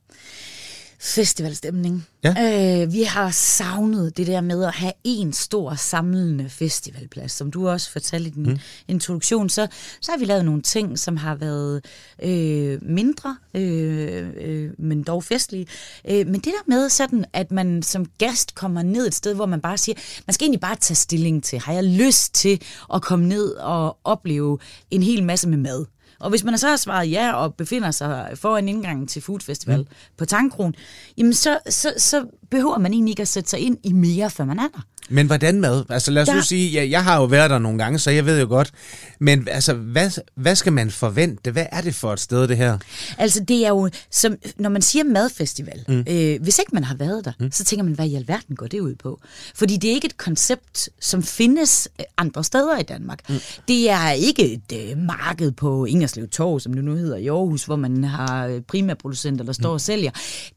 Festivalstemning. 1.03 2.07
Ja. 2.23 2.81
Øh, 2.83 2.93
vi 2.93 3.03
har 3.03 3.31
savnet 3.31 4.17
det 4.17 4.27
der 4.27 4.41
med 4.41 4.63
at 4.63 4.73
have 4.73 4.93
en 5.03 5.33
stor 5.33 5.75
samlende 5.75 6.49
festivalplads. 6.49 7.31
Som 7.31 7.51
du 7.51 7.69
også 7.69 7.91
fortalte 7.91 8.27
i 8.29 8.31
din 8.31 8.43
mm. 8.43 8.59
introduktion, 8.87 9.49
så, 9.49 9.67
så 10.01 10.11
har 10.11 10.19
vi 10.19 10.25
lavet 10.25 10.45
nogle 10.45 10.61
ting, 10.61 10.99
som 10.99 11.17
har 11.17 11.35
været 11.35 11.85
øh, 12.23 12.79
mindre, 12.81 13.37
øh, 13.53 14.27
øh, 14.37 14.71
men 14.77 15.03
dog 15.03 15.23
festlige. 15.23 15.67
Øh, 16.09 16.27
men 16.27 16.35
det 16.35 16.45
der 16.45 16.63
med 16.67 16.89
sådan, 16.89 17.25
at 17.33 17.51
man 17.51 17.83
som 17.83 18.05
gæst 18.05 18.55
kommer 18.55 18.83
ned 18.83 19.07
et 19.07 19.15
sted, 19.15 19.33
hvor 19.33 19.45
man 19.45 19.61
bare 19.61 19.77
siger, 19.77 19.95
man 20.27 20.33
skal 20.33 20.45
egentlig 20.45 20.61
bare 20.61 20.75
tage 20.75 20.95
stilling 20.95 21.43
til, 21.43 21.59
har 21.59 21.73
jeg 21.73 21.83
lyst 21.83 22.33
til 22.33 22.61
at 22.93 23.01
komme 23.01 23.27
ned 23.27 23.51
og 23.51 23.97
opleve 24.03 24.59
en 24.91 25.03
hel 25.03 25.23
masse 25.23 25.49
med 25.49 25.57
mad? 25.57 25.85
Og 26.23 26.29
hvis 26.29 26.43
man 26.43 26.57
så 26.57 26.67
har 26.67 26.75
svaret 26.75 27.11
ja 27.11 27.33
og 27.33 27.55
befinder 27.55 27.91
sig 27.91 28.31
foran 28.35 28.67
indgangen 28.67 29.07
til 29.07 29.21
Food 29.21 29.39
Festival 29.39 29.79
mm. 29.79 29.87
på 30.17 30.25
Tankronen, 30.25 30.75
jamen 31.17 31.33
så, 31.33 31.59
så, 31.69 31.93
så 31.97 32.25
behøver 32.53 32.77
man 32.77 32.93
egentlig 32.93 33.11
ikke 33.11 33.21
at 33.21 33.27
sætte 33.27 33.49
sig 33.49 33.59
ind 33.59 33.77
i 33.83 33.93
mere, 33.93 34.29
før 34.29 34.45
man 34.45 34.59
er 34.59 34.67
der. 34.73 34.79
Men 35.09 35.27
hvordan 35.27 35.61
mad? 35.61 35.83
Altså 35.89 36.11
lad 36.11 36.21
os 36.21 36.27
Der- 36.27 36.35
nu 36.35 36.41
sige, 36.41 36.71
ja, 36.71 36.89
jeg 36.89 37.03
har 37.03 37.17
jo 37.19 37.25
været 37.25 37.49
der 37.49 37.59
nogle 37.59 37.77
gange, 37.83 37.99
så 37.99 38.11
jeg 38.11 38.25
ved 38.25 38.39
jo 38.41 38.47
godt. 38.47 38.71
Men 39.19 39.47
altså, 39.47 39.73
hvad, 39.73 40.11
hvad 40.35 40.55
skal 40.55 40.73
man 40.73 40.91
forvente? 40.91 41.51
Hvad 41.51 41.65
er 41.71 41.81
det 41.81 41.95
for 41.95 42.13
et 42.13 42.19
sted, 42.19 42.47
det 42.47 42.57
her? 42.57 42.77
Altså 43.17 43.43
det 43.47 43.65
er 43.65 43.69
jo, 43.69 43.89
som, 44.11 44.35
når 44.57 44.69
man 44.69 44.81
siger 44.81 45.03
madfestival, 45.03 45.85
mm. 45.87 46.05
øh, 46.09 46.41
hvis 46.41 46.59
ikke 46.59 46.69
man 46.73 46.83
har 46.83 46.95
været 46.95 47.25
der, 47.25 47.31
mm. 47.39 47.51
så 47.51 47.63
tænker 47.63 47.83
man, 47.83 47.93
hvad 47.93 48.07
i 48.07 48.15
alverden 48.15 48.55
går 48.55 48.67
det 48.67 48.79
ud 48.79 48.95
på? 48.95 49.19
Fordi 49.55 49.77
det 49.77 49.89
er 49.89 49.93
ikke 49.93 50.05
et 50.05 50.17
koncept, 50.17 50.89
som 51.01 51.23
findes 51.23 51.87
andre 52.17 52.43
steder 52.43 52.79
i 52.79 52.83
Danmark. 52.83 53.19
Mm. 53.29 53.35
Det 53.67 53.89
er 53.89 54.11
ikke 54.11 54.53
et 54.53 54.73
øh, 54.91 54.97
marked 54.97 55.51
på 55.51 55.85
Ingerslev 55.85 56.27
Torv, 56.27 56.59
som 56.59 56.73
det 56.73 56.83
nu 56.83 56.95
hedder 56.95 57.17
i 57.17 57.27
Aarhus, 57.27 57.63
hvor 57.65 57.75
man 57.75 58.03
har 58.03 58.47
øh, 58.47 58.61
primærproducenter, 58.61 59.45
der 59.45 59.53
står 59.53 59.69
mm. 59.69 59.73
og 59.73 59.81
sælger. 59.81 60.11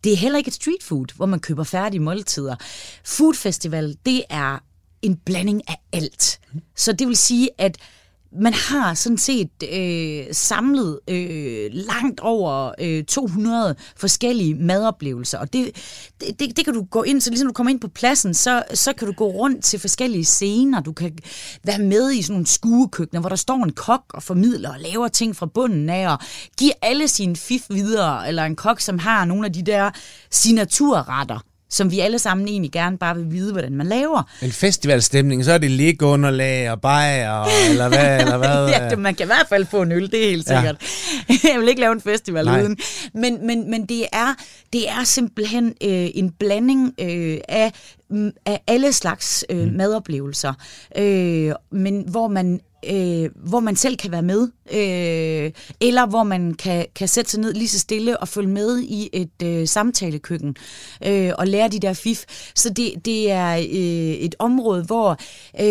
Det 0.05 0.13
er 0.13 0.17
heller 0.17 0.39
ikke 0.39 0.49
et 0.49 0.55
street 0.55 0.83
food, 0.83 1.07
hvor 1.17 1.27
man 1.27 1.41
køber 1.41 1.65
færdige 1.87 2.03
måltider. 2.03 2.57
Food 3.05 3.35
festival, 3.35 3.97
det 4.07 4.23
er 4.31 4.59
en 5.03 5.17
blanding 5.17 5.63
af 5.69 5.77
alt. 5.93 6.41
Så 6.77 6.93
det 6.93 7.09
vil 7.09 7.17
sige, 7.17 7.49
at 7.59 7.79
man 8.33 8.53
har 8.53 8.95
sådan 8.95 9.19
set 9.19 9.51
øh, 9.73 10.25
samlet 10.33 11.01
øh, 11.09 11.71
langt 11.73 12.21
over 12.21 12.73
øh, 12.81 13.05
200 13.05 13.75
forskellige 13.97 14.55
madoplevelser, 14.55 15.39
og 15.39 15.53
det, 15.53 15.71
det, 16.21 16.41
det, 16.41 16.57
det 16.57 16.65
kan 16.65 16.75
du 16.75 16.85
gå 16.91 17.03
ind, 17.03 17.21
så 17.21 17.31
ligesom 17.31 17.49
du 17.49 17.53
kommer 17.53 17.71
ind 17.71 17.81
på 17.81 17.89
pladsen, 17.89 18.35
så, 18.35 18.63
så 18.75 18.93
kan 18.93 19.07
du 19.07 19.13
gå 19.13 19.27
rundt 19.27 19.65
til 19.65 19.81
forskellige 19.81 20.25
scener, 20.25 20.81
du 20.81 20.93
kan 20.93 21.19
være 21.65 21.79
med 21.79 22.13
i 22.13 22.23
sådan 22.23 22.35
nogle 22.35 22.47
skuekøkkener, 22.47 23.21
hvor 23.21 23.29
der 23.29 23.37
står 23.37 23.65
en 23.65 23.73
kok 23.73 24.05
og 24.15 24.23
formidler 24.23 24.71
og 24.71 24.81
laver 24.81 25.09
ting 25.09 25.37
fra 25.37 25.47
bunden 25.47 25.91
af, 25.91 26.13
og 26.13 26.19
giver 26.59 26.73
alle 26.83 27.09
sine 27.09 27.37
fif 27.37 27.63
videre, 27.71 28.29
eller 28.29 28.45
en 28.45 28.57
kok, 28.57 28.81
som 28.81 28.99
har 28.99 29.25
nogle 29.25 29.47
af 29.47 29.53
de 29.53 29.63
der 29.63 29.91
signaturretter, 30.31 31.39
som 31.71 31.91
vi 31.91 32.01
alle 32.01 32.19
sammen 32.19 32.49
egentlig 32.49 32.73
gerne 32.73 32.99
bare 32.99 33.17
vil 33.17 33.33
vide, 33.33 33.53
hvordan 33.53 33.73
man 33.73 33.87
laver. 33.87 34.23
En 34.43 34.53
festivalstemning, 34.53 35.45
så 35.45 35.53
er 35.53 35.59
det 35.59 35.71
liggeunderlag 35.71 36.71
og 36.71 36.81
bajer, 36.81 37.45
eller 37.71 37.89
hvad? 37.89 38.21
Eller 38.21 38.37
hvad? 38.39 38.69
ja, 38.81 38.89
det, 38.91 38.99
man 38.99 39.15
kan 39.15 39.25
i 39.25 39.27
hvert 39.27 39.47
fald 39.49 39.67
få 39.67 39.83
en 39.83 39.93
øl, 39.93 40.11
det 40.11 40.25
er 40.25 40.29
helt 40.31 40.51
Ja. 40.51 40.61
sikkert. 40.61 40.77
Jeg 41.53 41.61
vil 41.61 41.69
ikke 41.69 41.81
lave 41.81 41.93
en 41.93 42.01
festival 42.01 42.45
Nej. 42.45 42.61
uden. 42.63 42.77
Men, 43.15 43.47
men, 43.47 43.71
men 43.71 43.87
det, 43.87 44.07
er, 44.13 44.35
det 44.73 44.89
er 44.91 45.05
simpelthen 45.05 45.67
øh, 45.67 46.09
en 46.15 46.31
blanding 46.31 46.95
øh, 47.01 47.39
af 47.49 47.73
mm, 48.11 48.31
af 48.47 48.61
alle 48.67 48.93
slags 48.93 49.45
øh, 49.51 49.59
mm. 49.59 49.73
madoplevelser, 49.77 50.53
øh, 50.99 51.53
men 51.73 52.05
hvor 52.09 52.29
man 52.29 52.61
øh, 52.85 53.31
hvor 53.35 53.61
man 53.61 53.77
selv 53.77 53.97
kan 53.97 54.13
være 54.13 54.23
med, 54.23 54.49
øh, 54.73 55.53
eller 55.81 56.07
hvor 56.07 56.23
man 56.23 56.55
kan, 56.55 56.87
kan 56.95 57.09
sætte 57.09 57.31
sig 57.31 57.41
ned 57.41 57.55
lige 57.55 57.69
så 57.69 57.79
stille 57.79 58.21
og 58.21 58.29
følge 58.29 58.49
med 58.49 58.79
i 58.79 59.11
et 59.13 59.43
øh, 59.43 59.69
samtalekøkken 59.69 60.57
øh, 61.07 61.33
og 61.39 61.47
lære 61.47 61.69
de 61.69 61.81
der 61.81 61.93
fif. 61.93 62.25
Så 62.55 62.71
det, 62.71 62.93
det 63.05 63.31
er 63.31 63.57
øh, 63.57 63.65
et 64.15 64.35
område, 64.39 64.83
hvor 64.85 65.11
øh, 65.61 65.67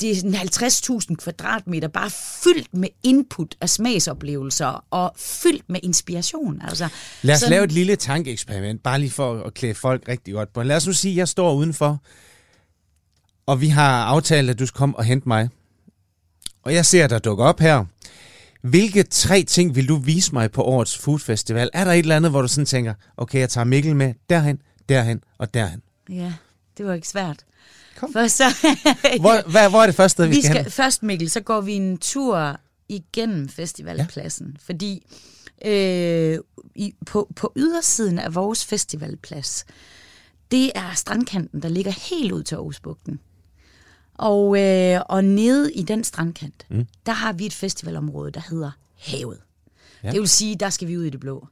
det 0.00 0.04
er 0.04 1.00
50.000 1.08 1.14
kvadratmeter 1.14 1.88
bare 1.88 2.10
fyldt 2.44 2.74
med 2.74 2.88
input 3.02 3.54
af 3.60 3.68
smagsoplevelser 3.68 4.84
og 4.90 5.12
fyldt 5.16 5.64
med 5.68 5.80
inspiration. 5.82 6.62
Altså, 6.68 6.88
Lad 7.22 7.34
os 7.34 7.40
sådan, 7.40 7.50
lave 7.50 7.64
et 7.64 7.72
lille 7.72 7.96
tankeeksperiment, 7.96 8.82
bare 8.82 8.98
lige 8.98 9.10
for 9.10 9.42
at 9.42 9.54
klæde 9.54 9.74
folk 9.74 10.08
rigtig 10.08 10.34
godt 10.34 10.52
på. 10.52 10.62
Lad 10.62 10.76
os 10.76 10.86
nu 10.86 10.92
sige, 10.92 11.12
at 11.12 11.16
jeg 11.16 11.28
står 11.28 11.54
udenfor, 11.54 11.98
og 13.46 13.60
vi 13.60 13.68
har 13.68 14.04
aftalt, 14.04 14.50
at 14.50 14.58
du 14.58 14.66
skal 14.66 14.78
komme 14.78 14.96
og 14.96 15.04
hente 15.04 15.28
mig 15.28 15.48
og 16.62 16.74
jeg 16.74 16.86
ser 16.86 17.06
dig 17.06 17.24
dukke 17.24 17.44
op 17.44 17.60
her. 17.60 17.84
Hvilke 18.62 19.02
tre 19.02 19.42
ting 19.42 19.74
vil 19.74 19.88
du 19.88 19.96
vise 19.96 20.32
mig 20.32 20.50
på 20.50 20.62
årets 20.62 20.98
foodfestival? 20.98 21.70
Er 21.72 21.84
der 21.84 21.92
et 21.92 21.98
eller 21.98 22.16
andet, 22.16 22.30
hvor 22.30 22.42
du 22.42 22.48
sådan 22.48 22.66
tænker, 22.66 22.94
okay, 23.16 23.38
jeg 23.38 23.48
tager 23.48 23.64
Mikkel 23.64 23.96
med 23.96 24.14
derhen, 24.30 24.58
derhen 24.88 25.24
og 25.38 25.54
derhen? 25.54 25.82
Ja, 26.08 26.32
det 26.78 26.86
var 26.86 26.94
ikke 26.94 27.08
svært. 27.08 27.44
Kom. 27.96 28.12
Først 28.12 28.36
så, 28.36 28.44
hvor, 29.20 29.50
hvad, 29.50 29.70
hvor 29.70 29.82
er 29.82 29.86
det 29.86 29.94
første 29.94 30.14
sted, 30.14 30.26
vi, 30.26 30.30
vi 30.30 30.42
skal, 30.42 30.50
skal 30.50 30.62
hen? 30.62 30.70
Først, 30.70 31.02
Mikkel, 31.02 31.30
så 31.30 31.40
går 31.40 31.60
vi 31.60 31.72
en 31.72 31.98
tur 31.98 32.60
igennem 32.88 33.48
festivalpladsen, 33.48 34.46
ja. 34.46 34.56
fordi 34.60 35.06
øh, 35.64 36.38
i, 36.74 36.94
på, 37.06 37.28
på 37.36 37.52
ydersiden 37.56 38.18
af 38.18 38.34
vores 38.34 38.64
festivalplads, 38.64 39.64
det 40.50 40.72
er 40.74 40.94
strandkanten, 40.94 41.62
der 41.62 41.68
ligger 41.68 41.92
helt 42.10 42.32
ud 42.32 42.42
til 42.42 42.54
Aarhusbugten. 42.54 43.20
Og, 44.20 44.60
øh, 44.60 45.00
og 45.08 45.24
nede 45.24 45.72
i 45.72 45.82
den 45.82 46.04
strandkant, 46.04 46.66
mm. 46.68 46.86
der 47.06 47.12
har 47.12 47.32
vi 47.32 47.46
et 47.46 47.52
festivalområde, 47.52 48.30
der 48.30 48.40
hedder 48.50 48.70
Havet. 48.98 49.38
Ja. 50.02 50.10
Det 50.10 50.20
vil 50.20 50.28
sige, 50.28 50.56
der 50.56 50.70
skal 50.70 50.88
vi 50.88 50.98
ud 50.98 51.04
i 51.04 51.10
det 51.10 51.20
blå 51.20 51.48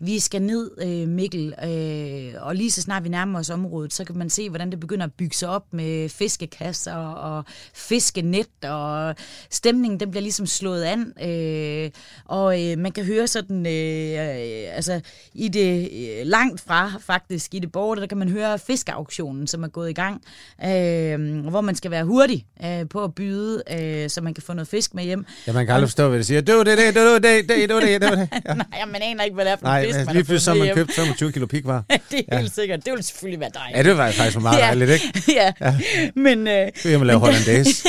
vi 0.00 0.18
skal 0.18 0.42
ned, 0.42 0.70
øh, 0.82 1.08
Mikkel, 1.08 1.54
øh, 1.64 2.42
og 2.42 2.54
lige 2.56 2.70
så 2.70 2.82
snart 2.82 3.04
vi 3.04 3.08
nærmer 3.08 3.38
os 3.38 3.50
området, 3.50 3.92
så 3.92 4.04
kan 4.04 4.18
man 4.18 4.30
se, 4.30 4.48
hvordan 4.48 4.70
det 4.70 4.80
begynder 4.80 5.06
at 5.06 5.12
bygge 5.12 5.36
sig 5.36 5.48
op 5.48 5.64
med 5.72 6.08
fiskekasser 6.08 6.94
og 6.94 7.44
fiskenet, 7.74 8.64
og 8.64 9.14
stemningen 9.50 10.00
den 10.00 10.10
bliver 10.10 10.22
ligesom 10.22 10.46
slået 10.46 10.82
an, 10.82 11.12
øh, 11.28 11.90
og 12.24 12.62
øh, 12.62 12.78
man 12.78 12.92
kan 12.92 13.04
høre 13.04 13.26
sådan, 13.26 13.66
øh, 13.66 14.76
altså 14.76 15.00
i 15.34 15.48
det 15.48 15.90
langt 16.26 16.60
fra 16.60 16.92
faktisk, 17.00 17.54
i 17.54 17.58
det 17.58 17.72
borgere, 17.72 18.00
der 18.00 18.06
kan 18.06 18.18
man 18.18 18.28
høre 18.28 18.58
fiskeauktionen, 18.58 19.46
som 19.46 19.64
er 19.64 19.68
gået 19.68 19.90
i 19.90 19.92
gang, 19.92 20.22
øh, 20.64 21.48
hvor 21.48 21.60
man 21.60 21.74
skal 21.74 21.90
være 21.90 22.04
hurtig 22.04 22.46
øh, 22.64 22.88
på 22.88 23.04
at 23.04 23.14
byde, 23.14 23.62
øh, 23.72 24.10
så 24.10 24.20
man 24.20 24.34
kan 24.34 24.42
få 24.42 24.52
noget 24.52 24.68
fisk 24.68 24.94
med 24.94 25.04
hjem. 25.04 25.26
Ja, 25.46 25.52
man 25.52 25.66
kan 25.66 25.74
aldrig 25.74 25.88
forstå, 25.88 26.08
hvad 26.08 26.18
det 26.18 26.26
siger. 26.26 26.40
Du, 26.40 26.58
det, 26.58 26.78
det, 26.78 26.94
du, 26.94 27.14
det, 27.14 27.48
det, 27.48 27.70
du, 27.70 27.80
det, 27.80 28.02
det, 28.02 28.12
det. 28.12 28.28
Ja. 28.46 28.54
Nej, 28.54 28.84
man 28.86 29.02
aner 29.02 29.24
ikke, 29.24 29.34
hvad 29.34 29.44
det 29.44 29.52
er 29.52 29.56
for 29.56 29.66
Nej, 29.66 29.89
fisk, 29.94 30.06
man 30.06 30.14
lige 30.14 30.24
pludselig 30.24 30.40
så 30.40 30.64
man 30.64 30.74
købt 30.74 30.92
25 30.92 31.32
kilo 31.32 31.46
pikvar. 31.46 31.84
det 32.10 32.18
er 32.18 32.22
ja. 32.32 32.38
helt 32.38 32.54
sikkert. 32.54 32.84
Det 32.84 32.92
vil 32.92 33.04
selvfølgelig 33.04 33.40
være 33.40 33.50
dejligt. 33.54 33.78
Ja, 33.78 33.82
det 33.82 33.96
var 33.96 34.10
faktisk 34.10 34.40
meget 34.40 34.60
dejligt, 34.60 34.90
ikke? 34.90 35.12
ja. 35.40 35.52
ja. 35.60 35.78
Men, 36.14 36.46
øh, 36.48 36.68
det 36.82 36.98
vil 37.00 37.06
lave 37.06 37.18
hollandaise. 37.18 37.88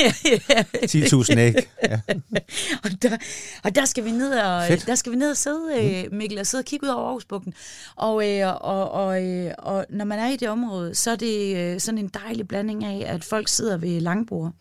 10.000 1.30 1.38
æg. 1.38 1.54
Ja. 1.82 2.00
og, 2.84 3.02
der, 3.02 3.16
og 3.64 3.74
der 3.74 3.84
skal 3.84 4.04
vi 4.04 4.10
ned 4.10 4.32
og, 4.32 4.66
Fedt. 4.66 4.86
der 4.86 4.94
skal 4.94 5.12
vi 5.12 5.16
ned 5.16 5.30
og 5.30 5.36
sidde, 5.36 5.62
øh, 5.80 6.04
mm. 6.10 6.16
Mikkel, 6.16 6.38
og 6.38 6.46
sidde 6.46 6.62
og 6.62 6.64
kigge 6.64 6.86
ud 6.86 6.90
over 6.90 7.06
Aarhusbugten. 7.06 7.54
Og, 7.96 8.30
øh, 8.30 8.54
og, 8.60 8.90
og, 8.90 9.24
øh, 9.24 9.52
og 9.58 9.86
når 9.90 10.04
man 10.04 10.18
er 10.18 10.28
i 10.28 10.36
det 10.36 10.48
område, 10.48 10.94
så 10.94 11.10
er 11.10 11.16
det 11.16 11.56
øh, 11.56 11.80
sådan 11.80 11.98
en 11.98 12.08
dejlig 12.08 12.48
blanding 12.48 12.84
af, 12.84 13.14
at 13.14 13.24
folk 13.24 13.48
sidder 13.48 13.76
ved 13.76 14.00
langbord 14.00 14.52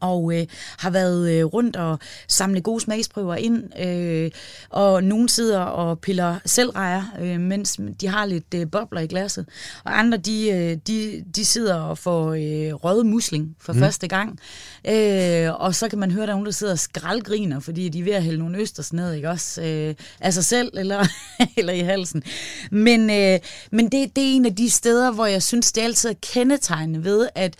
og 0.00 0.34
øh, 0.34 0.46
har 0.78 0.90
været 0.90 1.30
øh, 1.30 1.44
rundt 1.44 1.76
og 1.76 1.98
samle 2.28 2.60
gode 2.60 2.80
smagsprøver 2.80 3.34
ind, 3.34 3.78
øh, 3.80 4.30
og 4.70 5.04
nogen 5.04 5.28
sidder 5.28 5.60
og 5.60 5.98
piller 5.98 6.38
selvrejer, 6.46 7.02
øh, 7.20 7.40
mens 7.40 7.80
de 8.00 8.08
har 8.08 8.26
lidt 8.26 8.54
øh, 8.54 8.70
bobler 8.70 9.00
i 9.00 9.06
glasset, 9.06 9.46
og 9.84 9.98
andre 9.98 10.18
de, 10.18 10.50
øh, 10.50 10.76
de, 10.86 11.24
de 11.36 11.44
sidder 11.44 11.74
og 11.74 11.98
får 11.98 12.32
øh, 12.32 12.74
røde 12.74 13.04
musling 13.04 13.56
for 13.60 13.72
mm. 13.72 13.78
første 13.78 14.08
gang, 14.08 14.38
øh, 14.84 15.60
og 15.60 15.74
så 15.74 15.88
kan 15.88 15.98
man 15.98 16.10
høre, 16.10 16.22
der 16.22 16.28
er 16.28 16.34
nogen, 16.34 16.46
der 16.46 16.52
sidder 16.52 16.72
og 16.72 16.78
skraldgriner, 16.78 17.60
fordi 17.60 17.88
de 17.88 17.98
er 18.00 18.04
ved 18.04 18.12
at 18.12 18.22
hælde 18.22 18.38
nogle 18.38 18.58
østers 18.58 18.92
ned, 18.92 19.14
ikke 19.14 19.30
også, 19.30 19.62
øh, 19.62 19.94
af 20.20 20.34
sig 20.34 20.44
selv 20.44 20.70
eller, 20.74 21.06
eller 21.58 21.72
i 21.72 21.80
halsen. 21.80 22.22
Men, 22.70 23.10
øh, 23.10 23.38
men 23.70 23.84
det, 23.84 24.16
det 24.16 24.24
er 24.24 24.36
en 24.36 24.46
af 24.46 24.56
de 24.56 24.70
steder, 24.70 25.10
hvor 25.10 25.26
jeg 25.26 25.42
synes, 25.42 25.72
det 25.72 25.82
altid 25.82 26.10
er 26.10 26.14
kendetegnende 26.32 27.04
ved, 27.04 27.28
at 27.34 27.54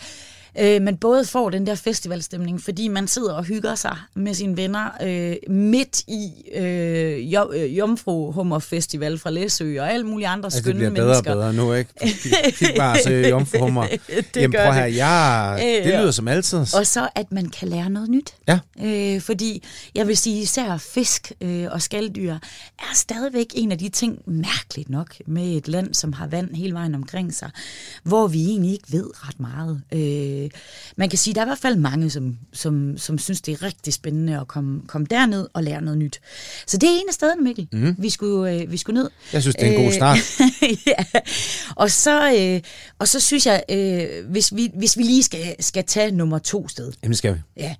øh, 0.59 0.81
man 0.81 0.97
både 0.97 1.25
får 1.25 1.49
den 1.49 1.65
der 1.65 1.75
festivalstemning, 1.75 2.61
fordi 2.61 2.87
man 2.87 3.07
sidder 3.07 3.33
og 3.33 3.43
hygger 3.43 3.75
sig 3.75 3.97
med 4.13 4.33
sine 4.33 4.57
venner 4.57 4.89
øh, 5.03 5.35
midt 5.55 6.01
i 6.07 6.31
øh, 6.55 7.33
jo, 7.33 7.51
øh, 7.53 7.77
Jomfru 7.77 8.31
Hummer 8.31 8.59
Festival 8.59 9.17
fra 9.17 9.29
Læsø 9.29 9.81
og 9.81 9.91
alle 9.93 10.05
mulige 10.05 10.27
andre 10.27 10.47
altså, 10.47 10.59
skønne 10.59 10.79
mennesker. 10.79 11.03
det 11.05 11.23
bliver 11.23 11.33
bedre 11.33 11.47
og 11.47 11.53
bedre 11.53 11.65
nu, 11.65 11.73
ikke? 11.73 11.91
Kig 12.57 12.73
bare 12.77 12.97
se 12.97 13.11
Jomfru 13.29 13.59
Hummer. 13.59 13.87
det 14.33 14.41
Jamen, 14.41 14.57
prøv 14.57 14.73
her, 14.73 14.85
ja, 14.85 15.55
det 15.83 15.99
lyder 15.99 16.11
som 16.11 16.27
altid. 16.27 16.59
Og 16.59 16.87
så, 16.87 17.09
at 17.15 17.31
man 17.31 17.49
kan 17.49 17.67
lære 17.67 17.89
noget 17.89 18.09
nyt. 18.09 18.33
Ja. 18.47 18.59
Øh, 18.83 19.21
fordi 19.21 19.63
jeg 19.95 20.07
vil 20.07 20.17
sige, 20.17 20.41
især 20.41 20.77
fisk 20.77 21.31
øh, 21.41 21.67
og 21.71 21.81
skalddyr 21.81 22.33
er 22.79 22.93
stadigvæk 22.93 23.47
en 23.53 23.71
af 23.71 23.77
de 23.77 23.89
ting, 23.89 24.19
mærkeligt 24.25 24.89
nok, 24.89 25.15
med 25.25 25.57
et 25.57 25.67
land, 25.67 25.93
som 25.93 26.13
har 26.13 26.27
vand 26.27 26.55
hele 26.55 26.73
vejen 26.73 26.95
omkring 26.95 27.33
sig, 27.33 27.49
hvor 28.03 28.27
vi 28.27 28.45
egentlig 28.45 28.71
ikke 28.71 28.91
ved 28.91 29.27
ret 29.27 29.39
meget. 29.39 29.81
Øh, 29.91 30.40
øh, 30.43 30.49
man 30.95 31.09
kan 31.09 31.19
sige, 31.19 31.33
der 31.33 31.41
er 31.41 31.45
i 31.45 31.47
hvert 31.47 31.57
fald 31.57 31.75
mange, 31.75 32.09
som, 32.09 32.37
som, 32.53 32.97
som 32.97 33.17
synes, 33.17 33.41
det 33.41 33.51
er 33.51 33.63
rigtig 33.63 33.93
spændende 33.93 34.39
at 34.39 34.47
komme, 34.47 34.81
komme 34.87 35.07
derned 35.09 35.47
og 35.53 35.63
lære 35.63 35.81
noget 35.81 35.97
nyt. 35.97 36.21
Så 36.67 36.77
det 36.77 36.89
er 36.89 36.93
en 36.93 37.07
af 37.07 37.13
stederne, 37.13 37.41
Mikkel, 37.41 37.67
mm. 37.71 37.95
vi, 37.97 38.09
skulle, 38.09 38.53
øh, 38.53 38.71
vi 38.71 38.77
skulle 38.77 39.01
ned. 39.01 39.09
Jeg 39.33 39.41
synes, 39.41 39.55
det 39.55 39.67
er 39.67 39.71
en 39.71 39.77
god 39.77 39.87
øh, 39.87 39.93
start. 39.93 40.17
ja. 40.87 41.19
og, 41.75 41.91
så, 41.91 42.35
øh, 42.37 42.61
og 42.99 43.07
så 43.07 43.19
synes 43.19 43.45
jeg, 43.45 43.63
øh, 43.69 44.29
hvis, 44.29 44.55
vi, 44.55 44.71
hvis 44.73 44.97
vi 44.97 45.03
lige 45.03 45.23
skal, 45.23 45.55
skal 45.59 45.83
tage 45.83 46.11
nummer 46.11 46.39
to 46.39 46.67
sted. 46.67 46.91
Jamen, 47.03 47.15
skal 47.15 47.33
vi. 47.33 47.39
Ja. 47.57 47.75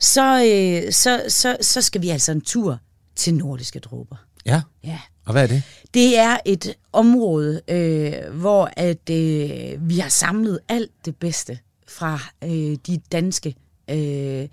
Så, 0.00 0.44
øh, 0.44 0.92
så, 0.92 1.22
så, 1.28 1.56
så 1.60 1.82
skal 1.82 2.02
vi 2.02 2.08
altså 2.08 2.32
en 2.32 2.40
tur 2.40 2.78
til 3.16 3.34
nordiske 3.34 3.78
dråber. 3.78 4.16
Ja. 4.46 4.62
Ja. 4.84 4.98
Og 5.26 5.32
hvad 5.32 5.42
er 5.42 5.46
det? 5.46 5.62
Det 5.94 6.18
er 6.18 6.36
et 6.44 6.74
område, 6.92 7.60
øh, 7.68 8.12
hvor 8.34 8.70
at 8.76 9.10
øh, 9.10 9.88
vi 9.88 9.98
har 9.98 10.08
samlet 10.08 10.58
alt 10.68 10.90
det 11.04 11.16
bedste 11.16 11.58
fra 11.88 12.20
øh, 12.44 12.76
de 12.86 12.98
danske 13.12 13.54
øh, 13.90 14.48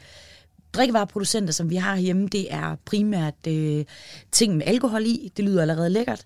drikkevareproducenter, 0.73 1.53
som 1.53 1.69
vi 1.69 1.75
har 1.75 1.97
hjemme, 1.97 2.27
det 2.27 2.53
er 2.53 2.75
primært 2.85 3.47
øh, 3.47 3.85
ting 4.31 4.57
med 4.57 4.65
alkohol 4.67 5.05
i. 5.05 5.31
Det 5.37 5.45
lyder 5.45 5.61
allerede 5.61 5.89
lækkert. 5.89 6.25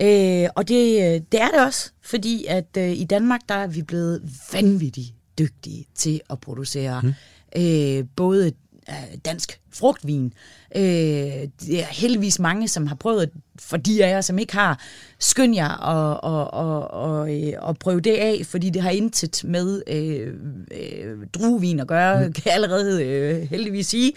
Øh, 0.00 0.48
og 0.56 0.68
det, 0.68 1.32
det 1.32 1.40
er 1.40 1.48
det 1.48 1.60
også, 1.66 1.90
fordi 2.02 2.44
at 2.48 2.76
øh, 2.78 2.90
i 2.90 3.04
Danmark, 3.04 3.40
der 3.48 3.54
er 3.54 3.66
vi 3.66 3.82
blevet 3.82 4.22
vanvittigt 4.52 5.14
dygtige 5.38 5.86
til 5.94 6.20
at 6.30 6.40
producere 6.40 7.00
mm. 7.02 7.14
øh, 7.56 8.04
både 8.16 8.52
øh, 8.88 9.18
dansk 9.24 9.60
frugtvin. 9.74 10.32
Øh, 10.76 10.82
det 10.82 11.80
er 11.80 11.86
heldigvis 11.90 12.38
mange, 12.38 12.68
som 12.68 12.86
har 12.86 12.94
prøvet, 12.94 13.30
for 13.58 13.76
de 13.76 14.04
af 14.04 14.10
jer, 14.10 14.20
som 14.20 14.38
ikke 14.38 14.52
har, 14.52 14.80
skynd 15.18 15.54
jer 15.54 15.68
og, 15.68 16.24
og, 16.24 16.54
og, 16.54 16.90
og, 16.90 17.34
øh, 17.34 17.52
og 17.58 17.76
prøve 17.78 18.00
det 18.00 18.14
af, 18.14 18.42
fordi 18.44 18.70
det 18.70 18.82
har 18.82 18.90
intet 18.90 19.44
med 19.44 19.82
øh, 19.86 20.28
øh, 20.70 21.16
druevin 21.34 21.80
at 21.80 21.86
gøre, 21.86 22.26
mm. 22.26 22.32
kan 22.32 22.42
jeg 22.46 22.54
allerede 22.54 23.04
øh, 23.04 23.50
heldigvis 23.50 23.86
sige. 23.86 24.12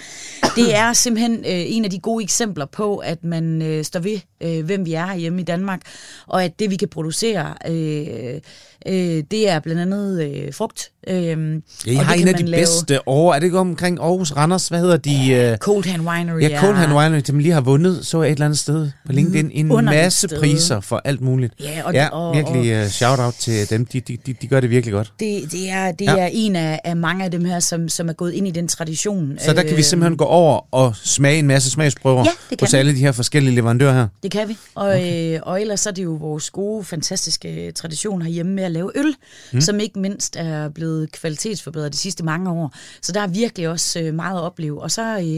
Det 0.55 0.75
er 0.75 0.93
simpelthen 0.93 1.37
øh, 1.37 1.43
en 1.45 1.85
af 1.85 1.91
de 1.91 1.99
gode 1.99 2.23
eksempler 2.23 2.65
på, 2.65 2.97
at 2.97 3.23
man 3.23 3.61
øh, 3.61 3.83
står 3.83 3.99
ved, 3.99 4.19
øh, 4.41 4.65
hvem 4.65 4.85
vi 4.85 4.93
er 4.93 5.15
hjemme 5.15 5.41
i 5.41 5.43
Danmark, 5.43 5.81
og 6.27 6.43
at 6.43 6.59
det, 6.59 6.69
vi 6.69 6.75
kan 6.75 6.87
producere, 6.87 7.53
øh, 7.67 8.39
øh, 8.85 9.23
det 9.31 9.49
er 9.49 9.59
blandt 9.59 9.81
andet 9.81 10.23
øh, 10.23 10.53
frugt. 10.53 10.91
Øh, 11.07 11.15
ja, 11.17 11.91
jeg 11.91 12.05
har 12.05 12.13
en 12.13 12.27
af 12.27 12.35
de 12.35 12.45
lave... 12.45 12.61
bedste 12.61 13.07
år. 13.07 13.33
Er 13.33 13.39
det 13.39 13.45
ikke 13.45 13.59
omkring 13.59 13.99
Aarhus 13.99 14.31
Randers? 14.31 14.67
Hvad 14.67 14.79
hedder 14.79 14.97
de? 14.97 15.25
Ja 15.27 15.46
Cold 15.55 15.85
Hand 15.85 16.07
Winery. 16.07 16.41
Ja, 16.41 16.59
Cold 16.59 16.75
Hand 16.75 16.93
Winery, 16.93 17.21
som 17.25 17.39
lige 17.39 17.53
har 17.53 17.61
vundet, 17.61 18.05
så 18.05 18.21
et 18.21 18.31
eller 18.31 18.45
andet 18.45 18.59
sted 18.59 18.89
på 19.05 19.11
LinkedIn, 19.11 19.51
en 19.53 19.85
masse 19.85 20.27
sted. 20.27 20.39
priser 20.39 20.79
for 20.79 21.01
alt 21.05 21.21
muligt. 21.21 21.53
Ja, 21.59 21.81
og, 21.85 21.93
ja 21.93 22.07
og, 22.07 22.35
virkelig 22.35 22.83
uh, 22.83 22.87
shout-out 22.89 23.33
til 23.33 23.69
dem. 23.69 23.85
De, 23.85 23.99
de, 23.99 24.17
de, 24.25 24.33
de 24.33 24.47
gør 24.47 24.59
det 24.59 24.69
virkelig 24.69 24.93
godt. 24.93 25.13
Det, 25.19 25.51
det 25.51 25.69
er, 25.69 25.91
det 25.91 26.05
ja. 26.05 26.17
er 26.17 26.29
en 26.31 26.55
af, 26.55 26.79
af 26.83 26.95
mange 26.95 27.25
af 27.25 27.31
dem 27.31 27.45
her, 27.45 27.59
som, 27.59 27.89
som 27.89 28.09
er 28.09 28.13
gået 28.13 28.33
ind 28.33 28.47
i 28.47 28.51
den 28.51 28.67
tradition. 28.67 29.37
Så 29.39 29.53
der 29.53 29.63
kan 29.63 29.77
vi 29.77 29.83
simpelthen 29.83 30.17
gå 30.17 30.25
over 30.25 30.67
og 30.71 30.95
smage 31.03 31.39
en 31.39 31.47
masse 31.47 31.69
smagsprøver 31.69 32.25
ja, 32.51 32.55
hos 32.59 32.73
alle 32.73 32.91
de 32.91 32.99
her 32.99 33.11
forskellige 33.11 33.55
leverandører 33.55 33.93
her? 33.93 34.07
Det 34.23 34.31
kan 34.31 34.47
vi. 34.47 34.57
Og, 34.75 34.87
okay. 34.87 35.35
øh, 35.35 35.39
og 35.43 35.61
ellers 35.61 35.79
så 35.79 35.89
er 35.89 35.93
det 35.93 36.03
jo 36.03 36.11
vores 36.11 36.49
gode, 36.49 36.83
fantastiske 36.83 37.71
tradition 37.71 38.21
herhjemme 38.21 38.53
med 38.53 38.63
at 38.63 38.71
lave 38.71 38.91
øl, 38.95 39.15
mm. 39.53 39.61
som 39.61 39.79
ikke 39.79 39.99
mindst 39.99 40.35
er 40.35 40.69
blevet 40.69 41.11
kvalitetsforbedret 41.11 41.93
de 41.93 41.97
sidste 41.97 42.23
mange 42.23 42.51
år. 42.51 42.73
Så 43.01 43.11
der 43.11 43.21
er 43.21 43.27
virkelig 43.27 43.69
også 43.69 43.99
øh, 43.99 44.13
meget 44.13 44.37
at 44.37 44.41
opleve. 44.41 44.81
Og 44.81 44.91
så 44.91 45.17
øh, 45.17 45.36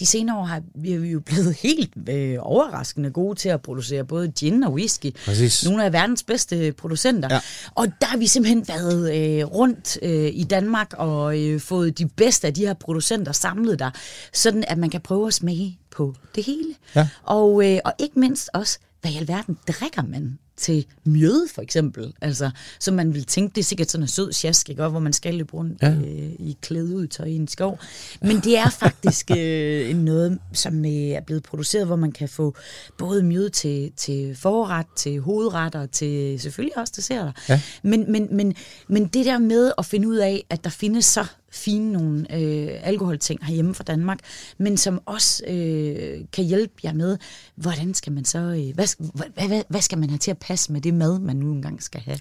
de 0.00 0.06
senere 0.06 0.38
år 0.38 0.44
har 0.44 0.62
vi, 0.74 0.96
vi 0.96 1.10
jo 1.10 1.20
blevet 1.20 1.54
helt 1.54 1.90
øh, 2.08 2.36
overraskende 2.40 3.10
gode 3.10 3.38
til 3.38 3.48
at 3.48 3.62
producere 3.62 4.04
både 4.04 4.28
gin 4.28 4.64
og 4.64 4.72
whisky. 4.72 5.14
Præcis. 5.24 5.64
Nogle 5.64 5.84
af 5.84 5.92
verdens 5.92 6.22
bedste 6.22 6.72
producenter. 6.72 7.28
Ja. 7.34 7.40
Og 7.74 7.86
der 8.00 8.06
har 8.06 8.18
vi 8.18 8.26
simpelthen 8.26 8.68
været 8.68 9.16
øh, 9.16 9.44
rundt 9.44 9.98
øh, 10.02 10.30
i 10.34 10.44
Danmark 10.44 10.94
og 10.98 11.40
øh, 11.40 11.60
fået 11.60 11.98
de 11.98 12.08
bedste 12.08 12.46
af 12.46 12.54
de 12.54 12.66
her 12.66 12.74
producenter 12.74 13.32
samlet 13.32 13.78
der, 13.78 13.90
sådan 14.32 14.64
at 14.68 14.78
man 14.78 14.90
kan 14.90 15.00
prøve 15.00 15.26
at 15.26 15.34
smage 15.34 15.78
på 15.90 16.14
det 16.34 16.44
hele. 16.44 16.74
Ja. 16.96 17.08
Og, 17.22 17.70
øh, 17.70 17.78
og 17.84 17.92
ikke 17.98 18.20
mindst 18.20 18.50
også, 18.54 18.78
hvad 19.00 19.10
i 19.10 19.16
alverden 19.16 19.58
drikker 19.68 20.02
man 20.02 20.38
til 20.60 20.86
mjøde, 21.04 21.46
for 21.54 21.62
eksempel. 21.62 22.12
Altså, 22.20 22.50
så 22.80 22.92
man 22.92 23.14
vil 23.14 23.24
tænke, 23.24 23.54
det 23.54 23.60
er 23.60 23.64
sikkert 23.64 23.90
sådan 23.90 24.04
en 24.04 24.08
sød 24.08 24.32
sjask, 24.32 24.68
ikke? 24.70 24.84
Og 24.84 24.90
hvor 24.90 25.00
man 25.00 25.12
skal 25.12 25.34
løbe 25.34 25.54
rundt 25.54 25.82
Ja. 25.82 25.90
øh, 25.90 26.32
i 26.38 26.56
klæde 26.62 26.96
ud 26.96 27.06
tøj 27.06 27.26
i 27.26 27.36
en 27.36 27.48
skov. 27.48 27.78
Men 28.22 28.36
det 28.36 28.58
er 28.58 28.70
faktisk 28.70 29.30
øh, 29.38 29.96
noget, 29.96 30.38
som 30.52 30.84
øh, 30.84 30.90
er 30.92 31.20
blevet 31.20 31.42
produceret, 31.42 31.86
hvor 31.86 31.96
man 31.96 32.12
kan 32.12 32.28
få 32.28 32.54
både 32.98 33.22
mjøde 33.22 33.48
til, 33.50 33.92
til 33.96 34.36
forret, 34.36 34.86
til 34.96 35.20
hovedretter, 35.20 35.86
til 35.86 36.40
selvfølgelig 36.40 36.78
også 36.78 36.92
desserter. 36.96 37.32
Ja. 37.48 37.60
Men, 37.82 38.12
men, 38.12 38.28
men, 38.36 38.54
men 38.88 39.06
det 39.06 39.26
der 39.26 39.38
med 39.38 39.72
at 39.78 39.86
finde 39.86 40.08
ud 40.08 40.16
af, 40.16 40.44
at 40.50 40.64
der 40.64 40.70
findes 40.70 41.04
så 41.04 41.26
fine 41.52 41.92
nogle 41.92 42.36
øh, 42.36 42.68
alkoholting 42.82 43.44
herhjemme 43.46 43.74
fra 43.74 43.84
Danmark, 43.84 44.18
men 44.58 44.76
som 44.76 45.00
også 45.06 45.44
øh, 45.46 46.20
kan 46.32 46.44
hjælpe 46.44 46.74
jer 46.84 46.92
med, 46.92 47.18
hvordan 47.56 47.94
skal 47.94 48.12
man 48.12 48.24
så, 48.24 48.38
øh, 48.38 48.74
hvad, 48.74 48.86
hvad, 49.34 49.48
hvad, 49.48 49.62
hvad 49.68 49.80
skal 49.80 49.98
man 49.98 50.08
have 50.10 50.18
til 50.18 50.30
at 50.30 50.38
passe 50.38 50.72
med 50.72 50.80
det 50.80 50.94
mad, 50.94 51.18
man 51.18 51.36
nu 51.36 51.52
engang 51.52 51.82
skal 51.82 52.00
have 52.00 52.18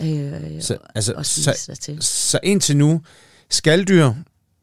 øh, 0.00 0.62
Så, 0.62 0.76
altså, 0.94 1.12
og 1.12 1.26
så, 1.26 1.78
til. 1.80 1.98
så 2.00 2.38
indtil 2.42 2.76
nu, 2.76 3.00
skalddyr, 3.50 4.12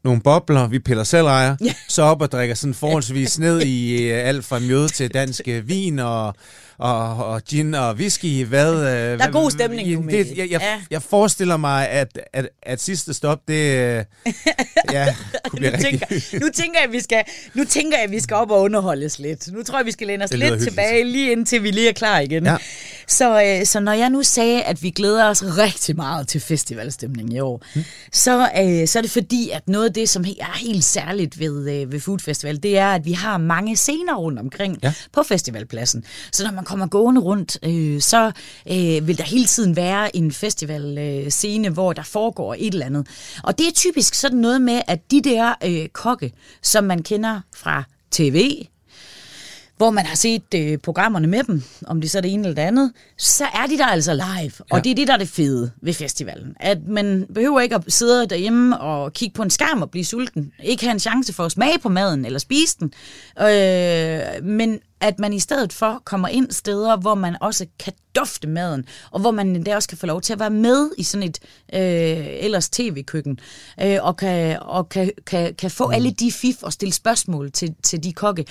nogle 0.04 0.22
bobler, 0.22 0.68
vi 0.68 0.80
piller 0.80 1.04
selv 1.04 1.26
ejer, 1.28 1.56
Ja. 1.62 1.74
så 1.88 2.02
op 2.02 2.22
og 2.22 2.32
drikker 2.32 2.56
sådan 2.56 2.74
forholdsvis 2.74 3.40
ned 3.40 3.62
i 3.62 4.02
øh, 4.04 4.28
alt 4.28 4.46
fra 4.46 4.60
mjøde 4.60 4.88
til 4.88 5.14
dansk 5.14 5.42
øh, 5.48 5.68
vin 5.68 6.00
og, 6.00 6.36
og, 6.82 7.26
og 7.26 7.44
gin 7.44 7.74
og 7.74 7.94
whisky. 7.96 8.46
Hvad, 8.46 8.74
øh, 8.74 9.20
der 9.20 9.28
er 9.28 9.32
god 9.32 9.52
stemning 9.52 9.90
nu, 10.02 10.08
det, 10.12 10.38
jeg, 10.38 10.52
jeg, 10.52 10.62
Ja. 10.62 10.82
jeg 10.92 11.02
forestiller 11.02 11.58
mig, 11.58 11.90
at, 11.90 12.20
at, 12.34 12.50
at 12.64 12.82
sidste 12.82 13.14
stop, 13.14 13.40
det 13.48 13.54
øh, 13.54 14.04
ja, 14.92 15.16
kunne 15.50 15.58
blive 15.58 15.72
nu, 15.72 15.78
rigtig... 15.78 16.00
tænker, 16.02 16.40
nu, 16.40 16.50
tænker 16.54 16.80
jeg, 16.80 16.88
at 16.88 16.92
vi 16.92 17.00
skal, 17.00 17.24
nu 17.54 17.64
tænker 17.66 17.98
jeg, 17.98 18.04
at 18.06 18.12
vi 18.12 18.20
skal 18.20 18.36
op 18.36 18.52
og 18.52 18.62
underholdes 18.62 19.20
lidt. 19.20 19.48
Nu 19.54 19.64
tror 19.64 19.78
jeg, 19.80 19.86
vi 19.86 19.92
skal 19.92 20.08
læne 20.08 20.24
os 20.24 20.32
lidt 20.32 20.44
hyggeligt. 20.44 20.70
tilbage, 20.70 21.04
lige 21.04 21.32
indtil 21.32 21.64
vi 21.64 21.72
lige 21.72 21.90
er 21.90 21.94
klar 21.94 22.20
igen. 22.20 22.46
Ja. 22.46 22.58
Så, 23.08 23.44
øh, 23.44 23.66
så 23.66 23.80
når 23.80 23.94
jeg 23.94 24.10
nu 24.10 24.24
sagde, 24.24 24.64
at 24.64 24.84
vi 24.84 24.90
glæder 24.90 25.30
os 25.30 25.44
rigtig 25.44 25.96
meget 25.96 26.28
til 26.28 26.42
festivalstemningen 26.42 27.36
i 27.36 27.40
år, 27.40 27.64
mm. 27.76 27.84
så, 28.12 28.50
øh, 28.60 28.88
så 28.88 29.00
er 29.00 29.02
det 29.02 29.12
fordi, 29.12 29.50
at 29.54 29.68
noget 29.68 29.86
af 29.88 29.94
det, 29.94 30.10
som 30.10 30.24
er 30.40 30.58
helt 30.58 30.84
særligt 30.84 31.40
ved, 31.40 31.70
øh, 31.82 31.92
ved 31.92 32.00
Food 32.00 32.20
Festival, 32.20 32.64
det 32.64 32.78
er, 32.78 32.88
at 32.88 33.06
vi 33.06 33.12
har 33.12 33.38
mange 33.38 33.76
scener 33.78 34.16
rundt 34.16 34.40
omkring 34.40 34.78
Ja. 34.84 34.94
på 35.14 35.24
festivalpladsen. 35.24 36.04
Så 36.32 36.44
når 36.44 36.52
man 36.52 36.64
kommer 36.72 36.88
gående 36.88 37.22
rundt, 37.22 37.58
øh, 37.64 38.02
så 38.02 38.32
øh, 38.72 39.08
vil 39.08 39.18
der 39.18 39.24
hele 39.24 39.46
tiden 39.46 39.76
være 39.76 40.16
en 40.16 40.32
festivalscene, 40.32 41.68
øh, 41.68 41.74
hvor 41.74 41.94
der 41.94 42.04
foregår 42.04 42.56
et 42.60 42.74
eller 42.74 42.86
andet. 42.86 43.08
Og 43.44 43.58
det 43.58 43.68
er 43.68 43.72
typisk 43.72 44.14
sådan 44.14 44.38
noget 44.38 44.62
med, 44.62 44.82
at 44.88 45.12
de 45.12 45.22
der 45.22 45.54
øh, 45.66 45.88
kokke, 45.88 46.32
som 46.62 46.84
man 46.84 47.04
kender 47.04 47.42
fra 47.56 47.84
tv, 48.12 48.66
hvor 49.78 49.90
man 49.92 50.06
har 50.06 50.16
set 50.16 50.54
øh, 50.56 50.78
programmerne 50.78 51.28
med 51.28 51.44
dem, 51.44 51.64
om 51.88 52.02
det 52.02 52.12
så 52.12 52.18
er 52.18 52.22
det 52.22 52.34
ene 52.34 52.48
eller 52.48 52.56
det 52.56 52.68
andet, 52.68 52.92
så 53.18 53.44
er 53.44 53.68
de 53.70 53.78
der 53.78 53.86
altså 53.86 54.14
live. 54.14 54.52
Og 54.70 54.78
Ja. 54.78 54.80
det 54.82 54.92
er 54.92 54.96
det, 54.96 55.08
der 55.08 55.14
er 55.14 55.18
det 55.18 55.28
fede 55.30 55.72
ved 55.82 55.94
festivalen. 55.94 56.56
At 56.60 56.78
man 56.88 57.26
behøver 57.36 57.60
ikke 57.62 57.76
at 57.76 57.84
sidde 57.88 58.26
derhjemme 58.28 58.80
og 58.80 59.14
kigge 59.14 59.34
på 59.34 59.44
en 59.44 59.50
skærm 59.50 59.82
og 59.82 59.92
blive 59.92 60.06
sulten. 60.06 60.52
Ikke 60.64 60.84
have 60.84 60.92
en 60.94 61.00
chance 61.00 61.34
for 61.34 61.46
at 61.46 61.52
smage 61.52 61.80
på 61.80 61.90
maden 61.90 62.26
eller 62.26 62.40
spise 62.40 62.78
den. 62.80 62.94
Øh, 63.42 64.44
men 64.46 64.80
at 65.02 65.20
man 65.20 65.34
i 65.34 65.40
stedet 65.40 65.74
for 65.74 66.02
kommer 66.06 66.28
ind 66.28 66.52
steder, 66.52 66.98
hvor 66.98 67.16
man 67.16 67.38
også 67.42 67.66
kan 67.80 67.94
dufte 68.16 68.48
maden, 68.48 68.86
og 69.12 69.20
hvor 69.20 69.32
man 69.32 69.56
endda 69.56 69.76
også 69.76 69.90
kan 69.90 69.98
få 69.98 70.06
lov 70.06 70.22
til 70.22 70.34
at 70.34 70.40
være 70.40 70.50
med 70.50 70.90
i 70.98 71.04
sådan 71.04 71.28
et 71.28 71.40
øh, 71.74 72.28
ellers 72.46 72.70
tv-køkken, 72.70 73.40
øh, 73.82 73.98
og, 74.02 74.18
kan, 74.18 74.60
og 74.62 74.90
kan, 74.90 75.12
kan, 75.26 75.56
kan 75.56 75.72
få 75.72 75.88
mm. 75.88 75.94
alle 75.94 76.12
de 76.12 76.32
fif 76.32 76.64
og 76.64 76.74
stille 76.74 76.94
spørgsmål 76.94 77.52
til, 77.52 77.76
til 77.84 78.04
de 78.04 78.14
kokke. 78.14 78.46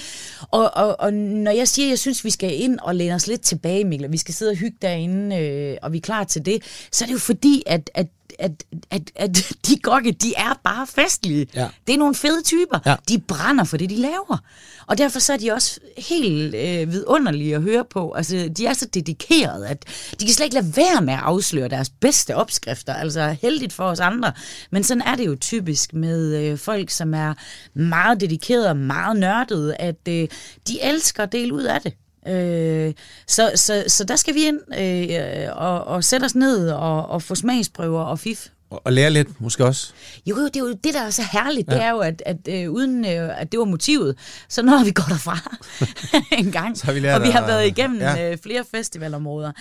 Og, 0.50 0.70
og, 0.76 1.00
og 1.00 1.12
når 1.12 1.50
jeg 1.50 1.68
siger, 1.68 1.86
at 1.86 1.90
jeg 1.90 1.98
synes, 1.98 2.24
vi 2.24 2.30
skal 2.30 2.60
ind 2.60 2.78
og 2.82 2.94
læne 2.94 3.14
os 3.14 3.26
lidt 3.26 3.42
tilbage, 3.42 3.84
Mikkel, 3.84 4.06
og 4.06 4.12
vi 4.12 4.18
skal 4.18 4.34
sidde 4.34 4.50
og 4.50 4.56
hygge 4.56 4.76
derinde, 4.82 5.36
øh, 5.36 5.76
og 5.82 5.92
vi 5.92 5.96
er 5.96 6.02
klar 6.02 6.24
til 6.24 6.46
det, 6.46 6.62
så 6.92 7.04
er 7.04 7.06
det 7.06 7.12
jo 7.12 7.18
fordi, 7.18 7.62
at, 7.66 7.90
at 7.94 8.06
at, 8.38 8.64
at, 8.90 9.10
at 9.16 9.36
de 9.66 9.76
kokke, 9.82 10.12
de 10.12 10.34
er 10.36 10.60
bare 10.64 10.86
festlige. 10.86 11.46
Ja. 11.54 11.68
Det 11.86 11.94
er 11.94 11.98
nogle 11.98 12.14
fede 12.14 12.42
typer. 12.42 12.78
Ja. 12.86 12.96
De 13.08 13.18
brænder 13.18 13.64
for 13.64 13.76
det, 13.76 13.90
de 13.90 13.96
laver. 13.96 14.38
Og 14.86 14.98
derfor 14.98 15.18
så 15.18 15.32
er 15.32 15.36
de 15.36 15.52
også 15.52 15.80
helt 15.98 16.54
øh, 16.54 16.92
vidunderlige 16.92 17.54
at 17.54 17.62
høre 17.62 17.84
på. 17.84 18.12
Altså, 18.12 18.50
de 18.56 18.66
er 18.66 18.72
så 18.72 18.86
dedikerede, 18.86 19.68
at 19.68 19.84
de 20.20 20.24
kan 20.24 20.34
slet 20.34 20.46
ikke 20.46 20.54
lade 20.54 20.76
være 20.76 21.02
med 21.02 21.14
at 21.14 21.20
afsløre 21.20 21.68
deres 21.68 21.90
bedste 21.90 22.36
opskrifter. 22.36 22.94
Altså, 22.94 23.36
heldigt 23.42 23.72
for 23.72 23.84
os 23.84 24.00
andre. 24.00 24.32
Men 24.70 24.84
sådan 24.84 25.02
er 25.02 25.14
det 25.14 25.26
jo 25.26 25.36
typisk 25.40 25.94
med 25.94 26.36
øh, 26.36 26.58
folk, 26.58 26.90
som 26.90 27.14
er 27.14 27.34
meget 27.74 28.20
dedikerede 28.20 28.68
og 28.68 28.76
meget 28.76 29.16
nørdede, 29.16 29.76
at 29.76 30.08
øh, 30.08 30.28
de 30.68 30.82
elsker 30.82 31.22
at 31.22 31.32
dele 31.32 31.54
ud 31.54 31.62
af 31.62 31.80
det. 31.80 31.92
Øh, 32.28 32.92
så, 33.26 33.52
så, 33.54 33.84
så 33.86 34.04
der 34.04 34.16
skal 34.16 34.34
vi 34.34 34.44
ind 34.44 34.60
øh, 34.78 35.56
og, 35.56 35.84
og 35.84 36.04
sætte 36.04 36.24
os 36.24 36.34
ned 36.34 36.70
og, 36.70 37.06
og 37.06 37.22
få 37.22 37.34
smagsprøver 37.34 38.02
og 38.02 38.18
fif. 38.18 38.48
Og, 38.70 38.82
og 38.84 38.92
lære 38.92 39.10
lidt, 39.10 39.40
måske 39.40 39.64
også. 39.64 39.92
Jo, 40.26 40.36
jo, 40.36 40.44
det 40.44 40.56
er 40.56 40.60
jo 40.60 40.72
det, 40.72 40.94
der 40.94 41.00
er 41.00 41.10
så 41.10 41.22
herligt, 41.32 41.68
ja. 41.68 41.74
det 41.74 41.82
er 41.82 41.90
jo, 41.90 41.98
at, 41.98 42.22
at 42.26 42.36
øh, 42.48 42.70
uden 42.70 43.04
øh, 43.04 43.40
at 43.40 43.52
det 43.52 43.58
var 43.58 43.64
motivet, 43.64 44.16
så 44.48 44.62
når 44.62 44.84
vi 44.84 44.90
går 44.90 45.04
derfra 45.08 45.56
en 46.38 46.52
gang, 46.52 46.78
Så 46.78 46.86
har 46.86 46.92
vi 46.92 47.00
lært 47.00 47.20
og 47.20 47.26
vi 47.26 47.30
har 47.30 47.46
været 47.46 47.66
igennem 47.66 48.00
ja. 48.00 48.30
øh, 48.30 48.38
flere 48.42 48.64
festivalområder, 48.70 49.52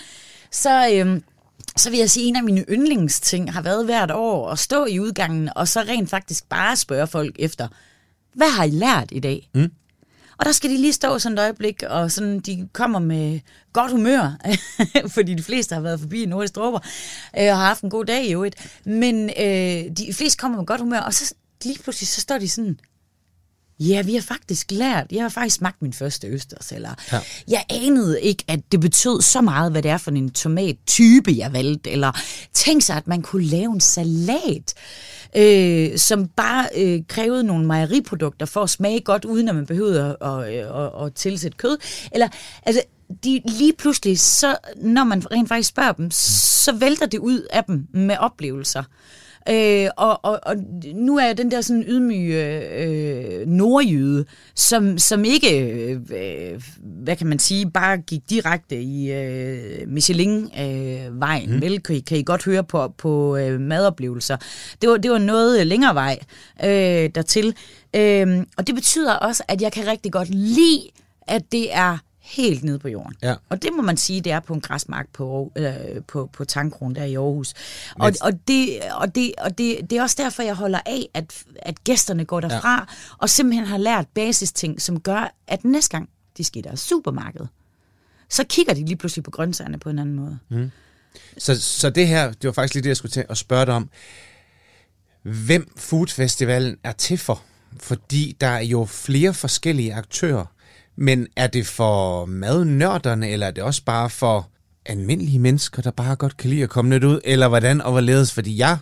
så... 0.50 0.90
Øh, 0.92 1.20
så 1.76 1.90
vil 1.90 1.98
jeg 1.98 2.10
sige, 2.10 2.24
at 2.24 2.28
en 2.28 2.36
af 2.36 2.42
mine 2.42 2.64
yndlingsting 2.68 3.52
har 3.52 3.62
været 3.62 3.84
hvert 3.84 4.10
år 4.10 4.50
at 4.50 4.58
stå 4.58 4.84
i 4.84 5.00
udgangen, 5.00 5.50
og 5.56 5.68
så 5.68 5.80
rent 5.80 6.10
faktisk 6.10 6.48
bare 6.48 6.76
spørge 6.76 7.06
folk 7.06 7.36
efter, 7.38 7.68
hvad 8.34 8.50
har 8.50 8.64
I 8.64 8.70
lært 8.70 9.08
i 9.12 9.20
dag? 9.20 9.48
Mm. 9.54 9.70
Og 10.40 10.46
der 10.46 10.52
skal 10.52 10.70
de 10.70 10.76
lige 10.76 10.92
stå 10.92 11.18
sådan 11.18 11.38
et 11.38 11.42
øjeblik, 11.42 11.82
og 11.82 12.10
sådan, 12.10 12.40
de 12.40 12.68
kommer 12.72 12.98
med 12.98 13.40
godt 13.72 13.92
humør, 13.92 14.36
fordi 15.14 15.34
de 15.34 15.42
fleste 15.42 15.74
har 15.74 15.82
været 15.82 16.00
forbi 16.00 16.26
Nordisk 16.26 16.56
Dråber, 16.56 16.78
øh, 17.38 17.50
og 17.50 17.56
har 17.56 17.66
haft 17.66 17.82
en 17.82 17.90
god 17.90 18.04
dag 18.04 18.24
i 18.24 18.32
øvrigt. 18.32 18.80
Men 18.84 19.30
øh, 19.40 19.96
de 19.96 20.14
fleste 20.14 20.38
kommer 20.38 20.58
med 20.58 20.66
godt 20.66 20.80
humør, 20.80 21.00
og 21.00 21.14
så 21.14 21.34
lige 21.64 21.78
pludselig, 21.82 22.08
så 22.08 22.20
står 22.20 22.38
de 22.38 22.48
sådan, 22.48 22.78
Ja, 23.80 24.02
vi 24.02 24.14
har 24.14 24.20
faktisk 24.22 24.70
lært. 24.70 25.06
Jeg 25.12 25.22
har 25.22 25.28
faktisk 25.28 25.56
smagt 25.56 25.82
min 25.82 25.92
første 25.92 26.26
østers, 26.26 26.72
eller 26.72 26.90
Ja. 27.12 27.18
jeg 27.48 27.64
anede 27.70 28.20
ikke, 28.22 28.44
at 28.48 28.60
det 28.72 28.80
betød 28.80 29.20
så 29.22 29.40
meget, 29.40 29.72
hvad 29.72 29.82
det 29.82 29.90
er 29.90 29.96
for 29.98 30.10
en 30.10 30.30
tomattype, 30.30 31.30
jeg 31.36 31.52
valgte, 31.52 31.90
eller 31.90 32.12
tænk 32.54 32.82
sig, 32.82 32.96
at 32.96 33.06
man 33.06 33.22
kunne 33.22 33.44
lave 33.44 33.72
en 33.72 33.80
salat, 33.80 34.74
øh, 35.36 35.98
som 35.98 36.28
bare 36.28 36.68
øh, 36.76 37.00
krævede 37.08 37.44
nogle 37.44 37.66
mejeriprodukter 37.66 38.46
for 38.46 38.62
at 38.62 38.70
smage 38.70 39.00
godt, 39.00 39.24
uden 39.24 39.48
at 39.48 39.54
man 39.54 39.66
behøvede 39.66 40.16
at, 40.20 40.28
at, 40.28 40.44
at, 40.54 41.06
at 41.06 41.14
tilsætte 41.14 41.56
kød. 41.56 41.78
Eller, 42.12 42.28
altså, 42.62 42.82
de 43.24 43.40
lige 43.44 43.72
pludselig, 43.78 44.20
så, 44.20 44.56
når 44.76 45.04
man 45.04 45.32
rent 45.32 45.48
faktisk 45.48 45.68
spørger 45.68 45.92
dem, 45.92 46.10
så 46.10 46.72
vælter 46.72 47.06
det 47.06 47.18
ud 47.18 47.46
af 47.50 47.64
dem 47.64 47.86
med 47.94 48.16
oplevelser. 48.18 48.82
Øh, 49.48 49.88
og, 49.96 50.24
og, 50.24 50.40
og 50.42 50.56
nu 50.94 51.18
er 51.18 51.26
jeg 51.26 51.38
den 51.38 51.50
der 51.50 51.60
sådan 51.60 51.84
ydmyge 51.88 52.64
øh, 52.84 53.46
nordjyde, 53.46 54.24
som, 54.54 54.98
som 54.98 55.24
ikke, 55.24 55.70
øh, 56.10 56.62
hvad 56.80 57.16
kan 57.16 57.26
man 57.26 57.38
sige, 57.38 57.70
bare 57.70 57.98
gik 57.98 58.20
direkte 58.30 58.82
i 58.82 59.12
øh, 59.12 59.88
Michelin-vejen. 59.88 61.54
Øh, 61.54 61.62
vel, 61.62 61.82
kan 61.82 61.96
I, 61.96 62.00
kan 62.00 62.18
I 62.18 62.22
godt 62.22 62.44
høre 62.44 62.64
på, 62.64 62.88
på 62.88 63.36
øh, 63.36 63.60
madoplevelser. 63.60 64.36
Det 64.82 64.90
var, 64.90 64.96
det 64.96 65.10
var 65.10 65.18
noget 65.18 65.66
længere 65.66 65.94
vej 65.94 66.18
øh, 66.64 67.10
dertil. 67.14 67.54
Øh, 67.96 68.46
og 68.56 68.66
det 68.66 68.74
betyder 68.74 69.14
også, 69.14 69.42
at 69.48 69.62
jeg 69.62 69.72
kan 69.72 69.86
rigtig 69.86 70.12
godt 70.12 70.28
lide, 70.28 70.82
at 71.26 71.42
det 71.52 71.74
er 71.74 71.98
helt 72.30 72.64
nede 72.64 72.78
på 72.78 72.88
jorden. 72.88 73.14
Ja. 73.22 73.34
Og 73.48 73.62
det 73.62 73.70
må 73.76 73.82
man 73.82 73.96
sige, 73.96 74.20
det 74.20 74.32
er 74.32 74.40
på 74.40 74.54
en 74.54 74.60
græsmark 74.60 75.06
på, 75.12 75.52
øh, 75.56 75.74
på, 76.08 76.30
på 76.32 76.44
Tankron 76.44 76.94
der 76.94 77.04
i 77.04 77.14
Aarhus. 77.14 77.54
Og, 77.98 78.06
Men- 78.06 78.16
og, 78.22 78.32
det, 78.48 78.80
og, 78.92 79.14
det, 79.14 79.32
og 79.38 79.58
det, 79.58 79.90
det 79.90 79.98
er 79.98 80.02
også 80.02 80.16
derfor, 80.18 80.42
jeg 80.42 80.54
holder 80.54 80.80
af, 80.86 81.08
at, 81.14 81.44
at 81.56 81.84
gæsterne 81.84 82.24
går 82.24 82.40
derfra, 82.40 82.74
ja. 82.74 82.84
og 83.18 83.30
simpelthen 83.30 83.66
har 83.66 83.78
lært 83.78 84.06
basisting, 84.14 84.82
som 84.82 85.00
gør, 85.00 85.34
at 85.46 85.64
næste 85.64 85.90
gang 85.90 86.08
de 86.36 86.44
skal 86.44 86.58
i 86.58 86.62
deres 86.62 86.80
supermarked, 86.80 87.46
så 88.28 88.44
kigger 88.44 88.74
de 88.74 88.84
lige 88.84 88.96
pludselig 88.96 89.24
på 89.24 89.30
grøntsagerne 89.30 89.78
på 89.78 89.90
en 89.90 89.98
anden 89.98 90.14
måde. 90.14 90.38
Mm. 90.48 90.70
Så, 91.38 91.60
så 91.60 91.90
det 91.90 92.08
her, 92.08 92.32
det 92.32 92.44
var 92.44 92.52
faktisk 92.52 92.74
lige 92.74 92.82
det, 92.82 92.88
jeg 92.88 92.96
skulle 92.96 93.12
til 93.12 93.24
at 93.28 93.38
spørge 93.38 93.66
dig 93.66 93.74
om. 93.74 93.90
Hvem 95.22 95.72
Foodfestivalen 95.76 96.76
er 96.84 96.92
til 96.92 97.18
for? 97.18 97.42
Fordi 97.78 98.36
der 98.40 98.46
er 98.46 98.60
jo 98.60 98.84
flere 98.84 99.34
forskellige 99.34 99.94
aktører. 99.94 100.44
Men 101.00 101.26
er 101.36 101.46
det 101.46 101.66
for 101.66 102.24
madnørderne, 102.26 103.28
eller 103.28 103.46
er 103.46 103.50
det 103.50 103.64
også 103.64 103.84
bare 103.84 104.10
for 104.10 104.48
almindelige 104.86 105.38
mennesker, 105.38 105.82
der 105.82 105.90
bare 105.90 106.16
godt 106.16 106.36
kan 106.36 106.50
lide 106.50 106.62
at 106.62 106.70
komme 106.70 106.90
lidt 106.90 107.04
ud? 107.04 107.20
Eller 107.24 107.48
hvordan 107.48 107.80
og 107.80 107.92
hvorledes? 107.92 108.32
Fordi 108.32 108.58
jeg, 108.58 108.78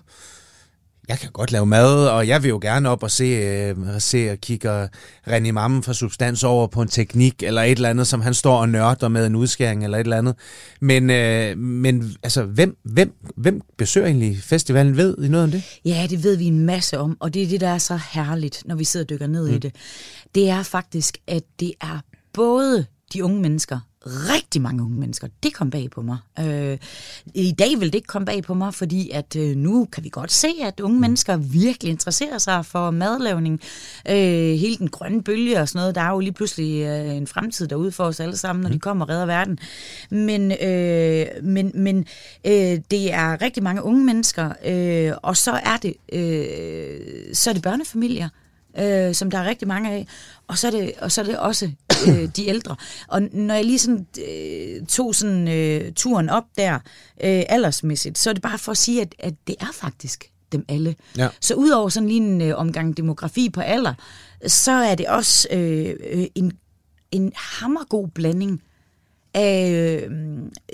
jeg 1.08 1.18
kan 1.18 1.30
godt 1.32 1.52
lave 1.52 1.66
mad, 1.66 2.08
og 2.08 2.28
jeg 2.28 2.42
vil 2.42 2.48
jo 2.48 2.58
gerne 2.62 2.88
op 2.88 3.02
og 3.02 3.10
se, 3.10 3.24
øh, 3.24 3.76
se 3.98 4.30
og 4.30 4.38
kigge 4.38 4.84
René 5.28 5.52
Mammen 5.52 5.82
fra 5.82 5.92
Substans 5.92 6.44
over 6.44 6.66
på 6.66 6.82
en 6.82 6.88
teknik, 6.88 7.42
eller 7.42 7.62
et 7.62 7.70
eller 7.70 7.88
andet, 7.88 8.06
som 8.06 8.20
han 8.20 8.34
står 8.34 8.60
og 8.60 8.68
nørder 8.68 9.08
med 9.08 9.26
en 9.26 9.36
udskæring, 9.36 9.84
eller 9.84 9.98
et 9.98 10.04
eller 10.04 10.16
andet. 10.16 10.34
Men, 10.80 11.10
øh, 11.10 11.58
men 11.58 12.12
altså, 12.22 12.42
hvem, 12.42 12.76
hvem, 12.84 13.12
hvem 13.36 13.60
besøger 13.76 14.06
egentlig 14.06 14.38
festivalen? 14.42 14.96
Ved 14.96 15.24
I 15.24 15.28
noget 15.28 15.44
om 15.44 15.50
det? 15.50 15.62
Ja, 15.84 16.06
det 16.10 16.24
ved 16.24 16.36
vi 16.36 16.44
en 16.44 16.66
masse 16.66 16.98
om, 16.98 17.16
og 17.20 17.34
det 17.34 17.42
er 17.42 17.48
det, 17.48 17.60
der 17.60 17.68
er 17.68 17.78
så 17.78 18.00
herligt, 18.12 18.62
når 18.64 18.74
vi 18.74 18.84
sidder 18.84 19.04
og 19.04 19.10
dykker 19.10 19.26
ned 19.26 19.48
mm. 19.48 19.54
i 19.54 19.58
det. 19.58 19.74
Det 20.34 20.50
er 20.50 20.62
faktisk, 20.62 21.18
at 21.26 21.42
det 21.60 21.72
er 21.80 22.00
både 22.38 22.86
de 23.12 23.24
unge 23.24 23.40
mennesker, 23.40 23.80
rigtig 24.06 24.62
mange 24.62 24.82
unge 24.82 25.00
mennesker. 25.00 25.28
Det 25.42 25.54
kom 25.54 25.70
bag 25.70 25.90
på 25.90 26.02
mig. 26.02 26.18
Øh, 26.40 26.78
I 27.34 27.52
dag 27.52 27.80
vil 27.80 27.86
det 27.86 27.94
ikke 27.94 28.06
komme 28.06 28.26
bag 28.26 28.42
på 28.42 28.54
mig, 28.54 28.74
fordi 28.74 29.10
at 29.10 29.36
øh, 29.36 29.56
nu 29.56 29.88
kan 29.92 30.04
vi 30.04 30.08
godt 30.08 30.32
se, 30.32 30.48
at 30.62 30.80
unge 30.80 31.00
mennesker 31.00 31.36
virkelig 31.36 31.90
interesserer 31.90 32.38
sig 32.38 32.66
for 32.66 32.90
madlavning. 32.90 33.60
Øh, 34.08 34.14
hele 34.54 34.76
den 34.76 34.88
grønne 34.88 35.22
bølge 35.22 35.60
og 35.60 35.68
sådan 35.68 35.78
noget. 35.80 35.94
Der 35.94 36.00
er 36.00 36.10
jo 36.10 36.20
lige 36.20 36.32
pludselig 36.32 36.82
øh, 36.82 37.16
en 37.16 37.26
fremtid 37.26 37.68
derude 37.68 37.92
for 37.92 38.04
os 38.04 38.20
alle 38.20 38.36
sammen, 38.36 38.62
når 38.62 38.70
de 38.70 38.78
kommer 38.78 39.04
og 39.04 39.08
redder 39.08 39.26
verden. 39.26 39.58
Men, 40.10 40.52
øh, 40.52 41.26
men, 41.42 41.72
men 41.74 41.98
øh, 42.46 42.78
det 42.90 43.12
er 43.12 43.42
rigtig 43.42 43.62
mange 43.62 43.82
unge 43.82 44.04
mennesker, 44.04 44.52
øh, 44.66 45.12
og 45.22 45.36
så 45.36 45.52
er 45.52 45.76
det, 45.76 45.94
øh, 46.12 47.34
så 47.34 47.50
er 47.50 47.54
det 47.54 47.62
børnefamilier 47.62 48.28
øh, 48.80 49.14
som 49.14 49.30
der 49.30 49.38
er 49.38 49.44
rigtig 49.44 49.68
mange 49.68 49.90
af, 49.90 50.06
og 50.46 50.58
så 50.58 50.66
er 50.66 50.70
det, 50.70 50.92
og 51.00 51.12
så 51.12 51.20
er 51.20 51.24
det 51.24 51.38
også 51.38 51.70
øh, 52.08 52.28
de 52.36 52.46
ældre. 52.46 52.76
Og 53.08 53.22
når 53.22 53.54
jeg 53.54 53.64
lige 53.64 53.78
sådan, 53.78 54.06
øh, 54.28 54.86
tog 54.86 55.14
sådan, 55.14 55.48
øh, 55.48 55.92
turen 55.92 56.28
op 56.28 56.44
der 56.56 56.74
øh, 57.24 57.42
aldersmæssigt, 57.48 58.18
så 58.18 58.30
er 58.30 58.34
det 58.34 58.42
bare 58.42 58.58
for 58.58 58.72
at 58.72 58.78
sige, 58.78 59.02
at, 59.02 59.14
at 59.18 59.34
det 59.46 59.54
er 59.60 59.72
faktisk 59.72 60.30
dem 60.52 60.64
alle. 60.68 60.96
Ja. 61.16 61.28
Så 61.40 61.54
udover 61.54 61.88
sådan 61.88 62.08
lige 62.08 62.20
en 62.20 62.40
øh, 62.40 62.58
omgang 62.58 62.96
demografi 62.96 63.50
på 63.50 63.60
alder, 63.60 63.94
så 64.46 64.72
er 64.72 64.94
det 64.94 65.06
også 65.06 65.48
øh, 65.50 65.94
øh 66.10 66.26
en, 66.34 66.52
en 67.10 67.32
hammergod 67.36 68.08
blanding 68.08 68.62
af 69.34 69.70
øh, 69.70 70.10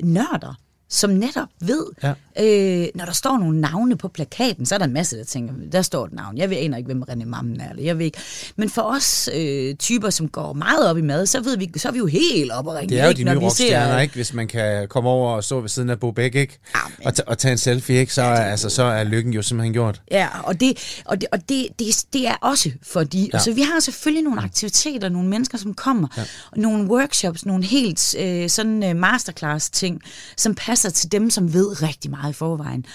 nørder, 0.03 0.55
som 0.89 1.11
netop 1.11 1.49
ved, 1.61 1.87
ja. 2.03 2.13
øh, 2.41 2.89
når 2.95 3.05
der 3.05 3.13
står 3.13 3.39
nogle 3.39 3.61
navne 3.61 3.97
på 3.97 4.09
plakaten, 4.09 4.67
så 4.67 4.75
er 4.75 4.79
der 4.79 4.87
en 4.87 4.93
masse, 4.93 5.19
der 5.19 5.25
tænker, 5.25 5.55
der 5.73 5.83
står 5.83 6.05
et 6.05 6.13
navn. 6.13 6.39
Jeg 6.39 6.51
ved 6.51 6.57
aner 6.57 6.77
ikke, 6.77 6.87
hvem 6.87 7.03
René 7.11 7.25
Mammen 7.25 7.61
er. 7.61 7.69
Jeg 7.79 7.99
ved 7.99 8.05
ikke. 8.05 8.19
Men 8.57 8.71
for 8.71 8.83
os 8.83 9.29
øh, 9.35 9.75
typer, 9.75 10.11
som 10.11 10.29
går 10.29 10.53
meget 10.53 10.91
op 10.91 10.99
i 10.99 11.01
mad, 11.01 11.27
så 11.27 11.41
ved 11.41 11.59
vi, 11.59 11.71
så 11.77 11.89
er 11.89 11.93
vi 11.93 11.99
jo 11.99 12.07
helt 12.07 12.53
op 12.53 12.67
og 12.67 12.75
ringe. 12.75 12.95
Det 12.95 13.01
er 13.01 13.07
jo 13.07 13.13
de 13.13 13.25
nye 13.25 13.39
rockstjerner, 13.39 14.01
ikke? 14.01 14.15
Hvis 14.15 14.33
man 14.33 14.49
kan 14.49 14.89
komme 14.89 15.11
over 15.11 15.37
og 15.37 15.45
stå 15.45 15.61
ved 15.61 15.69
siden 15.69 15.91
af 15.91 16.01
Bo 16.01 16.11
Bæk, 16.11 16.35
ikke? 16.35 16.59
Og, 17.05 17.13
og 17.27 17.39
tage 17.39 17.53
en 17.53 17.59
selfie, 17.59 17.97
ikke? 17.97 18.15
Så, 18.15 18.23
ja, 18.23 18.29
er, 18.29 18.35
altså, 18.35 18.69
så 18.69 18.83
er 18.83 19.05
lykken 19.05 19.33
jo 19.33 19.43
simpelthen 19.43 19.73
gjort. 19.73 20.03
Ja, 20.11 20.29
og 20.43 20.61
det, 20.61 21.03
og 21.05 21.21
det, 21.21 21.29
og 21.33 21.49
det, 21.49 21.69
det, 21.79 21.87
det 22.13 22.29
er 22.29 22.35
også 22.41 22.71
fordi, 22.83 23.21
ja. 23.23 23.31
altså 23.33 23.53
vi 23.53 23.61
har 23.61 23.81
selvfølgelig 23.81 24.25
nogle 24.25 24.43
aktiviteter, 24.43 25.09
nogle 25.09 25.29
mennesker, 25.29 25.59
som 25.59 25.75
kommer, 25.75 26.09
ja. 26.17 26.23
nogle 26.57 26.91
workshops, 26.91 27.47
nogle 27.47 27.65
helt 27.65 28.15
øh, 28.19 28.49
sådan 28.49 28.83
øh, 28.83 28.97
masterclass 28.97 29.71
ting, 29.71 30.01
som 30.37 30.55
passer 30.55 30.74
passer 30.75 30.91
til 30.91 31.13
dem, 31.13 31.31
som 31.31 31.53
ved 31.53 31.83
rigtig 31.83 32.11
meget 32.11 32.31
i 32.31 32.33
forvejen. 32.33 32.87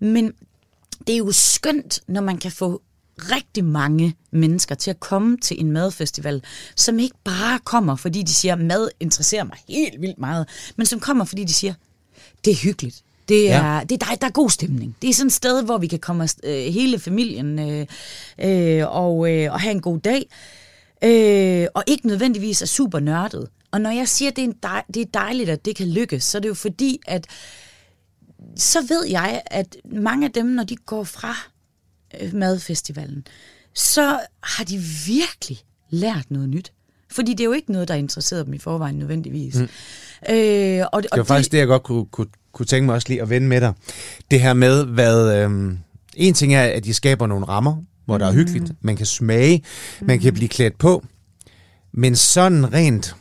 Men 0.00 0.32
det 1.06 1.12
er 1.12 1.16
jo 1.16 1.32
skønt, 1.32 2.00
når 2.08 2.20
man 2.20 2.38
kan 2.38 2.50
få 2.50 2.82
rigtig 3.18 3.64
mange 3.64 4.14
mennesker 4.30 4.74
til 4.74 4.90
at 4.90 5.00
komme 5.00 5.36
til 5.36 5.60
en 5.60 5.72
madfestival, 5.72 6.42
som 6.76 6.98
ikke 6.98 7.16
bare 7.24 7.58
kommer, 7.58 7.96
fordi 7.96 8.22
de 8.22 8.32
siger, 8.32 8.56
mad 8.56 8.88
interesserer 9.00 9.44
mig 9.44 9.56
helt 9.68 10.00
vildt 10.00 10.18
meget, 10.18 10.48
men 10.76 10.86
som 10.86 11.00
kommer, 11.00 11.24
fordi 11.24 11.44
de 11.44 11.52
siger, 11.52 11.74
det 12.44 12.50
er 12.50 12.56
hyggeligt. 12.56 13.02
Det 13.28 13.52
er, 13.52 13.74
ja. 13.74 13.80
det 13.88 14.02
er, 14.02 14.06
der, 14.06 14.14
der 14.14 14.26
er 14.26 14.30
god 14.30 14.50
stemning. 14.50 14.96
Det 15.02 15.10
er 15.10 15.14
sådan 15.14 15.26
et 15.26 15.32
sted, 15.32 15.64
hvor 15.64 15.78
vi 15.78 15.86
kan 15.86 15.98
komme 15.98 16.28
øh, 16.44 16.72
hele 16.72 16.98
familien 16.98 17.58
øh, 17.58 17.86
øh, 18.38 18.84
og, 18.88 19.32
øh, 19.32 19.52
og 19.52 19.60
have 19.60 19.72
en 19.72 19.80
god 19.80 19.98
dag. 19.98 20.28
Øh, 21.04 21.66
og 21.74 21.84
ikke 21.86 22.06
nødvendigvis 22.06 22.62
er 22.62 22.66
super 22.66 23.00
nørdet. 23.00 23.48
Og 23.70 23.80
når 23.80 23.90
jeg 23.90 24.08
siger, 24.08 24.30
at 24.30 24.36
det 24.36 24.42
er, 24.42 24.48
en 24.48 24.54
dej, 24.62 24.84
det 24.94 25.02
er 25.02 25.06
dejligt, 25.14 25.50
at 25.50 25.64
det 25.64 25.76
kan 25.76 25.88
lykkes, 25.88 26.24
så 26.24 26.38
er 26.38 26.40
det 26.40 26.48
jo 26.48 26.54
fordi, 26.54 27.00
at 27.06 27.26
så 28.56 28.86
ved 28.88 29.06
jeg, 29.06 29.42
at 29.46 29.76
mange 29.84 30.26
af 30.26 30.32
dem, 30.32 30.46
når 30.46 30.64
de 30.64 30.76
går 30.76 31.04
fra 31.04 31.34
øh, 32.20 32.34
madfestivalen, 32.34 33.26
så 33.74 34.20
har 34.42 34.64
de 34.64 34.78
virkelig 35.06 35.58
lært 35.90 36.30
noget 36.30 36.48
nyt. 36.48 36.72
Fordi 37.10 37.32
det 37.32 37.40
er 37.40 37.44
jo 37.44 37.52
ikke 37.52 37.72
noget, 37.72 37.88
der 37.88 37.94
interesserer 37.94 38.42
dem 38.42 38.54
i 38.54 38.58
forvejen 38.58 38.96
nødvendigvis. 38.96 39.54
Mm. 39.54 39.68
Øh, 40.34 40.80
og, 40.80 40.90
og 40.92 41.02
det 41.02 41.10
var 41.12 41.20
og 41.20 41.26
faktisk 41.26 41.52
det, 41.52 41.58
jeg 41.58 41.66
godt 41.66 41.82
kunne, 41.82 42.06
kunne, 42.06 42.26
kunne 42.52 42.66
tænke 42.66 42.86
mig 42.86 42.94
også 42.94 43.08
lige 43.08 43.22
at 43.22 43.30
vende 43.30 43.48
med 43.48 43.60
dig. 43.60 43.72
Det 44.30 44.40
her 44.40 44.54
med, 44.54 44.84
hvad... 44.84 45.36
Øh, 45.36 45.76
en 46.16 46.34
ting 46.34 46.54
er, 46.54 46.62
at 46.62 46.84
de 46.84 46.94
skaber 46.94 47.26
nogle 47.26 47.46
rammer, 47.46 47.76
hvor 48.06 48.18
der 48.18 48.26
er 48.26 48.32
hyggeligt. 48.32 48.68
Mm. 48.68 48.76
Man 48.80 48.96
kan 48.96 49.06
smage, 49.06 49.62
man 50.02 50.20
kan 50.20 50.30
mm. 50.30 50.34
blive 50.34 50.48
klædt 50.48 50.78
på. 50.78 51.04
Men 51.92 52.16
sådan 52.16 52.72
rent 52.72 53.16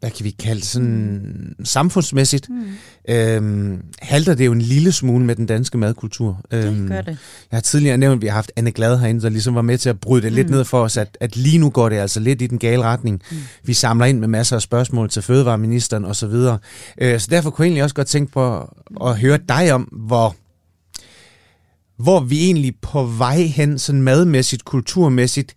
hvad 0.00 0.10
kan 0.10 0.24
vi 0.24 0.30
kalde 0.30 0.60
det, 0.60 0.68
sådan 0.68 1.54
samfundsmæssigt, 1.64 2.48
mm. 2.48 3.14
øhm, 3.14 3.82
halter 4.02 4.34
det 4.34 4.46
jo 4.46 4.52
en 4.52 4.62
lille 4.62 4.92
smule 4.92 5.24
med 5.24 5.36
den 5.36 5.46
danske 5.46 5.78
madkultur. 5.78 6.40
Det 6.50 6.64
øhm, 6.64 6.88
gør 6.88 7.00
det. 7.00 7.18
Jeg 7.50 7.56
har 7.56 7.60
tidligere 7.60 7.98
nævnt, 7.98 8.18
at 8.18 8.22
vi 8.22 8.26
har 8.26 8.34
haft 8.34 8.52
Anne 8.56 8.72
Glad 8.72 8.98
herinde, 8.98 9.20
der 9.20 9.28
ligesom 9.28 9.54
var 9.54 9.62
med 9.62 9.78
til 9.78 9.88
at 9.88 10.00
bryde 10.00 10.22
det 10.22 10.32
mm. 10.32 10.36
lidt 10.36 10.50
ned 10.50 10.64
for 10.64 10.82
os, 10.82 10.96
at, 10.96 11.18
at 11.20 11.36
lige 11.36 11.58
nu 11.58 11.70
går 11.70 11.88
det 11.88 11.96
altså 11.96 12.20
lidt 12.20 12.42
i 12.42 12.46
den 12.46 12.58
gale 12.58 12.82
retning. 12.82 13.22
Mm. 13.30 13.36
Vi 13.64 13.74
samler 13.74 14.06
ind 14.06 14.18
med 14.18 14.28
masser 14.28 14.56
af 14.56 14.62
spørgsmål 14.62 15.10
til 15.10 15.22
fødevareministeren 15.22 16.04
osv. 16.04 16.30
Så, 16.30 16.56
øh, 16.98 17.20
så 17.20 17.26
derfor 17.30 17.50
kunne 17.50 17.64
jeg 17.64 17.68
egentlig 17.68 17.82
også 17.82 17.94
godt 17.94 18.08
tænke 18.08 18.32
på 18.32 18.74
at 19.04 19.18
høre 19.18 19.38
dig 19.48 19.72
om, 19.72 19.82
hvor 19.82 20.36
hvor 22.02 22.20
vi 22.20 22.44
egentlig 22.44 22.74
på 22.82 23.04
vej 23.04 23.42
hen, 23.42 23.78
sådan 23.78 24.02
madmæssigt, 24.02 24.64
kulturmæssigt, 24.64 25.54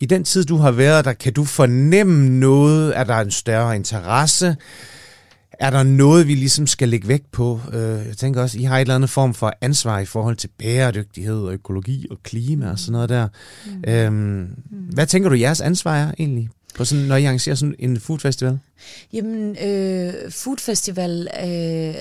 i 0.00 0.06
den 0.06 0.24
tid, 0.24 0.44
du 0.44 0.56
har 0.56 0.70
været 0.70 1.04
der, 1.04 1.12
kan 1.12 1.32
du 1.32 1.44
fornemme 1.44 2.28
noget? 2.28 2.98
Er 2.98 3.04
der 3.04 3.16
en 3.16 3.30
større 3.30 3.76
interesse? 3.76 4.56
Er 5.52 5.70
der 5.70 5.82
noget, 5.82 6.28
vi 6.28 6.34
ligesom 6.34 6.66
skal 6.66 6.88
lægge 6.88 7.08
vægt 7.08 7.32
på? 7.32 7.60
Øh, 7.72 8.06
jeg 8.06 8.16
tænker 8.16 8.42
også, 8.42 8.58
I 8.58 8.62
har 8.62 8.76
et 8.76 8.80
eller 8.80 8.94
andet 8.94 9.10
form 9.10 9.34
for 9.34 9.52
ansvar 9.60 9.98
i 9.98 10.04
forhold 10.04 10.36
til 10.36 10.50
bæredygtighed 10.58 11.42
og 11.42 11.52
økologi 11.52 12.06
og 12.10 12.18
klima 12.22 12.70
og 12.70 12.78
sådan 12.78 12.92
noget 12.92 13.08
der. 13.08 13.28
Mm. 13.66 13.92
Øhm, 13.92 14.14
mm. 14.14 14.78
Hvad 14.94 15.06
tænker 15.06 15.28
du, 15.28 15.36
jeres 15.36 15.60
ansvar 15.60 15.96
er 15.96 16.12
egentlig 16.18 16.48
på 16.74 16.84
sådan, 16.84 17.04
når 17.04 17.16
I 17.16 17.24
arrangerer 17.24 17.54
sådan 17.54 17.74
en 17.78 18.00
foodfestival? 18.00 18.58
Jamen, 19.12 19.56
øh, 19.64 20.30
foodfestival, 20.30 21.28
øh, 21.44 21.94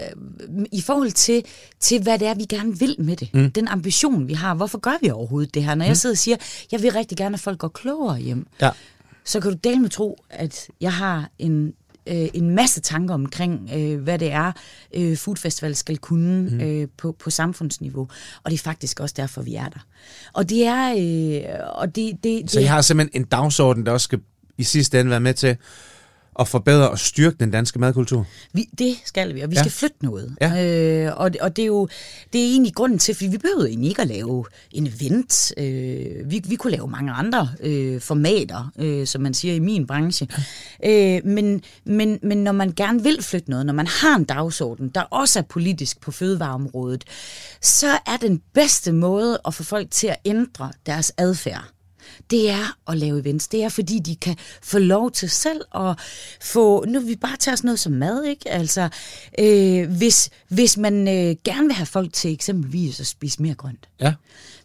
i 0.71 0.81
forhold 0.81 1.11
til, 1.11 1.43
til, 1.79 2.01
hvad 2.01 2.19
det 2.19 2.27
er, 2.27 2.33
vi 2.33 2.45
gerne 2.45 2.79
vil 2.79 2.95
med 2.99 3.15
det, 3.15 3.29
mm. 3.33 3.51
den 3.51 3.67
ambition, 3.67 4.27
vi 4.27 4.33
har, 4.33 4.53
hvorfor 4.53 4.79
gør 4.79 4.97
vi 5.01 5.09
overhovedet 5.09 5.53
det 5.53 5.63
her? 5.63 5.75
Når 5.75 5.85
mm. 5.85 5.87
jeg 5.87 5.97
sidder 5.97 6.13
og 6.13 6.17
siger, 6.17 6.37
jeg 6.71 6.81
vil 6.81 6.91
rigtig 6.91 7.17
gerne, 7.17 7.33
at 7.33 7.39
folk 7.39 7.59
går 7.59 7.67
klogere 7.67 8.19
hjem, 8.19 8.47
ja. 8.61 8.69
så 9.25 9.39
kan 9.39 9.51
du 9.51 9.57
dele 9.63 9.79
med 9.79 9.89
tro, 9.89 10.23
at 10.29 10.67
jeg 10.81 10.93
har 10.93 11.29
en 11.39 11.73
øh, 12.07 12.27
en 12.33 12.49
masse 12.49 12.81
tanker 12.81 13.13
omkring, 13.13 13.69
øh, 13.75 14.01
hvad 14.01 14.19
det 14.19 14.31
er, 14.31 14.51
øh, 14.93 15.17
Foodfestival 15.17 15.75
skal 15.75 15.97
kunne 15.97 16.49
mm. 16.49 16.61
øh, 16.61 16.87
på, 16.97 17.11
på 17.11 17.29
samfundsniveau. 17.29 18.07
Og 18.43 18.51
det 18.51 18.53
er 18.53 18.63
faktisk 18.63 18.99
også 18.99 19.15
derfor, 19.17 19.41
vi 19.41 19.55
er 19.55 19.69
der. 19.69 19.79
Og 20.33 20.49
det 20.49 20.65
er... 20.65 20.93
Øh, 20.97 21.69
og 21.75 21.95
det, 21.95 22.23
det, 22.23 22.51
Så 22.51 22.59
det, 22.59 22.63
I 22.63 22.67
har 22.67 22.81
simpelthen 22.81 23.21
en 23.21 23.27
dagsorden, 23.27 23.85
der 23.85 23.91
også 23.91 24.03
skal 24.05 24.19
i 24.61 24.63
sidste 24.63 24.99
ende 24.99 25.11
være 25.11 25.19
med 25.19 25.33
til 25.33 25.57
at 26.39 26.47
forbedre 26.47 26.89
og 26.89 26.99
styrke 26.99 27.37
den 27.39 27.51
danske 27.51 27.79
madkultur? 27.79 28.27
Vi, 28.53 28.69
det 28.77 28.95
skal 29.05 29.35
vi, 29.35 29.41
og 29.41 29.49
vi 29.49 29.55
ja. 29.55 29.61
skal 29.61 29.71
flytte 29.71 29.97
noget. 30.01 30.35
Ja. 30.41 30.65
Øh, 30.65 31.17
og, 31.17 31.31
og 31.41 31.55
det 31.55 31.61
er 31.61 31.67
jo 31.67 31.87
det 32.33 32.41
er 32.41 32.45
egentlig 32.45 32.73
grunden 32.75 32.99
til, 32.99 33.15
fordi 33.15 33.27
vi 33.27 33.37
behøver 33.37 33.65
egentlig 33.65 33.89
ikke 33.89 34.01
at 34.01 34.07
lave 34.07 34.45
en 34.71 34.87
event. 34.87 35.53
Øh, 35.57 36.31
vi, 36.31 36.41
vi 36.47 36.55
kunne 36.55 36.71
lave 36.71 36.87
mange 36.87 37.11
andre 37.11 37.49
øh, 37.59 38.01
formater, 38.01 38.71
øh, 38.79 39.07
som 39.07 39.21
man 39.21 39.33
siger 39.33 39.53
i 39.53 39.59
min 39.59 39.87
branche. 39.87 40.27
Ja. 40.83 41.17
Øh, 41.17 41.25
men, 41.25 41.63
men, 41.85 42.19
men 42.23 42.37
når 42.37 42.51
man 42.51 42.73
gerne 42.75 43.03
vil 43.03 43.23
flytte 43.23 43.49
noget, 43.49 43.65
når 43.65 43.73
man 43.73 43.87
har 43.87 44.15
en 44.15 44.23
dagsorden, 44.23 44.89
der 44.89 45.01
også 45.01 45.39
er 45.39 45.43
politisk 45.43 46.01
på 46.01 46.11
fødevareområdet, 46.11 47.03
så 47.61 47.87
er 47.87 48.17
den 48.21 48.41
bedste 48.53 48.91
måde 48.91 49.39
at 49.47 49.53
få 49.53 49.63
folk 49.63 49.91
til 49.91 50.07
at 50.07 50.17
ændre 50.25 50.71
deres 50.85 51.13
adfærd 51.17 51.71
det 52.31 52.49
er 52.49 52.77
at 52.87 52.97
lave 52.97 53.19
events. 53.19 53.47
Det 53.47 53.63
er, 53.63 53.69
fordi 53.69 53.99
de 53.99 54.15
kan 54.15 54.35
få 54.63 54.79
lov 54.79 55.11
til 55.11 55.29
selv 55.29 55.61
at 55.75 55.99
få... 56.41 56.85
Nu 56.85 56.99
vi 56.99 57.15
bare 57.15 57.37
tage 57.37 57.57
sådan 57.57 57.67
noget 57.67 57.79
som 57.79 57.93
mad, 57.93 58.23
ikke? 58.23 58.49
Altså, 58.49 58.89
øh, 59.39 59.97
hvis, 59.97 60.29
hvis 60.47 60.77
man 60.77 61.07
øh, 61.07 61.35
gerne 61.43 61.67
vil 61.67 61.75
have 61.75 61.85
folk 61.85 62.13
til 62.13 62.33
eksempelvis 62.33 62.99
at 62.99 63.07
spise 63.07 63.41
mere 63.41 63.55
grønt. 63.55 63.89
Ja. 63.99 64.13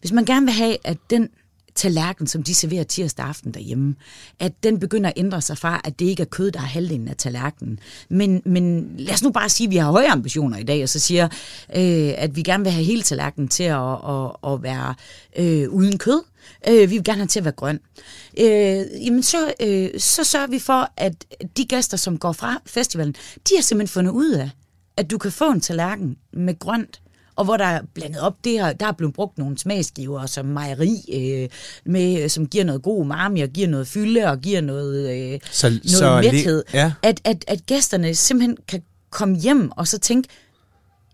Hvis 0.00 0.12
man 0.12 0.24
gerne 0.24 0.46
vil 0.46 0.54
have, 0.54 0.76
at 0.84 0.98
den 1.10 1.28
tallerken, 1.76 2.26
som 2.26 2.42
de 2.42 2.54
serverer 2.54 2.84
tirsdag 2.84 3.26
aften 3.26 3.54
derhjemme, 3.54 3.94
at 4.38 4.52
den 4.62 4.80
begynder 4.80 5.10
at 5.10 5.14
ændre 5.16 5.40
sig 5.40 5.58
fra, 5.58 5.80
at 5.84 5.98
det 5.98 6.06
ikke 6.06 6.20
er 6.20 6.26
kød, 6.26 6.50
der 6.50 6.60
er 6.60 6.64
halvdelen 6.64 7.08
af 7.08 7.16
tallerkenen. 7.16 7.78
Men, 8.08 8.42
men 8.44 8.94
lad 8.98 9.14
os 9.14 9.22
nu 9.22 9.30
bare 9.30 9.48
sige, 9.48 9.66
at 9.66 9.70
vi 9.70 9.76
har 9.76 9.90
høje 9.90 10.10
ambitioner 10.10 10.58
i 10.58 10.62
dag, 10.62 10.82
og 10.82 10.88
så 10.88 10.98
siger, 10.98 11.24
øh, 11.76 12.12
at 12.16 12.36
vi 12.36 12.42
gerne 12.42 12.64
vil 12.64 12.72
have 12.72 12.84
hele 12.84 13.02
tallerkenen 13.02 13.48
til 13.48 13.62
at, 13.62 13.92
at, 14.08 14.52
at 14.52 14.62
være 14.62 14.94
øh, 15.38 15.68
uden 15.70 15.98
kød. 15.98 16.22
Øh, 16.68 16.90
vi 16.90 16.96
vil 16.96 17.04
gerne 17.04 17.18
have 17.18 17.26
til 17.26 17.40
at 17.40 17.44
være 17.44 17.54
grøn. 17.54 17.80
Øh, 18.40 19.04
jamen 19.04 19.22
så, 19.22 19.52
øh, 19.60 19.90
så 19.98 20.24
sørger 20.24 20.46
vi 20.46 20.58
for, 20.58 20.90
at 20.96 21.24
de 21.56 21.64
gæster, 21.64 21.96
som 21.96 22.18
går 22.18 22.32
fra 22.32 22.62
festivalen, 22.66 23.14
de 23.48 23.54
har 23.54 23.62
simpelthen 23.62 23.92
fundet 23.92 24.12
ud 24.12 24.30
af, 24.30 24.50
at 24.96 25.10
du 25.10 25.18
kan 25.18 25.32
få 25.32 25.50
en 25.50 25.60
tallerken 25.60 26.16
med 26.32 26.58
grønt 26.58 27.00
og 27.36 27.44
hvor 27.44 27.56
der 27.56 27.64
er 27.64 27.80
blandet 27.94 28.20
op, 28.20 28.34
det 28.44 28.52
her, 28.52 28.72
der 28.72 28.86
er 28.86 28.92
blevet 28.92 29.14
brugt 29.14 29.38
nogle 29.38 29.58
smagsgiver 29.58 30.26
som 30.26 30.46
mejeri, 30.46 31.04
øh, 31.12 31.48
med, 31.92 32.28
som 32.28 32.46
giver 32.46 32.64
noget 32.64 32.82
god 32.82 33.00
umami, 33.00 33.40
og 33.40 33.48
giver 33.48 33.68
noget 33.68 33.88
fylde, 33.88 34.24
og 34.26 34.40
giver 34.40 34.60
noget, 34.60 35.10
øh, 35.34 35.40
Så- 35.50 35.68
noget 35.70 35.90
så 35.90 36.20
mæthed. 36.32 36.64
ja. 36.74 36.92
At, 37.02 37.20
at, 37.24 37.44
at 37.48 37.66
gæsterne 37.66 38.14
simpelthen 38.14 38.56
kan 38.68 38.82
komme 39.10 39.36
hjem 39.36 39.70
og 39.76 39.88
så 39.88 39.98
tænke, 39.98 40.28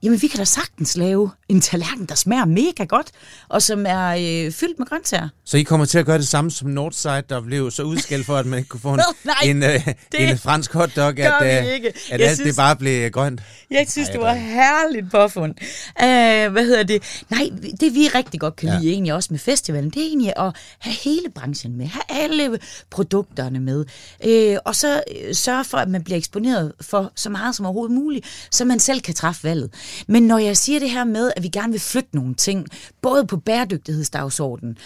jamen 0.02 0.22
vi 0.22 0.26
kan 0.26 0.38
da 0.38 0.44
sagtens 0.44 0.96
lave 0.96 1.30
en 1.52 1.60
tallerken, 1.60 2.06
der 2.06 2.14
smager 2.14 2.44
mega 2.44 2.84
godt, 2.84 3.06
og 3.48 3.62
som 3.62 3.86
er 3.88 4.08
øh, 4.46 4.52
fyldt 4.52 4.78
med 4.78 4.86
grøntsager. 4.86 5.28
Så 5.44 5.56
I 5.56 5.62
kommer 5.62 5.86
til 5.86 5.98
at 5.98 6.06
gøre 6.06 6.18
det 6.18 6.28
samme 6.28 6.50
som 6.50 6.68
Northside, 6.68 7.22
der 7.28 7.40
blev 7.40 7.70
så 7.70 7.82
udskældt 7.82 8.26
for, 8.26 8.36
at 8.36 8.46
man 8.46 8.58
ikke 8.58 8.68
kunne 8.68 8.80
få 8.80 8.94
en, 8.94 9.00
Nej, 9.24 9.34
en, 9.44 9.62
øh, 9.62 9.86
det 10.12 10.30
en 10.30 10.38
fransk 10.38 10.72
hotdog, 10.72 11.18
at, 11.18 11.66
øh, 11.66 11.74
ikke. 11.74 11.88
at 11.88 12.20
Jeg 12.20 12.28
alt 12.28 12.36
synes- 12.38 12.48
det 12.48 12.56
bare 12.56 12.76
blev 12.76 13.10
grønt. 13.10 13.40
Jeg 13.70 13.86
synes, 13.90 14.08
Ej, 14.08 14.12
det 14.12 14.20
var 14.20 14.28
er 14.30 14.34
herligt 14.34 15.10
påfund. 15.10 15.54
Uh, 16.02 16.52
hvad 16.52 16.64
hedder 16.64 16.82
det? 16.82 17.22
Nej, 17.30 17.50
det 17.80 17.94
vi 17.94 18.08
rigtig 18.14 18.40
godt 18.40 18.56
kan 18.56 18.68
Ja. 18.68 18.78
lide 18.78 18.92
egentlig 18.92 19.14
også 19.14 19.28
med 19.30 19.38
festivalen, 19.38 19.90
det 19.90 20.02
er 20.02 20.06
egentlig 20.06 20.32
at 20.36 20.52
have 20.78 20.94
hele 21.04 21.30
branchen 21.34 21.76
med, 21.76 21.86
have 21.86 22.02
alle 22.22 22.58
produkterne 22.90 23.60
med, 23.60 23.84
uh, 24.26 24.58
og 24.64 24.76
så 24.76 25.02
uh, 25.10 25.34
sørge 25.36 25.64
for, 25.64 25.78
at 25.78 25.88
man 25.88 26.04
bliver 26.04 26.16
eksponeret 26.18 26.72
for 26.80 27.12
så 27.16 27.30
meget 27.30 27.54
som 27.56 27.66
overhovedet 27.66 27.94
muligt, 27.94 28.26
så 28.50 28.64
man 28.64 28.80
selv 28.80 29.00
kan 29.00 29.14
træffe 29.14 29.44
valget. 29.44 29.70
Men 30.08 30.22
når 30.22 30.38
jeg 30.38 30.56
siger 30.56 30.78
det 30.80 30.90
her 30.90 31.04
med, 31.04 31.32
at 31.36 31.41
vi 31.42 31.48
gerne 31.48 31.72
vil 31.72 31.80
flytte 31.80 32.16
nogle 32.16 32.34
ting, 32.34 32.66
både 33.02 33.26
på 33.26 33.36
bæredygtighedsdagsordenen, 33.36 34.76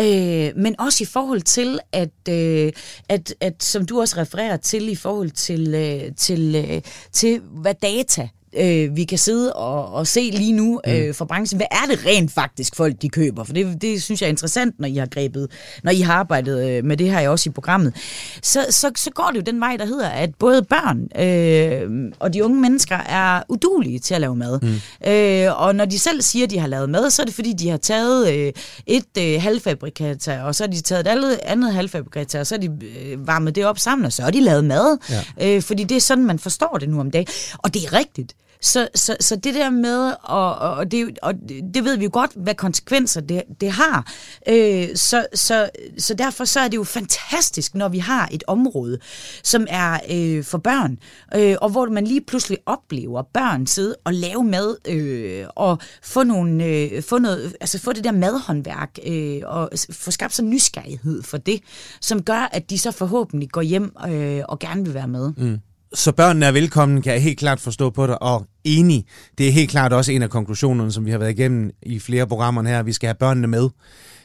øh, 0.00 0.52
men 0.56 0.80
også 0.80 1.04
i 1.04 1.06
forhold 1.06 1.40
til, 1.40 1.78
at, 1.92 2.28
øh, 2.28 2.72
at, 3.08 3.34
at 3.40 3.62
som 3.62 3.86
du 3.86 4.00
også 4.00 4.16
refererer 4.16 4.56
til, 4.56 4.88
i 4.88 4.94
forhold 4.94 5.30
til, 5.30 5.74
øh, 5.74 6.14
til, 6.16 6.54
øh, 6.54 6.82
til 7.12 7.40
hvad 7.40 7.74
data 7.74 8.28
øh, 8.56 8.96
vi 8.96 9.04
kan 9.04 9.18
sidde 9.18 9.52
og, 9.52 9.92
og 9.92 10.06
se 10.06 10.30
lige 10.32 10.52
nu 10.52 10.80
øh, 10.86 11.14
for 11.14 11.24
branchen. 11.24 11.58
Hvad 11.58 11.66
er 11.70 11.86
det 11.90 12.06
rent 12.06 12.32
faktisk 12.32 12.76
folk, 12.76 13.02
de 13.02 13.08
køber? 13.08 13.44
For 13.44 13.52
det, 13.52 13.82
det 13.82 14.02
synes 14.02 14.20
jeg 14.20 14.26
er 14.26 14.30
interessant, 14.30 14.80
når 14.80 14.88
I 14.88 14.96
har 14.96 15.06
grebet, 15.06 15.50
når 15.84 15.92
I 15.92 16.00
har 16.00 16.14
arbejdet 16.14 16.68
øh, 16.70 16.84
med 16.84 16.96
det 16.96 17.10
her 17.10 17.28
også 17.28 17.50
i 17.50 17.52
programmet. 17.52 17.94
Så, 18.42 18.66
så, 18.70 18.90
så 18.96 19.10
går 19.10 19.28
det 19.32 19.36
jo 19.36 19.42
den 19.52 19.60
vej, 19.60 19.76
der 19.76 19.86
hedder, 19.86 20.08
at 20.08 20.30
både 20.38 20.62
børn 20.62 21.22
øh, 21.22 22.12
og 22.18 22.34
de 22.34 22.44
unge 22.44 22.60
mennesker 22.60 22.96
er 22.96 23.42
udulige 23.48 23.98
til 23.98 24.14
at 24.14 24.20
lave 24.20 24.36
mad. 24.36 24.60
Mm. 24.62 25.10
Øh, 25.10 25.62
og 25.62 25.74
når 25.74 25.84
de 25.84 25.98
selv 25.98 26.22
siger, 26.22 26.44
at 26.44 26.50
de 26.50 26.58
har 26.58 26.66
lavet 26.68 26.90
mad, 26.90 27.10
så 27.10 27.22
er 27.22 27.26
det 27.26 27.34
fordi, 27.34 27.52
de 27.52 27.68
har 27.68 27.76
taget 27.76 28.32
øh, 28.34 28.52
et 28.86 29.04
øh, 29.18 29.42
halvfabrikata, 29.42 30.42
og 30.42 30.54
så 30.54 30.62
har 30.64 30.68
de 30.68 30.80
taget 30.80 31.00
et 31.00 31.06
andet, 31.06 31.38
andet 31.42 31.72
halvfabrikata, 31.72 32.40
og 32.40 32.46
så 32.46 32.54
har 32.54 32.60
de 32.60 32.70
øh, 33.00 33.26
varmet 33.26 33.54
det 33.54 33.66
op 33.66 33.78
sammen, 33.78 34.06
og 34.06 34.12
så 34.12 34.22
har 34.22 34.30
de 34.30 34.40
lavet 34.40 34.64
mad. 34.64 34.98
Ja. 35.10 35.56
Øh, 35.56 35.62
fordi 35.62 35.84
det 35.84 35.96
er 35.96 36.00
sådan, 36.00 36.24
man 36.24 36.38
forstår 36.38 36.76
det 36.80 36.88
nu 36.88 37.00
om 37.00 37.10
dagen. 37.10 37.26
Og 37.58 37.74
det 37.74 37.84
er 37.84 37.92
rigtigt. 37.92 38.34
Så, 38.66 38.88
så, 38.94 39.16
så 39.20 39.36
det 39.36 39.54
der 39.54 39.70
med, 39.70 40.12
og, 40.22 40.54
og, 40.54 40.90
det, 40.90 41.18
og 41.22 41.34
det 41.74 41.84
ved 41.84 41.96
vi 41.96 42.04
jo 42.04 42.10
godt, 42.12 42.30
hvad 42.36 42.54
konsekvenser 42.54 43.20
det, 43.20 43.42
det 43.60 43.70
har. 43.70 44.12
Øh, 44.48 44.88
så, 44.94 45.26
så, 45.34 45.70
så 45.98 46.14
derfor 46.14 46.44
så 46.44 46.60
er 46.60 46.68
det 46.68 46.76
jo 46.76 46.84
fantastisk, 46.84 47.74
når 47.74 47.88
vi 47.88 47.98
har 47.98 48.28
et 48.32 48.44
område, 48.46 48.98
som 49.42 49.66
er 49.70 49.98
øh, 50.10 50.44
for 50.44 50.58
børn, 50.58 50.98
øh, 51.34 51.56
og 51.60 51.70
hvor 51.70 51.86
man 51.86 52.06
lige 52.06 52.20
pludselig 52.20 52.58
oplever 52.66 53.22
børn 53.22 53.66
sidde 53.66 53.96
og 54.04 54.14
lave 54.14 54.44
mad, 54.44 54.76
øh, 54.88 55.46
og 55.56 55.78
få, 56.02 56.22
nogle, 56.22 56.64
øh, 56.64 57.02
få, 57.02 57.18
noget, 57.18 57.56
altså 57.60 57.78
få 57.78 57.92
det 57.92 58.04
der 58.04 58.12
madhåndværk, 58.12 58.98
øh, 59.06 59.40
og 59.44 59.70
få 59.90 60.10
skabt 60.10 60.34
sådan 60.34 60.50
nysgerrighed 60.50 61.22
for 61.22 61.36
det, 61.36 61.60
som 62.00 62.22
gør, 62.22 62.48
at 62.52 62.70
de 62.70 62.78
så 62.78 62.90
forhåbentlig 62.90 63.50
går 63.50 63.62
hjem 63.62 63.96
øh, 64.08 64.42
og 64.48 64.58
gerne 64.58 64.84
vil 64.84 64.94
være 64.94 65.08
med. 65.08 65.32
Mm. 65.36 65.58
Så 65.94 66.12
børnene 66.12 66.46
er 66.46 66.52
velkommen, 66.52 67.02
kan 67.02 67.12
jeg 67.12 67.22
helt 67.22 67.38
klart 67.38 67.60
forstå 67.60 67.90
på 67.90 68.06
dig, 68.06 68.22
og 68.22 68.46
enig. 68.64 69.06
Det 69.38 69.48
er 69.48 69.52
helt 69.52 69.70
klart 69.70 69.92
også 69.92 70.12
en 70.12 70.22
af 70.22 70.30
konklusionerne, 70.30 70.92
som 70.92 71.06
vi 71.06 71.10
har 71.10 71.18
været 71.18 71.30
igennem 71.30 71.70
i 71.82 71.98
flere 71.98 72.26
programmer 72.26 72.62
her. 72.62 72.82
Vi 72.82 72.92
skal 72.92 73.06
have 73.06 73.14
børnene 73.14 73.46
med 73.46 73.68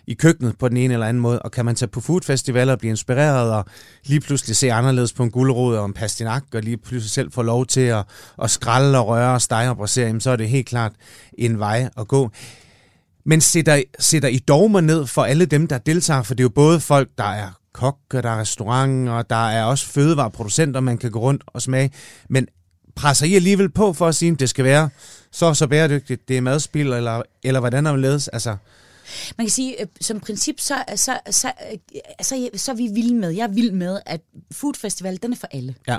i 0.08 0.14
køkkenet 0.14 0.58
på 0.58 0.70
den 0.70 0.78
ene 0.78 0.94
eller 0.94 1.08
anden 1.08 1.22
måde, 1.22 1.40
og 1.40 1.52
kan 1.52 1.66
man 1.66 1.76
tage 1.76 1.90
på 1.90 2.02
foodfestivaler 2.02 2.74
og 2.74 2.80
blive 2.80 2.90
inspireret 2.90 3.54
og 3.54 3.66
lige 4.06 4.20
pludselig 4.20 4.56
se 4.56 4.72
anderledes 4.72 5.14
på 5.14 5.24
en 5.24 5.32
gulerod 5.32 5.76
og 5.76 5.86
en 5.86 5.94
pastinak, 5.94 6.44
og 6.54 6.62
lige 6.62 6.78
pludselig 6.78 7.12
selv 7.12 7.32
få 7.32 7.42
lov 7.42 7.66
til 7.66 7.82
at, 7.82 8.06
at 8.44 8.52
skralde 8.52 9.00
og 9.00 9.08
røre 9.08 9.34
og 9.34 9.42
stege 9.42 9.70
og 9.70 9.78
brasere, 9.78 10.08
jamen, 10.08 10.22
så 10.22 10.30
er 10.30 10.36
det 10.36 10.50
helt 10.50 10.68
klart 10.68 10.92
en 11.38 11.60
vej 11.60 11.90
at 11.98 12.08
gå. 12.08 12.30
Men 13.26 13.42
sætter, 13.42 13.82
sætter 14.00 14.30
I 14.30 14.38
dogmer 14.38 14.82
ned 14.82 15.08
for 15.08 15.24
alle 15.24 15.46
dem, 15.46 15.68
der 15.68 15.78
deltager? 15.78 16.24
For 16.24 16.34
det 16.34 16.40
er 16.40 16.46
jo 16.46 16.50
både 16.50 16.80
folk, 16.80 17.10
der 17.18 17.24
er 17.24 17.61
kokke, 17.74 18.22
der 18.22 18.30
er 18.30 18.40
restauranter, 18.40 19.14
og 19.14 19.30
der 19.30 19.50
er 19.50 19.64
også 19.64 19.86
fødevareproducenter, 19.86 20.80
man 20.80 20.98
kan 20.98 21.12
gå 21.12 21.20
rundt 21.20 21.44
og 21.48 21.62
smage. 21.62 21.92
Men 22.30 22.48
presser 22.96 23.26
I 23.26 23.36
alligevel 23.36 23.70
på 23.70 23.94
for 23.94 24.08
at 24.08 24.16
sige, 24.16 24.32
at 24.32 24.40
det 24.40 24.50
skal 24.50 24.66
være 24.66 24.90
så 25.32 25.54
så 25.54 25.68
bæredygtigt, 25.68 26.28
det 26.28 26.38
er 26.38 26.42
madspil, 26.42 26.88
eller, 26.94 27.22
eller 27.44 27.60
hvordan 27.60 27.86
er 27.86 27.92
det 27.92 28.02
ledes? 28.02 28.28
Altså, 28.28 28.56
Man 29.38 29.46
kan 29.48 29.52
sige, 29.52 29.82
øh, 29.82 29.88
som 30.02 30.20
princip, 30.20 30.60
så, 30.60 30.84
så, 30.96 31.20
så, 31.30 31.52
øh, 31.72 31.78
så, 32.22 32.50
så 32.56 32.72
er 32.72 32.76
vi 32.76 32.88
vilde 32.94 33.16
med, 33.16 33.30
jeg 33.30 33.44
er 33.44 33.48
vild 33.54 33.72
med, 33.72 34.00
at 34.06 34.22
Food 34.52 34.74
Festival, 34.74 35.20
den 35.24 35.32
er 35.32 35.38
for 35.38 35.48
alle. 35.52 35.76
ja. 35.88 35.98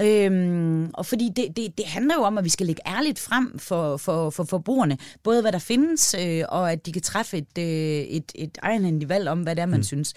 Øhm, 0.00 0.90
og 0.94 1.06
fordi 1.06 1.30
det, 1.36 1.56
det, 1.56 1.78
det 1.78 1.86
handler 1.86 2.14
jo 2.14 2.22
om, 2.22 2.38
at 2.38 2.44
vi 2.44 2.48
skal 2.48 2.66
lægge 2.66 2.82
ærligt 2.86 3.18
frem 3.18 3.58
for, 3.58 3.96
for, 3.96 4.30
for 4.30 4.44
forbrugerne, 4.44 4.98
både 5.22 5.40
hvad 5.40 5.52
der 5.52 5.58
findes, 5.58 6.14
øh, 6.18 6.44
og 6.48 6.72
at 6.72 6.86
de 6.86 6.92
kan 6.92 7.02
træffe 7.02 7.38
et, 7.38 7.58
øh, 7.58 7.64
et, 7.64 8.32
et 8.34 8.58
egenhændigt 8.62 9.08
valg 9.08 9.28
om, 9.28 9.40
hvad 9.42 9.56
det 9.56 9.62
er, 9.62 9.66
man 9.66 9.78
mm. 9.78 9.84
synes. 9.84 10.14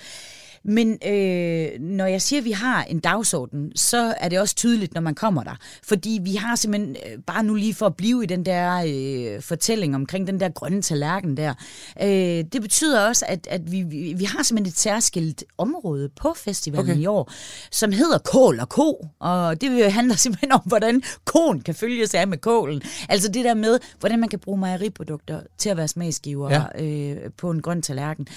Men 0.65 0.97
øh, 1.07 1.79
når 1.79 2.05
jeg 2.05 2.21
siger, 2.21 2.39
at 2.39 2.45
vi 2.45 2.51
har 2.51 2.83
en 2.83 2.99
dagsorden, 2.99 3.71
så 3.75 4.13
er 4.19 4.29
det 4.29 4.39
også 4.39 4.55
tydeligt, 4.55 4.93
når 4.93 5.01
man 5.01 5.15
kommer 5.15 5.43
der. 5.43 5.55
Fordi 5.83 6.19
vi 6.23 6.35
har 6.35 6.55
simpelthen, 6.55 6.95
øh, 7.05 7.19
bare 7.27 7.43
nu 7.43 7.53
lige 7.53 7.73
for 7.73 7.85
at 7.85 7.95
blive 7.95 8.23
i 8.23 8.25
den 8.25 8.45
der 8.45 8.83
øh, 8.87 9.41
fortælling 9.41 9.95
omkring 9.95 10.27
den 10.27 10.39
der 10.39 10.49
grønne 10.49 10.81
tallerken 10.81 11.37
der, 11.37 11.53
øh, 12.01 12.07
det 12.53 12.61
betyder 12.61 13.07
også, 13.07 13.25
at, 13.27 13.47
at 13.49 13.71
vi, 13.71 13.81
vi, 13.81 14.13
vi 14.17 14.23
har 14.23 14.43
simpelthen 14.43 14.71
et 14.71 14.77
særskilt 14.77 15.43
område 15.57 16.09
på 16.21 16.33
festivalen 16.35 16.75
Okay. 16.85 16.97
i 16.97 17.05
år, 17.05 17.31
som 17.71 17.91
hedder 17.91 18.17
Kål 18.17 18.59
og 18.59 18.69
Ko. 18.69 19.07
Og 19.19 19.61
det 19.61 19.93
handler 19.93 20.15
simpelthen 20.25 20.51
om, 20.51 20.61
hvordan 20.65 21.03
koen 21.25 21.61
kan 21.61 21.75
følges 21.75 22.13
af 22.13 22.27
med 22.27 22.37
kålen. 22.37 22.81
Altså 23.09 23.31
det 23.31 23.45
der 23.45 23.53
med, 23.53 23.79
hvordan 23.99 24.19
man 24.19 24.29
kan 24.29 24.39
bruge 24.39 24.59
mejeriprodukter 24.59 25.41
til 25.57 25.69
at 25.69 25.77
være 25.77 25.87
smagsgiver 25.87 26.49
ja. 26.49 26.85
øh, 26.85 27.31
på 27.37 27.51
en 27.51 27.61
grøn 27.61 27.81
tallerken. 27.81 28.27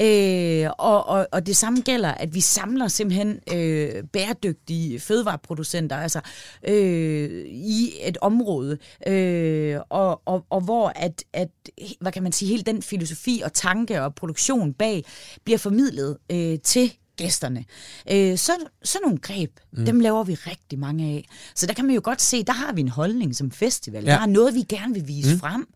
Øh, 0.00 0.70
og, 0.78 1.08
og, 1.08 1.26
og 1.32 1.46
det 1.46 1.56
samme 1.56 1.80
gælder, 1.80 2.10
at 2.10 2.34
vi 2.34 2.40
samler 2.40 2.88
simpelthen 2.88 3.40
øh, 3.54 4.04
bæredygtige 4.12 5.00
fødevareproducenter 5.00 5.96
altså, 5.96 6.20
øh, 6.68 7.46
i 7.46 7.92
et 8.02 8.18
område, 8.20 8.78
øh, 9.06 9.80
og, 9.88 10.22
og, 10.24 10.44
og 10.50 10.60
hvor 10.60 10.92
at, 10.96 11.24
at, 11.32 11.48
hvad 12.00 12.12
kan 12.12 12.22
man 12.22 12.32
sige, 12.32 12.48
hele 12.48 12.62
den 12.62 12.82
filosofi 12.82 13.42
og 13.44 13.52
tanke 13.52 14.02
og 14.02 14.14
produktion 14.14 14.72
bag 14.72 15.04
bliver 15.44 15.58
formidlet 15.58 16.16
øh, 16.32 16.58
til 16.58 16.92
gæsterne. 17.18 17.64
Øh, 18.10 18.38
så, 18.38 18.52
sådan 18.82 19.02
nogle 19.02 19.18
greb, 19.18 19.50
mm. 19.72 19.84
dem 19.84 20.00
laver 20.00 20.24
vi 20.24 20.34
rigtig 20.34 20.78
mange 20.78 21.04
af. 21.04 21.24
Så 21.54 21.66
der 21.66 21.72
kan 21.74 21.84
man 21.84 21.94
jo 21.94 22.00
godt 22.04 22.22
se, 22.22 22.44
der 22.44 22.52
har 22.52 22.72
vi 22.72 22.80
en 22.80 22.88
holdning 22.88 23.36
som 23.36 23.50
festival. 23.50 24.04
Ja. 24.04 24.10
Der 24.10 24.18
er 24.18 24.26
noget, 24.26 24.54
vi 24.54 24.62
gerne 24.62 24.94
vil 24.94 25.08
vise 25.08 25.32
mm. 25.34 25.40
frem. 25.40 25.68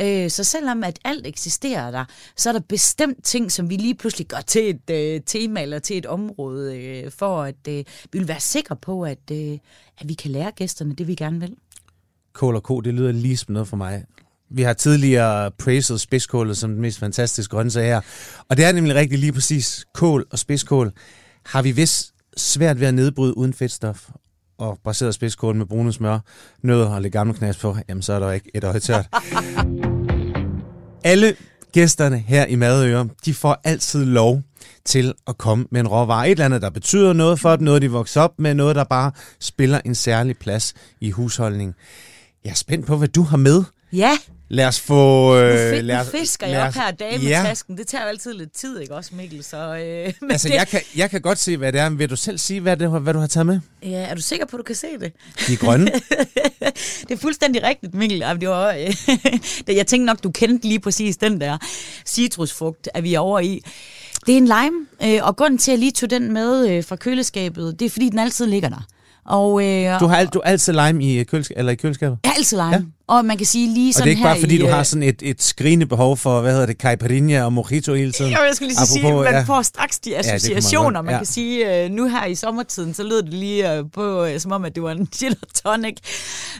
Øh, 0.00 0.30
så 0.30 0.44
selvom 0.44 0.84
at 0.84 0.98
alt 1.04 1.26
eksisterer 1.26 1.90
der, 1.90 2.04
så 2.36 2.48
er 2.48 2.52
der 2.52 2.60
bestemt 2.60 3.24
ting, 3.24 3.52
som 3.52 3.70
vi 3.70 3.76
lige 3.76 3.94
pludselig 3.94 4.26
gør 4.26 4.40
til 4.40 4.70
et 4.70 4.90
øh, 4.90 5.20
tema 5.26 5.62
eller 5.62 5.78
til 5.78 5.98
et 5.98 6.06
område, 6.06 6.78
øh, 6.78 7.10
for 7.10 7.42
at 7.42 7.68
øh, 7.68 7.84
vi 8.12 8.18
vil 8.18 8.28
være 8.28 8.40
sikre 8.40 8.76
på, 8.76 9.02
at, 9.02 9.30
øh, 9.32 9.58
at 9.98 10.08
vi 10.08 10.14
kan 10.14 10.30
lære 10.30 10.50
gæsterne 10.50 10.94
det, 10.94 11.06
vi 11.06 11.14
gerne 11.14 11.40
vil. 11.40 11.54
Kål 12.32 12.56
og 12.56 12.62
ko, 12.62 12.80
det 12.80 12.94
lyder 12.94 13.12
lige 13.12 13.36
som 13.36 13.52
noget 13.52 13.68
for 13.68 13.76
mig. 13.76 14.04
Vi 14.50 14.62
har 14.62 14.72
tidligere 14.72 15.50
praised 15.50 15.98
spidskålet 15.98 16.56
som 16.56 16.70
den 16.70 16.80
mest 16.80 16.98
fantastiske 16.98 17.50
grøntsag 17.50 17.86
her. 17.86 18.00
Og 18.48 18.56
det 18.56 18.64
er 18.64 18.72
nemlig 18.72 18.94
rigtig 18.94 19.18
lige 19.18 19.32
præcis 19.32 19.84
kål 19.94 20.26
og 20.30 20.38
spidskål. 20.38 20.92
Har 21.46 21.62
vi 21.62 21.70
vist 21.70 22.14
svært 22.36 22.80
ved 22.80 22.86
at 22.86 22.94
nedbryde 22.94 23.36
uden 23.36 23.54
fedtstof 23.54 24.08
og 24.58 24.78
baseret 24.84 25.14
spidskål 25.14 25.56
med 25.56 25.66
brune 25.66 25.92
smør, 25.92 26.18
nødder 26.62 26.88
og 26.88 27.02
lidt 27.02 27.12
gammel 27.12 27.36
knas 27.36 27.56
på, 27.56 27.76
jamen 27.88 28.02
så 28.02 28.12
er 28.12 28.18
der 28.18 28.32
ikke 28.32 28.50
et 28.54 28.64
øje 28.64 28.80
tørt. 28.80 29.06
Alle 31.04 31.36
gæsterne 31.72 32.18
her 32.18 32.46
i 32.46 32.54
Madøre, 32.54 33.08
de 33.24 33.34
får 33.34 33.60
altid 33.64 34.04
lov 34.04 34.42
til 34.84 35.14
at 35.26 35.38
komme 35.38 35.66
med 35.70 35.80
en 35.80 35.88
råvare. 35.88 36.26
Et 36.26 36.30
eller 36.30 36.44
andet, 36.44 36.62
der 36.62 36.70
betyder 36.70 37.12
noget 37.12 37.40
for 37.40 37.56
dem, 37.56 37.64
noget 37.64 37.82
de 37.82 37.90
vokser 37.90 38.20
op 38.20 38.38
med, 38.38 38.54
noget 38.54 38.76
der 38.76 38.84
bare 38.84 39.12
spiller 39.40 39.80
en 39.84 39.94
særlig 39.94 40.38
plads 40.38 40.74
i 41.00 41.10
husholdningen. 41.10 41.74
Jeg 42.44 42.50
er 42.50 42.54
spændt 42.54 42.86
på, 42.86 42.96
hvad 42.96 43.08
du 43.08 43.22
har 43.22 43.36
med. 43.36 43.64
Ja, 43.92 44.18
Lad 44.48 44.66
os 44.66 44.80
få... 44.80 44.94
nu, 45.34 45.38
Øh, 45.40 45.72
fi- 45.72 45.80
lad 45.80 45.96
nu 45.96 46.00
os, 46.02 46.10
fisker 46.10 46.46
lad 46.46 46.54
jeg 46.54 46.62
op 46.62 46.68
os- 46.68 46.74
her 46.74 46.90
dame 46.90 47.18
med 47.18 47.26
Ja, 47.28 47.42
tasken. 47.46 47.76
Det 47.78 47.86
tager 47.86 48.02
jo 48.04 48.08
altid 48.08 48.32
lidt 48.32 48.52
tid, 48.52 48.80
ikke 48.80 48.94
også, 48.94 49.10
Mikkel? 49.14 49.44
Så, 49.44 49.56
øh, 49.76 50.12
men 50.20 50.30
altså 50.30 50.48
det, 50.48 50.54
jeg 50.54 50.68
kan, 50.68 50.80
jeg 50.96 51.10
kan 51.10 51.20
godt 51.20 51.38
se, 51.38 51.56
hvad 51.56 51.72
det 51.72 51.80
er, 51.80 51.88
men 51.88 51.98
vil 51.98 52.10
du 52.10 52.16
selv 52.16 52.38
sige, 52.38 52.60
hvad, 52.60 52.76
det, 52.76 53.00
hvad 53.02 53.14
du 53.14 53.18
har 53.20 53.26
taget 53.26 53.46
med? 53.46 53.60
ja, 53.82 53.88
er 53.88 54.14
du 54.14 54.20
sikker 54.22 54.46
på, 54.46 54.56
at 54.56 54.58
du 54.58 54.62
kan 54.64 54.74
se 54.74 54.86
det? 55.00 55.12
De 55.46 55.52
er 55.52 55.56
grønne. 55.56 55.86
det 57.08 57.10
er 57.10 57.16
fuldstændig 57.16 57.62
rigtigt, 57.62 57.94
Mikkel. 57.94 58.20
Det 58.40 58.48
var, 58.48 58.72
øh, 58.72 58.94
jeg 59.76 59.86
tænkte 59.86 60.04
nok, 60.06 60.22
du 60.24 60.30
kendte 60.30 60.68
lige 60.68 60.80
præcis 60.80 61.16
den 61.16 61.40
der 61.40 61.58
citrusfrugt, 62.06 62.88
at 62.94 63.02
vi 63.04 63.14
er 63.14 63.18
over 63.20 63.40
i. 63.40 63.60
Det 64.26 64.32
er 64.32 64.36
en 64.38 64.44
lime, 64.44 64.86
øh, 65.16 65.26
og 65.26 65.36
grunden 65.36 65.58
til, 65.58 65.70
at 65.70 65.72
jeg 65.72 65.78
lige 65.78 65.92
tog 65.92 66.10
den 66.10 66.32
med 66.32 66.68
øh, 66.68 66.84
fra 66.84 66.96
køleskabet, 66.96 67.80
det 67.80 67.86
er, 67.86 67.90
fordi 67.90 68.08
den 68.08 68.18
altid 68.18 68.46
ligger 68.46 68.68
der. 68.68 68.86
Og, 69.26 69.64
øh, 69.66 70.00
Du 70.00 70.06
har, 70.06 70.16
alt, 70.16 70.34
du 70.34 70.40
altid 70.40 70.72
lime 70.72 71.04
i, 71.04 71.22
kølesk- 71.24 71.50
eller 71.56 71.72
i 71.72 71.74
køleskabet? 71.74 72.18
altid 72.36 72.56
lime. 72.56 72.70
Ja. 72.72 72.80
Ja. 73.08 73.14
Og 73.14 73.24
man 73.24 73.36
kan 73.36 73.46
sige 73.46 73.74
lige 73.74 73.92
sådan 73.92 74.02
Og 74.02 74.04
det 74.04 74.10
er 74.10 74.16
ikke 74.16 74.22
bare 74.22 74.40
fordi, 74.40 74.54
i, 74.54 74.58
du 74.58 74.66
øh, 74.66 74.72
har 74.72 74.82
sådan 74.82 75.02
et, 75.02 75.22
et 75.22 75.42
skrigende 75.42 75.86
behov 75.86 76.16
for, 76.16 76.40
hvad 76.40 76.52
hedder 76.52 76.66
det, 76.66 76.76
caipirinha 76.76 77.42
og 77.42 77.52
mojito 77.52 77.94
hele 77.94 78.12
tiden. 78.12 78.32
Jo, 78.32 78.38
jeg 78.46 78.54
skulle 78.54 78.68
lige 78.68 78.78
så 78.78 78.92
sige, 78.92 79.06
Apropos, 79.06 79.24
man 79.24 79.34
ja. 79.34 79.42
får 79.42 79.62
straks 79.62 79.98
de 79.98 80.10
man 80.10 80.18
associationer. 80.18 80.92
godt, 80.92 81.04
man, 81.04 81.12
ja. 81.12 81.18
kan 81.18 81.26
sige, 81.26 81.84
øh, 81.84 81.90
nu 81.90 82.08
her 82.08 82.26
i 82.26 82.34
sommertiden, 82.34 82.94
så 82.94 83.02
lød 83.02 83.22
det 83.22 83.34
lige 83.34 83.72
øh, 83.72 83.84
på, 83.92 84.24
øh, 84.24 84.40
som 84.40 84.52
om, 84.52 84.64
at 84.64 84.74
det 84.74 84.82
var 84.82 84.90
en 84.90 85.06
gin 85.18 85.34
og 85.42 85.48
tonic. 85.64 85.96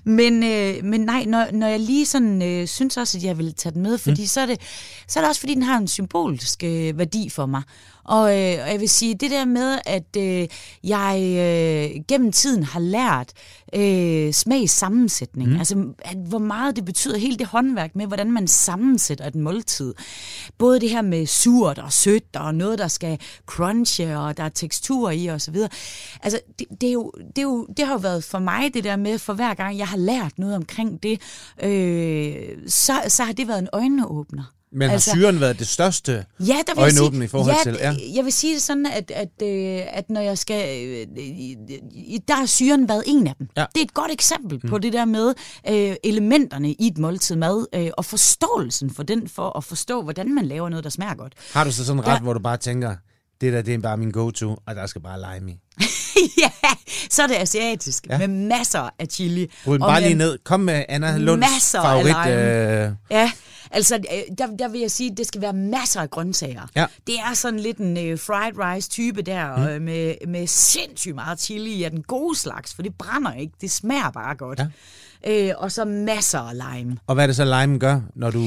Men, 0.05 0.43
øh, 0.43 0.85
men 0.85 1.01
nej, 1.01 1.25
når, 1.25 1.47
når 1.53 1.67
jeg 1.67 1.81
lige 1.81 2.07
sådan 2.07 2.43
øh, 2.43 2.67
synes 2.67 2.97
også, 2.97 3.19
at 3.19 3.25
jeg 3.25 3.39
vil 3.39 3.55
tage 3.55 3.73
den 3.73 3.83
med, 3.83 3.99
fordi 3.99 4.23
mm. 4.23 4.27
så, 4.27 4.41
er 4.41 4.47
det, 4.47 4.61
så 5.09 5.19
er 5.19 5.23
det 5.23 5.29
også, 5.29 5.41
fordi 5.41 5.55
den 5.55 5.63
har 5.63 5.79
en 5.79 5.89
symbolsk 5.89 6.65
øh, 6.65 6.99
værdi 6.99 7.31
for 7.31 7.47
mig. 7.47 7.63
Og, 8.05 8.23
øh, 8.23 8.59
og 8.63 8.71
jeg 8.71 8.81
vil 8.81 8.89
sige, 8.89 9.15
det 9.15 9.31
der 9.31 9.45
med, 9.45 9.79
at 9.87 10.17
øh, 10.17 10.49
jeg 10.85 11.19
øh, 11.21 12.01
gennem 12.09 12.33
tiden 12.33 12.63
har 12.63 12.81
lært 12.81 13.33
øh, 13.75 14.33
smagssammensætning, 14.33 15.51
mm. 15.51 15.59
altså 15.59 15.85
at, 15.99 16.17
hvor 16.17 16.39
meget 16.39 16.77
det 16.77 16.85
betyder, 16.85 17.19
hele 17.19 17.37
det 17.37 17.47
håndværk 17.47 17.97
med, 17.97 18.07
hvordan 18.07 18.33
man 18.33 18.49
sammensætter 18.49 19.27
et 19.27 19.35
måltid. 19.35 19.95
Både 20.59 20.81
det 20.81 20.91
her 20.91 21.03
med 21.03 21.27
surt 21.27 21.79
og 21.79 21.93
sødt, 21.93 22.37
og 22.37 22.55
noget, 22.55 22.79
der 22.79 22.89
skal 22.89 23.19
crunche, 23.47 24.19
og 24.19 24.37
der 24.37 24.43
er 24.45 24.49
tekstur 24.49 25.11
i, 25.11 25.27
og 25.27 25.41
så 25.41 25.51
videre. 25.51 25.71
Altså, 26.23 26.41
det, 26.59 26.67
det, 26.81 26.89
er 26.89 26.93
jo, 26.93 27.13
det, 27.17 27.39
er 27.39 27.43
jo, 27.43 27.67
det 27.77 27.87
har 27.87 27.93
jo 27.93 27.99
været 27.99 28.25
for 28.25 28.39
mig 28.39 28.75
det 28.75 28.85
der 28.85 28.97
med, 28.97 29.19
for 29.19 29.33
hver 29.33 29.55
gang 29.55 29.79
jeg 29.79 29.89
har 29.89 29.97
lært 29.97 30.39
noget 30.39 30.57
omkring 30.57 31.03
det, 31.03 31.21
øh, 31.63 32.35
så, 32.69 32.93
så 33.09 33.25
har 33.25 33.33
det 33.33 33.49
været 33.49 33.59
en 33.59 33.69
øjenåbner. 33.73 34.55
Men 34.75 34.91
har 34.91 34.99
syren 34.99 35.41
været 35.41 35.59
det 35.59 35.68
største 35.68 36.25
Ja, 36.41 36.57
der 36.66 36.85
vil 36.85 36.97
sige, 36.97 37.25
i 37.25 37.27
forhold 37.29 37.55
ja, 37.57 37.62
til? 37.70 37.79
Ja. 37.81 37.95
Jeg 38.14 38.25
vil 38.25 38.33
sige 38.33 38.55
det 38.55 38.62
sådan, 38.62 38.87
at, 38.87 39.11
at, 39.11 39.43
øh, 39.43 39.81
at 39.93 40.11
når 40.11 40.20
jeg 40.20 40.39
skal... 40.39 40.87
øh, 40.87 41.07
Der 42.29 42.35
har 42.35 42.47
syren 42.47 42.89
været 42.89 43.03
en 43.07 43.27
af 43.27 43.35
dem. 43.39 43.49
Ja. 43.57 43.64
Det 43.75 43.81
er 43.81 43.85
et 43.85 43.95
godt 43.95 44.12
eksempel 44.12 44.61
mm. 44.62 44.70
på 44.70 44.79
det 44.79 44.93
der 44.93 45.05
med 45.05 45.35
øh, 45.70 45.97
elementerne 46.05 46.72
i 46.72 46.87
et 46.87 46.99
måltid 46.99 47.37
mad, 47.37 47.66
øh, 47.75 47.91
og 47.97 48.05
forståelsen 48.05 48.91
for 48.95 49.03
den, 49.03 49.29
for 49.29 49.57
at 49.57 49.64
forstå, 49.64 50.03
hvordan 50.03 50.35
man 50.35 50.47
laver 50.47 50.68
noget, 50.68 50.85
der 50.85 50.91
smager 50.91 51.14
godt. 51.14 51.33
Har 51.53 51.64
du 51.64 51.72
så 51.72 51.85
sådan 51.85 51.99
en 52.03 52.07
ret, 52.07 52.22
hvor 52.22 52.33
du 52.33 52.41
bare 52.41 52.57
tænker, 52.57 52.97
det 53.41 53.53
der, 53.53 53.62
det 53.62 53.75
er 53.75 53.79
bare 53.79 53.97
min 53.97 54.11
go-to, 54.11 54.57
og 54.66 54.75
der 54.75 54.87
skal 54.87 55.01
bare 55.03 55.35
lime 55.35 55.51
i. 55.53 55.55
ja, 56.43 56.51
så 57.11 57.22
er 57.22 57.27
det 57.27 57.35
asiatisk, 57.35 58.07
Ja. 58.11 58.18
med 58.18 58.29
masser 58.29 58.89
af 58.99 59.07
chili. 59.11 59.51
Og 59.66 59.79
bare 59.79 60.01
lige 60.01 60.14
ned. 60.14 60.39
Kom 60.45 60.61
med 60.61 60.85
Anna 60.89 61.16
Lunds 61.18 61.41
masser 61.55 61.81
af 61.81 62.05
favorit. 62.05 62.29
lime. 62.29 62.87
Øh, 62.87 62.93
Ja, 63.11 63.33
altså 63.75 63.95
øh, 63.95 64.37
der, 64.39 64.47
der 64.57 64.68
vil 64.68 64.81
jeg 64.81 64.91
sige, 64.91 65.11
at 65.11 65.16
det 65.16 65.27
skal 65.27 65.41
være 65.41 65.53
masser 65.53 66.01
af 66.01 66.11
grøntsager. 66.11 66.66
Ja. 66.77 66.87
Det 67.07 67.14
er 67.18 67.35
sådan 67.35 67.61
lidt 67.61 67.79
en 67.79 67.97
øh, 67.97 68.18
fried 68.18 68.53
rice 68.59 68.91
type 68.91 69.22
der, 69.22 69.57
mm. 69.57 69.62
øh, 69.62 69.83
med, 69.83 70.14
med 70.29 70.47
sindssygt 70.47 71.14
meget 71.14 71.41
chili 71.41 71.70
i 71.70 71.83
af 71.83 71.91
den 71.91 72.03
gode 72.03 72.39
slags, 72.39 72.75
for 72.75 72.83
det 72.83 72.95
brænder 72.99 73.35
ikke, 73.35 73.53
det 73.61 73.70
smager 73.70 74.11
bare 74.11 74.35
godt. 74.35 74.59
Ja. 74.59 74.66
Øh, 75.27 75.51
og 75.57 75.72
så 75.72 75.85
masser 75.85 76.39
af 76.39 76.55
lime. 76.55 76.97
og 77.07 77.14
hvad 77.14 77.25
er 77.25 77.27
det 77.27 77.37
så, 77.37 77.45
lime 77.61 77.79
gør, 77.79 78.01
når 78.16 78.31
du... 78.31 78.43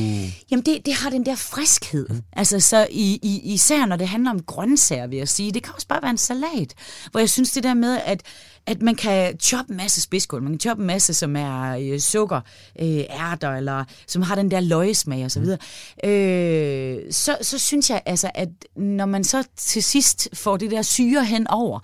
Jamen 0.51 0.65
det, 0.65 0.86
det 0.86 0.93
har 0.93 1.09
den 1.09 1.25
der 1.25 1.36
friskhed. 1.36 2.07
Mm. 2.09 2.21
Altså 2.34 2.59
så 2.59 2.88
i, 2.91 3.19
i, 3.23 3.53
især 3.53 3.86
når 3.86 3.95
det 3.95 4.07
handler 4.07 4.32
om 4.32 4.43
grøntsager, 4.43 5.07
vil 5.07 5.17
jeg 5.17 5.30
sige. 5.30 5.51
Det 5.51 5.63
kan 5.63 5.73
også 5.75 5.88
bare 5.88 6.01
være 6.01 6.11
en 6.11 6.17
salat, 6.17 6.73
hvor 7.11 7.19
jeg 7.19 7.30
synes 7.30 7.51
det 7.51 7.63
der 7.63 7.73
med, 7.73 7.99
at, 8.05 8.21
at 8.67 8.82
man 8.82 8.95
kan 8.95 9.39
choppe 9.39 9.71
en 9.71 9.78
masse 9.78 10.01
spidskål, 10.01 10.41
man 10.43 10.51
kan 10.51 10.59
choppe 10.59 10.82
en 10.84 10.88
masse, 10.88 11.13
som 11.13 11.36
er 11.36 11.78
øh, 11.93 11.99
sukker, 11.99 12.41
øh, 12.82 12.88
ærter, 13.32 13.51
eller 13.51 13.84
som 14.07 14.21
har 14.21 14.36
den 14.36 14.51
der 14.51 14.59
løgesmag 14.59 15.25
og 15.25 15.32
så 15.32 15.39
videre. 15.39 15.57
Øh, 16.03 16.97
så, 17.11 17.38
så 17.41 17.57
synes 17.59 17.89
jeg 17.89 18.01
altså, 18.05 18.32
at 18.36 18.49
når 18.75 19.05
man 19.05 19.23
så 19.23 19.43
til 19.57 19.84
sidst 19.84 20.30
får 20.34 20.57
det 20.57 20.71
der 20.71 20.82
syre 20.82 21.25
hen 21.25 21.47
over, 21.47 21.80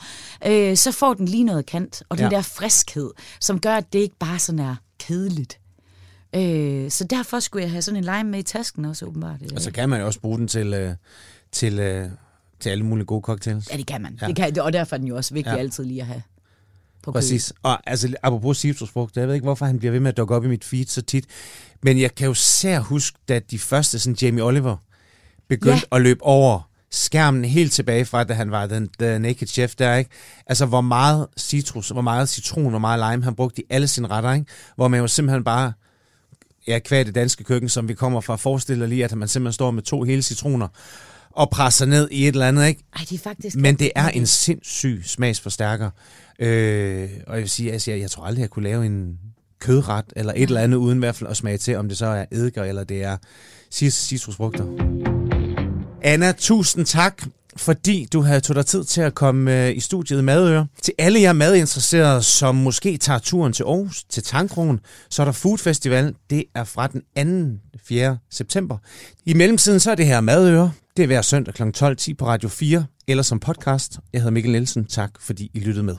øh, 0.45 0.77
så 0.77 0.91
får 0.91 1.13
den 1.13 1.25
lige 1.27 1.43
noget 1.43 1.65
kant, 1.65 2.03
og 2.09 2.17
den 2.17 2.25
Ja. 2.31 2.35
der 2.35 2.41
friskhed, 2.41 3.09
som 3.39 3.59
gør, 3.59 3.75
at 3.75 3.93
det 3.93 3.99
ikke 3.99 4.15
bare 4.19 4.39
sådan 4.39 4.59
er 4.59 4.75
kedeligt. 5.07 5.59
Øh, 6.35 6.91
så 6.91 7.03
derfor 7.03 7.39
skulle 7.39 7.63
jeg 7.63 7.71
have 7.71 7.81
sådan 7.81 7.97
en 7.97 8.03
lime 8.03 8.23
med 8.23 8.39
i 8.39 8.43
tasken 8.43 8.85
også, 8.85 9.05
åbenbart. 9.05 9.39
Og 9.55 9.61
så 9.61 9.71
kan 9.71 9.89
man 9.89 9.99
jo 9.99 10.05
også 10.05 10.19
bruge 10.19 10.37
den 10.37 10.47
til, 10.47 10.73
øh, 10.73 10.95
til, 11.51 11.79
øh, 11.79 12.09
til 12.59 12.69
alle 12.69 12.83
mulige 12.83 13.05
gode 13.05 13.21
cocktails. 13.21 13.71
Ja, 13.71 13.77
det 13.77 13.87
kan 13.87 14.01
man. 14.01 14.17
Ja. 14.21 14.27
Det 14.27 14.35
kan, 14.35 14.59
og 14.59 14.73
derfor 14.73 14.95
er 14.95 14.97
den 14.97 15.07
jo 15.07 15.15
også 15.15 15.33
vigtig 15.33 15.51
Ja. 15.51 15.57
altid 15.57 15.83
lige 15.83 16.01
at 16.01 16.07
have 16.07 16.21
på. 17.03 17.11
Præcis. 17.11 17.53
Og 17.63 17.89
altså, 17.89 18.15
apropos 18.23 18.57
citrusfrugt, 18.57 19.17
jeg 19.17 19.27
ved 19.27 19.33
ikke, 19.33 19.43
hvorfor 19.43 19.65
han 19.65 19.79
bliver 19.79 19.91
ved 19.91 19.99
med 19.99 20.11
at 20.11 20.17
dukke 20.17 20.35
op 20.35 20.45
i 20.45 20.47
mit 20.47 20.63
feed 20.63 20.85
så 20.85 21.01
tit. 21.01 21.25
Men 21.81 21.99
jeg 22.01 22.15
kan 22.15 22.27
jo 22.27 22.33
sær 22.33 22.79
huske, 22.79 23.17
da 23.29 23.39
de 23.39 23.59
første, 23.59 23.99
sådan 23.99 24.17
Jamie 24.21 24.43
Oliver, 24.43 24.77
begyndte 25.47 25.87
ja. 25.91 25.95
at 25.95 26.01
løbe 26.01 26.23
over 26.23 26.69
skærmen 26.93 27.45
helt 27.45 27.73
tilbage 27.73 28.05
fra, 28.05 28.23
da 28.23 28.33
han 28.33 28.51
var 28.51 28.65
den 28.65 28.89
the 28.99 29.19
Naked 29.19 29.47
Chef 29.47 29.75
der, 29.75 29.95
ikke? 29.95 30.11
Altså, 30.47 30.65
hvor 30.65 30.81
meget 30.81 31.27
citrus, 31.37 31.89
hvor 31.89 32.01
meget 32.01 32.29
citron, 32.29 32.69
hvor 32.69 32.79
meget 32.79 33.11
lime 33.11 33.23
han 33.23 33.35
brugte 33.35 33.61
i 33.61 33.65
alle 33.69 33.87
sine 33.87 34.07
retter, 34.07 34.33
ikke? 34.33 34.45
Hvor 34.75 34.87
man 34.87 34.99
jo 34.99 35.07
simpelthen 35.07 35.43
bare, 35.43 35.73
ja, 36.67 36.79
kvad 36.79 37.05
det 37.05 37.15
danske 37.15 37.43
køkken, 37.43 37.69
som 37.69 37.87
vi 37.87 37.93
kommer 37.93 38.21
fra, 38.21 38.35
forestiller 38.35 38.87
lige, 38.87 39.03
at 39.03 39.15
man 39.15 39.27
simpelthen 39.27 39.53
står 39.53 39.71
med 39.71 39.83
to 39.83 40.03
hele 40.03 40.21
citroner 40.21 40.67
og 41.31 41.49
presser 41.49 41.85
ned 41.85 42.07
i 42.11 42.27
et 42.27 42.33
eller 42.33 42.47
andet, 42.47 42.67
ikke? 42.67 42.83
Ej, 42.95 43.01
det 43.09 43.15
er 43.15 43.23
faktisk... 43.23 43.55
Men 43.55 43.75
det 43.75 43.91
er 43.95 44.09
en 44.09 44.25
sindssyg 44.25 45.01
smagsforstærker. 45.05 45.89
Øh, 46.39 47.09
og 47.27 47.33
jeg 47.35 47.41
vil 47.41 47.49
sige, 47.49 47.71
altså, 47.71 47.91
jeg, 47.91 47.99
jeg 47.99 48.11
tror 48.11 48.23
aldrig, 48.23 48.41
jeg 48.41 48.49
kunne 48.49 48.63
lave 48.63 48.85
en 48.85 49.19
kødret 49.59 50.05
eller 50.15 50.33
et 50.35 50.41
eller 50.43 50.61
andet, 50.61 50.77
uden 50.77 50.97
i 50.97 50.99
hvert 50.99 51.15
fald 51.15 51.29
at 51.29 51.37
smage 51.37 51.57
til, 51.57 51.75
om 51.75 51.87
det 51.87 51.97
så 51.97 52.05
er 52.05 52.25
eddike 52.31 52.61
eller 52.61 52.83
det 52.83 53.03
er 53.03 53.17
cit- 53.73 53.89
citrusfrugter. 53.89 55.12
Anna, 56.03 56.31
tusind 56.31 56.85
tak, 56.85 57.23
fordi 57.57 58.07
du 58.13 58.21
havde 58.21 58.39
tog 58.39 58.55
dig 58.55 58.65
tid 58.65 58.83
til 58.83 59.01
at 59.01 59.15
komme 59.15 59.65
øh, 59.67 59.77
i 59.77 59.79
studiet 59.79 60.19
i 60.19 60.21
Madøre. 60.21 60.67
Til 60.81 60.93
alle 60.97 61.21
jer 61.21 61.33
madinteresserede, 61.33 62.23
som 62.23 62.55
måske 62.55 62.97
tager 62.97 63.19
turen 63.19 63.53
til 63.53 63.63
Aarhus, 63.63 64.03
til 64.03 64.23
Tankroen, 64.23 64.79
så 65.09 65.21
er 65.21 65.25
der 65.25 65.31
Food 65.31 65.57
Festival. 65.57 66.15
Det 66.29 66.43
er 66.55 66.63
fra 66.63 66.87
den 66.87 67.59
2. 67.73 67.79
4. 67.85 68.17
september. 68.31 68.77
I 69.25 69.33
mellemtiden 69.33 69.79
så 69.79 69.91
er 69.91 69.95
det 69.95 70.05
her 70.05 70.21
Madøre. 70.21 70.71
Det 70.97 71.03
er 71.03 71.07
hver 71.07 71.21
søndag 71.21 71.53
kl. 71.53 71.63
12.10 71.63 72.13
på 72.17 72.25
Radio 72.27 72.49
4, 72.49 72.85
eller 73.07 73.23
som 73.23 73.39
podcast. 73.39 73.99
Jeg 74.13 74.21
hedder 74.21 74.31
Mikkel 74.31 74.51
Nielsen. 74.51 74.85
Tak 74.85 75.11
fordi 75.19 75.51
I 75.53 75.59
lyttede 75.59 75.85
med. 75.85 75.95